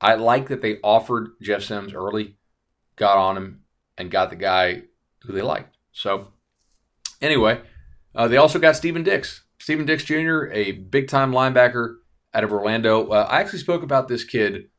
I 0.00 0.14
like 0.14 0.48
that 0.48 0.62
they 0.62 0.78
offered 0.82 1.32
Jeff 1.42 1.64
Sims 1.64 1.92
early, 1.92 2.38
got 2.96 3.18
on 3.18 3.36
him, 3.36 3.64
and 3.98 4.10
got 4.10 4.30
the 4.30 4.36
guy 4.36 4.84
who 5.24 5.34
they 5.34 5.42
liked. 5.42 5.76
So, 5.92 6.28
anyway, 7.20 7.60
uh, 8.14 8.28
they 8.28 8.36
also 8.36 8.58
got 8.58 8.76
Stephen 8.76 9.02
Dix. 9.02 9.44
Stephen 9.58 9.86
Dix 9.86 10.04
Jr., 10.04 10.46
a 10.52 10.72
big 10.72 11.08
time 11.08 11.32
linebacker 11.32 11.96
out 12.32 12.44
of 12.44 12.52
Orlando. 12.52 13.08
Uh, 13.08 13.26
I 13.28 13.40
actually 13.40 13.58
spoke 13.58 13.82
about 13.82 14.08
this 14.08 14.24
kid. 14.24 14.70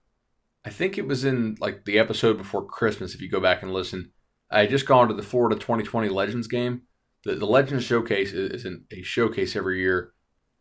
I 0.65 0.69
think 0.69 0.97
it 0.97 1.07
was 1.07 1.25
in 1.25 1.55
like 1.59 1.85
the 1.85 1.99
episode 1.99 2.37
before 2.37 2.65
Christmas. 2.65 3.15
If 3.15 3.21
you 3.21 3.29
go 3.29 3.39
back 3.39 3.63
and 3.63 3.73
listen, 3.73 4.11
I 4.49 4.61
had 4.61 4.69
just 4.69 4.85
gone 4.85 5.07
to 5.07 5.13
the 5.13 5.23
Florida 5.23 5.55
2020 5.55 6.09
Legends 6.09 6.47
game. 6.47 6.83
The, 7.23 7.35
the 7.35 7.45
Legends 7.45 7.83
Showcase 7.83 8.33
is, 8.33 8.63
is 8.63 8.73
a 8.91 9.01
showcase 9.01 9.55
every 9.55 9.79
year 9.79 10.13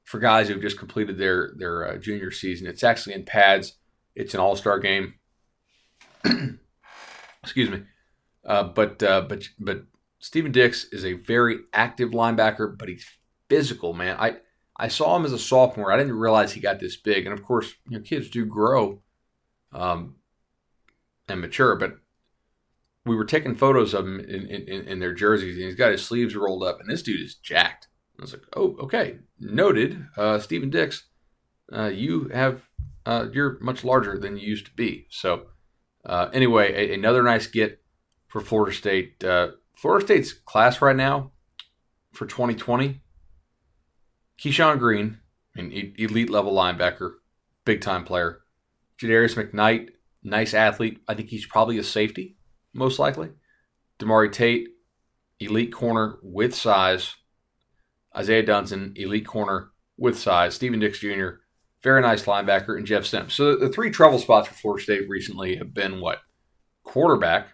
for 0.05 0.19
guys 0.19 0.49
who've 0.49 0.61
just 0.61 0.79
completed 0.79 1.19
their 1.19 1.53
their 1.57 1.87
uh, 1.87 1.97
junior 1.97 2.31
season. 2.31 2.67
It's 2.67 2.85
actually 2.85 3.15
in 3.15 3.25
pads. 3.25 3.79
It's 4.15 4.35
an 4.35 4.41
All 4.41 4.57
Star 4.57 4.79
game. 4.79 5.15
Excuse 7.43 7.71
me, 7.71 7.83
uh, 8.45 8.65
but 8.65 9.03
uh, 9.03 9.23
but 9.23 9.49
but 9.59 9.85
Stephen 10.21 10.53
Dix 10.53 10.85
is 10.93 11.05
a 11.05 11.15
very 11.15 11.61
active 11.73 12.11
linebacker, 12.11 12.79
but 12.79 12.89
he's 12.89 13.07
physical, 13.49 13.93
man. 13.95 14.17
I 14.19 14.37
I 14.77 14.89
saw 14.89 15.17
him 15.17 15.25
as 15.25 15.33
a 15.33 15.39
sophomore. 15.39 15.93
I 15.93 15.97
didn't 15.97 16.19
realize 16.19 16.53
he 16.53 16.61
got 16.61 16.79
this 16.79 16.97
big, 16.97 17.27
and 17.27 17.33
of 17.37 17.43
course, 17.43 17.75
you 17.89 17.99
know, 17.99 18.05
kids 18.05 18.31
do 18.31 18.47
grow 18.47 19.03
um, 19.73 20.17
and 21.29 21.41
mature, 21.41 21.75
but 21.77 21.99
we 23.05 23.17
were 23.17 23.25
taking 23.25 23.55
photos 23.55 23.93
of 23.93 24.07
him 24.07 24.21
in, 24.21 24.47
in, 24.47 24.89
in, 24.89 24.99
their 25.01 25.13
jerseys, 25.13 25.57
and 25.57 25.65
he's 25.65 25.75
got 25.75 25.93
his 25.93 26.05
sleeves 26.05 26.37
rolled 26.37 26.63
up, 26.63 26.81
and 26.81 26.89
this 26.89 27.03
dude 27.03 27.21
is 27.21 27.35
jacked. 27.35 27.89
I 28.19 28.23
was 28.23 28.33
like, 28.33 28.43
oh, 28.55 28.77
okay, 28.81 29.19
noted. 29.39 30.07
Uh, 30.17 30.39
Stephen 30.39 30.71
Dix, 30.71 31.05
uh, 31.73 31.87
you 31.87 32.29
have 32.29 32.63
uh, 33.07 33.27
you're 33.33 33.59
much 33.61 33.85
larger 33.85 34.19
than 34.19 34.37
you 34.37 34.49
used 34.49 34.67
to 34.67 34.73
be. 34.73 35.07
So, 35.11 35.47
uh, 36.05 36.29
anyway, 36.33 36.73
a, 36.75 36.95
another 36.95 37.23
nice 37.23 37.47
get 37.47 37.83
for 38.29 38.41
Florida 38.41 38.75
State. 38.75 39.25
Florida 39.81 40.05
State's 40.05 40.35
class 40.35 40.83
right 40.83 40.95
now 40.95 41.33
for 42.13 42.27
2020. 42.27 43.01
Keyshawn 44.39 44.79
Green, 44.79 45.21
an 45.57 45.73
elite 45.73 46.29
level 46.29 46.53
linebacker, 46.53 47.13
big 47.65 47.81
time 47.81 48.05
player. 48.05 48.41
Jadarius 49.01 49.37
McKnight, 49.37 49.89
nice 50.23 50.53
athlete. 50.53 51.01
I 51.09 51.15
think 51.15 51.31
he's 51.31 51.47
probably 51.47 51.79
a 51.79 51.83
safety 51.83 52.37
most 52.75 52.99
likely. 52.99 53.31
Demore 53.99 54.31
Tate, 54.31 54.69
elite 55.39 55.73
corner 55.73 56.19
with 56.23 56.55
size. 56.55 57.15
Isaiah 58.15 58.45
Dunson, 58.45 58.93
elite 58.99 59.27
corner 59.27 59.71
with 59.97 60.19
size. 60.19 60.55
Stephen 60.55 60.81
Dix 60.81 60.99
Jr., 60.99 61.41
very 61.83 62.03
nice 62.03 62.25
linebacker, 62.25 62.77
and 62.77 62.87
Jeff 62.87 63.07
Sims. 63.07 63.33
So 63.33 63.57
the 63.57 63.71
three 63.71 63.91
trouble 63.91 64.19
spots 64.19 64.49
for 64.49 64.55
Florida 64.55 64.83
State 64.83 65.09
recently 65.09 65.57
have 65.57 65.73
been 65.73 66.03
what? 66.03 66.19
Quarterback, 66.85 67.49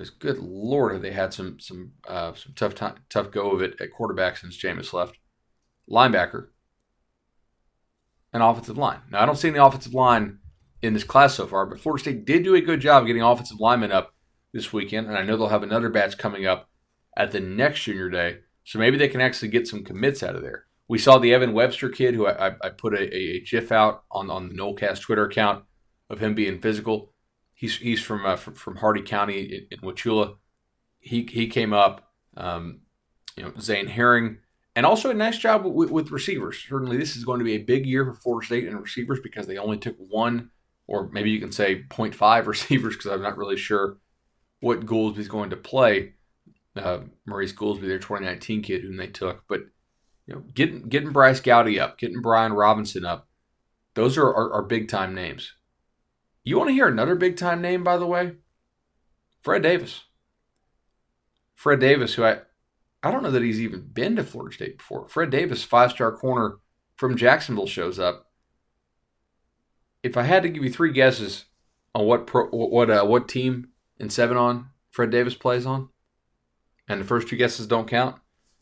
because 0.00 0.10
good 0.10 0.38
lord, 0.38 0.94
have 0.94 1.02
they 1.02 1.12
had 1.12 1.34
some 1.34 1.60
some 1.60 1.92
uh, 2.08 2.32
some 2.32 2.54
tough 2.56 2.74
time, 2.74 2.94
tough 3.10 3.30
go 3.30 3.50
of 3.50 3.60
it 3.60 3.78
at 3.80 3.92
quarterback 3.92 4.38
since 4.38 4.56
Jameis 4.56 4.94
left. 4.94 5.18
Linebacker, 5.90 6.46
and 8.32 8.42
offensive 8.42 8.78
line. 8.78 9.00
Now 9.10 9.22
I 9.22 9.26
don't 9.26 9.36
see 9.36 9.48
any 9.48 9.58
offensive 9.58 9.92
line 9.92 10.38
in 10.80 10.94
this 10.94 11.04
class 11.04 11.34
so 11.34 11.46
far, 11.46 11.66
but 11.66 11.80
Florida 11.80 12.00
State 12.00 12.24
did 12.24 12.44
do 12.44 12.54
a 12.54 12.62
good 12.62 12.80
job 12.80 13.06
getting 13.06 13.20
offensive 13.20 13.60
linemen 13.60 13.92
up 13.92 14.14
this 14.54 14.72
weekend, 14.72 15.06
and 15.06 15.18
I 15.18 15.22
know 15.22 15.36
they'll 15.36 15.48
have 15.48 15.62
another 15.62 15.90
batch 15.90 16.16
coming 16.16 16.46
up 16.46 16.70
at 17.14 17.32
the 17.32 17.40
next 17.40 17.82
junior 17.82 18.08
day. 18.08 18.38
So 18.64 18.78
maybe 18.78 18.96
they 18.96 19.08
can 19.08 19.20
actually 19.20 19.48
get 19.48 19.66
some 19.66 19.84
commits 19.84 20.22
out 20.22 20.36
of 20.36 20.42
there. 20.42 20.64
We 20.88 20.98
saw 20.98 21.18
the 21.18 21.34
Evan 21.34 21.52
Webster 21.52 21.88
kid, 21.88 22.14
who 22.14 22.26
I, 22.26 22.52
I 22.62 22.70
put 22.70 22.94
a, 22.94 23.14
a, 23.14 23.40
GIF 23.40 23.70
out 23.72 24.04
on, 24.10 24.30
on 24.30 24.48
the 24.48 24.54
Nolecast 24.54 25.02
Twitter 25.02 25.24
account 25.24 25.64
of 26.08 26.20
him 26.20 26.34
being 26.34 26.60
physical. 26.60 27.09
He's 27.60 27.76
he's 27.76 28.00
from 28.00 28.24
uh, 28.24 28.36
from, 28.36 28.54
from 28.54 28.76
Hardee 28.76 29.02
County 29.02 29.42
in, 29.42 29.66
in 29.70 29.78
Wauchula. 29.80 30.36
He 30.98 31.28
he 31.30 31.46
came 31.46 31.74
up. 31.74 32.10
Um, 32.34 32.80
you 33.36 33.42
know 33.42 33.52
Zane 33.60 33.86
Herring, 33.86 34.38
and 34.74 34.86
also 34.86 35.10
a 35.10 35.14
nice 35.14 35.36
job 35.36 35.66
with, 35.66 35.90
with 35.90 36.10
receivers. 36.10 36.64
Certainly, 36.66 36.96
this 36.96 37.16
is 37.16 37.24
going 37.26 37.38
to 37.38 37.44
be 37.44 37.56
a 37.56 37.62
big 37.62 37.84
year 37.84 38.06
for 38.06 38.14
Florida 38.14 38.46
State 38.46 38.66
and 38.66 38.80
receivers 38.80 39.20
because 39.22 39.46
they 39.46 39.58
only 39.58 39.76
took 39.76 39.96
one, 39.98 40.48
or 40.86 41.10
maybe 41.10 41.30
you 41.30 41.38
can 41.38 41.52
say 41.52 41.82
0.5 41.82 42.46
receivers 42.46 42.96
because 42.96 43.10
I'm 43.10 43.20
not 43.20 43.36
really 43.36 43.58
sure 43.58 43.98
what 44.60 44.86
Goolsby's 44.86 45.28
going 45.28 45.50
to 45.50 45.56
play. 45.56 46.14
Uh, 46.74 47.00
Maurice 47.26 47.52
Goolsby, 47.52 47.82
their 47.82 47.98
2019 47.98 48.62
kid, 48.62 48.80
whom 48.80 48.96
they 48.96 49.08
took, 49.08 49.44
but 49.50 49.60
you 50.26 50.34
know, 50.34 50.40
getting 50.54 50.88
getting 50.88 51.12
Bryce 51.12 51.40
Gowdy 51.40 51.78
up, 51.78 51.98
getting 51.98 52.22
Brian 52.22 52.54
Robinson 52.54 53.04
up, 53.04 53.28
those 53.92 54.16
are, 54.16 54.28
are, 54.28 54.50
are 54.54 54.62
big 54.62 54.88
time 54.88 55.14
names. 55.14 55.52
You 56.42 56.56
want 56.56 56.68
to 56.68 56.74
hear 56.74 56.88
another 56.88 57.14
big 57.14 57.36
time 57.36 57.60
name, 57.60 57.84
by 57.84 57.96
the 57.96 58.06
way? 58.06 58.32
Fred 59.42 59.62
Davis. 59.62 60.04
Fred 61.54 61.80
Davis, 61.80 62.14
who 62.14 62.24
I 62.24 62.40
I 63.02 63.10
don't 63.10 63.22
know 63.22 63.30
that 63.30 63.42
he's 63.42 63.60
even 63.60 63.88
been 63.92 64.16
to 64.16 64.24
Florida 64.24 64.54
State 64.54 64.78
before. 64.78 65.08
Fred 65.08 65.30
Davis, 65.30 65.64
five 65.64 65.90
star 65.92 66.12
corner 66.12 66.58
from 66.96 67.16
Jacksonville, 67.16 67.66
shows 67.66 67.98
up. 67.98 68.26
If 70.02 70.16
I 70.16 70.22
had 70.22 70.42
to 70.42 70.48
give 70.48 70.64
you 70.64 70.70
three 70.70 70.92
guesses 70.92 71.46
on 71.94 72.06
what 72.06 72.26
pro, 72.26 72.46
what 72.48 72.90
uh, 72.90 73.04
what 73.04 73.28
team 73.28 73.68
in 73.98 74.10
seven 74.10 74.36
on 74.36 74.70
Fred 74.90 75.10
Davis 75.10 75.34
plays 75.34 75.66
on, 75.66 75.88
and 76.88 77.00
the 77.00 77.06
first 77.06 77.28
two 77.28 77.36
guesses 77.36 77.66
don't 77.66 77.88
count, 77.88 78.16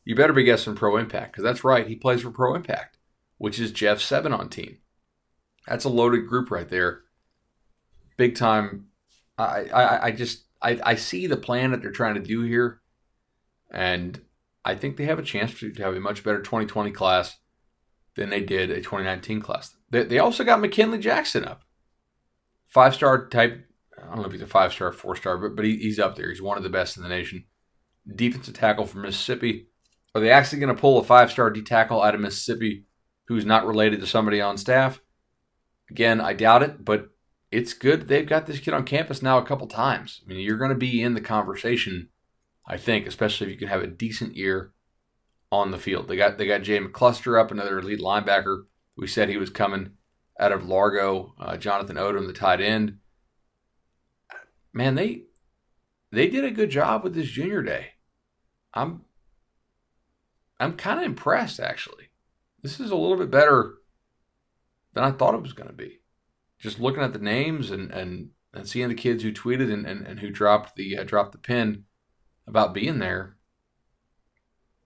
you 0.05 0.14
better 0.14 0.33
be 0.33 0.45
guessing 0.45 0.74
Pro 0.74 0.97
Impact 0.97 1.33
because 1.33 1.45
that's 1.45 1.64
right. 1.64 1.87
He 1.87 1.97
plays 1.97 2.22
for 2.22 2.31
Pro 2.31 2.55
Impact, 2.55 2.97
which 3.39 3.59
is 3.61 3.72
Jeff's 3.72 4.05
seven 4.05 4.33
on 4.33 4.49
team. 4.49 4.79
That's 5.66 5.85
a 5.85 5.91
loaded 5.91 6.26
group 6.26 6.51
right 6.51 6.68
there. 6.68 7.03
Big 8.19 8.37
time. 8.37 8.89
I 9.39 9.64
I, 9.73 10.05
I 10.07 10.11
just 10.11 10.45
I, 10.61 10.79
I 10.85 10.95
see 10.97 11.27
the 11.27 11.37
plan 11.39 11.71
that 11.71 11.81
they're 11.81 11.91
trying 11.91 12.16
to 12.16 12.21
do 12.21 12.43
here, 12.43 12.83
and 13.71 14.21
I 14.64 14.75
think 14.75 14.97
they 14.97 15.07
have 15.07 15.19
a 15.19 15.23
chance 15.23 15.59
to, 15.61 15.73
to 15.73 15.83
have 15.83 15.95
a 15.95 16.01
much 16.01 16.23
better 16.23 16.43
2020 16.43 16.91
class 16.91 17.39
than 18.16 18.29
they 18.29 18.41
did 18.41 18.71
a 18.71 18.77
2019 18.77 19.41
class. 19.41 19.75
They, 19.91 20.03
they 20.03 20.19
also 20.19 20.45
got 20.45 20.61
McKinley 20.61 20.99
Jackson 20.99 21.45
up, 21.45 21.62
five 22.66 22.95
star 22.95 23.29
type. 23.29 23.64
I 23.97 24.07
don't 24.09 24.19
know 24.19 24.27
if 24.27 24.33
he's 24.33 24.43
a 24.43 24.47
five 24.47 24.73
star, 24.73 24.93
four 24.93 25.16
star, 25.16 25.39
but 25.39 25.57
but 25.57 25.64
he, 25.64 25.77
he's 25.77 25.99
up 25.99 26.16
there. 26.16 26.29
He's 26.29 26.43
one 26.43 26.59
of 26.59 26.64
the 26.64 26.69
best 26.69 26.97
in 26.97 27.03
the 27.03 27.09
nation. 27.09 27.45
Defensive 28.14 28.55
tackle 28.55 28.87
from 28.87 29.03
Mississippi. 29.03 29.69
Are 30.14 30.21
they 30.21 30.31
actually 30.31 30.59
going 30.61 30.75
to 30.75 30.81
pull 30.81 30.99
a 30.99 31.05
five 31.05 31.31
star 31.31 31.51
D 31.51 31.62
tackle 31.62 32.03
out 32.03 32.14
of 32.14 32.21
Mississippi 32.21 32.85
who's 33.29 33.47
not 33.47 33.66
related 33.66 34.01
to 34.01 34.07
somebody 34.07 34.41
on 34.41 34.59
staff? 34.59 35.01
Again, 35.91 36.21
I 36.21 36.33
doubt 36.33 36.62
it, 36.62 36.85
but 36.85 37.11
it's 37.51 37.73
good 37.73 38.09
they've 38.09 38.29
got 38.29 38.47
this 38.47 38.59
kid 38.59 38.75
on 38.75 38.85
campus 38.85 39.23
now 39.23 39.39
a 39.39 39.45
couple 39.45 39.67
times. 39.67 40.23
I 40.25 40.29
mean, 40.29 40.41
you're 40.41 40.59
going 40.59 40.71
to 40.71 40.77
be 40.77 41.03
in 41.03 41.15
the 41.15 41.21
conversation, 41.21 42.09
I 42.67 42.77
think, 42.77 43.07
especially 43.07 43.47
if 43.47 43.53
you 43.53 43.59
can 43.59 43.69
have 43.69 43.83
a 43.83 43.87
decent 43.87 44.37
year 44.37 44.73
on 45.51 45.71
the 45.71 45.79
field. 45.79 46.09
They 46.09 46.17
got 46.17 46.39
they 46.39 46.47
got 46.47 46.63
Jay 46.63 46.79
McCluster 46.79 47.41
up, 47.41 47.51
another 47.51 47.79
elite 47.79 48.01
linebacker. 48.01 48.65
We 48.97 49.07
said 49.07 49.29
he 49.29 49.37
was 49.37 49.51
coming 49.51 49.93
out 50.39 50.53
of 50.53 50.67
Largo. 50.67 51.35
Uh, 51.39 51.57
Jonathan 51.57 51.97
Odom, 51.97 52.27
the 52.27 52.33
tight 52.33 52.61
end. 52.61 52.99
Man, 54.73 54.95
they 54.95 55.23
they 56.13 56.29
did 56.29 56.45
a 56.45 56.51
good 56.51 56.71
job 56.71 57.03
with 57.03 57.15
this 57.15 57.29
junior 57.29 57.63
day. 57.63 57.93
I'm 58.75 59.03
I'm 60.61 60.77
kind 60.77 61.01
of 61.01 61.07
impressed 61.07 61.61
actually. 61.61 62.11
This 62.63 62.81
is 62.81 62.91
a 62.91 62.97
little 62.97 63.17
bit 63.17 63.31
better 63.31 63.77
than 64.93 65.05
I 65.05 65.13
thought 65.13 65.35
it 65.35 65.43
was 65.43 65.53
going 65.53 65.69
to 65.69 65.75
be. 65.75 66.01
Just 66.59 66.81
looking 66.81 67.03
at 67.03 67.13
the 67.13 67.19
names 67.19 67.71
and 67.71 67.91
and, 67.91 68.31
and 68.53 68.69
seeing 68.69 68.89
the 68.89 68.95
kids 68.95 69.23
who 69.23 69.33
tweeted 69.33 69.73
and, 69.73 69.87
and, 69.87 70.07
and 70.07 70.21
who 70.21 70.31
dropped 70.31 70.77
the 70.77 70.99
uh, 70.99 71.05
dropped 71.05 71.33
the 71.33 71.39
pin 71.39 71.85
about 72.47 72.75
being 72.75 72.99
there, 72.99 73.37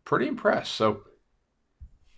pretty 0.04 0.26
impressed. 0.26 0.72
So 0.72 1.02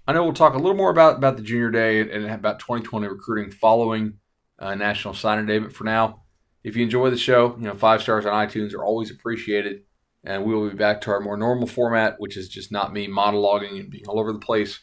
I 0.07 0.13
know 0.13 0.25
we'll 0.25 0.33
talk 0.33 0.55
a 0.55 0.59
little 0.59 0.77
more 0.77 0.91
about 0.91 1.17
about 1.17 1.37
the 1.37 1.43
junior 1.43 1.71
day 1.71 2.01
and 2.01 2.27
about 2.27 2.59
2020 2.59 3.07
recruiting 3.07 3.53
following 3.53 4.19
uh, 4.59 4.75
National 4.75 5.15
Signing 5.15 5.47
Day. 5.47 5.59
But 5.59 5.73
for 5.73 5.85
now, 5.85 6.23
if 6.63 6.77
you 6.77 6.83
enjoy 6.83 7.11
the 7.11 7.17
show, 7.17 7.57
you 7.57 7.65
know 7.65 7.75
five 7.75 8.03
stars 8.03 8.27
on 8.27 8.47
iTunes 8.47 8.75
are 8.75 8.85
always 8.85 9.11
appreciated. 9.11 9.83
And 10.27 10.45
we 10.45 10.55
will 10.55 10.71
be 10.71 10.75
back 10.75 11.03
to 11.03 11.11
our 11.11 11.21
more 11.21 11.37
normal 11.37 11.67
format, 11.67 12.15
which 12.19 12.39
is 12.39 12.49
just 12.49 12.73
not 12.73 12.95
me 12.95 13.07
monologuing 13.07 13.79
and 13.79 13.91
being 13.91 14.07
all 14.09 14.19
over 14.19 14.33
the 14.33 14.39
place 14.39 14.81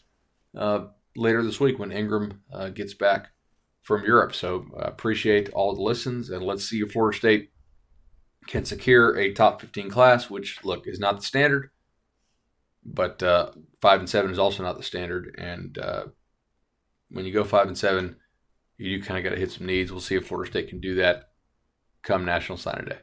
uh, 0.56 0.86
later 1.16 1.42
this 1.42 1.60
week 1.60 1.80
when 1.80 1.92
Ingram 1.92 2.44
uh, 2.54 2.70
gets 2.70 2.94
back 2.94 3.30
from 3.82 4.04
Europe. 4.04 4.34
So 4.34 4.68
uh, 4.76 4.84
appreciate 4.84 5.50
all 5.50 5.76
the 5.76 5.82
listens, 5.82 6.30
and 6.30 6.44
let's 6.44 6.68
see 6.68 6.82
if 6.82 6.92
Florida 6.92 7.18
State 7.18 7.52
can 8.48 8.66
secure 8.66 9.18
a 9.18 9.34
top 9.34 9.62
15 9.62 9.90
class, 9.90 10.30
which 10.30 10.64
look 10.64 10.88
is 10.88 11.00
not 11.00 11.18
the 11.18 11.26
standard, 11.26 11.70
but 12.84 13.22
uh, 13.22 13.52
five 13.82 14.00
and 14.00 14.10
seven 14.10 14.32
is 14.32 14.40
also 14.40 14.64
not 14.64 14.78
the 14.78 14.84
standard. 14.84 15.36
And 15.38 15.78
uh, 15.78 16.06
when 17.10 17.26
you 17.26 17.34
go 17.34 17.44
five 17.44 17.68
and 17.68 17.78
seven, 17.78 18.18
you 18.78 18.98
do 18.98 19.04
kind 19.04 19.18
of 19.18 19.24
got 19.24 19.36
to 19.36 19.40
hit 19.40 19.52
some 19.52 19.68
needs. 19.68 19.92
We'll 19.92 20.02
see 20.02 20.16
if 20.16 20.28
Florida 20.28 20.50
State 20.50 20.70
can 20.70 20.80
do 20.80 20.96
that 20.96 21.30
come 22.04 22.26
National 22.26 22.58
Signing 22.58 22.86
Day. 22.86 23.00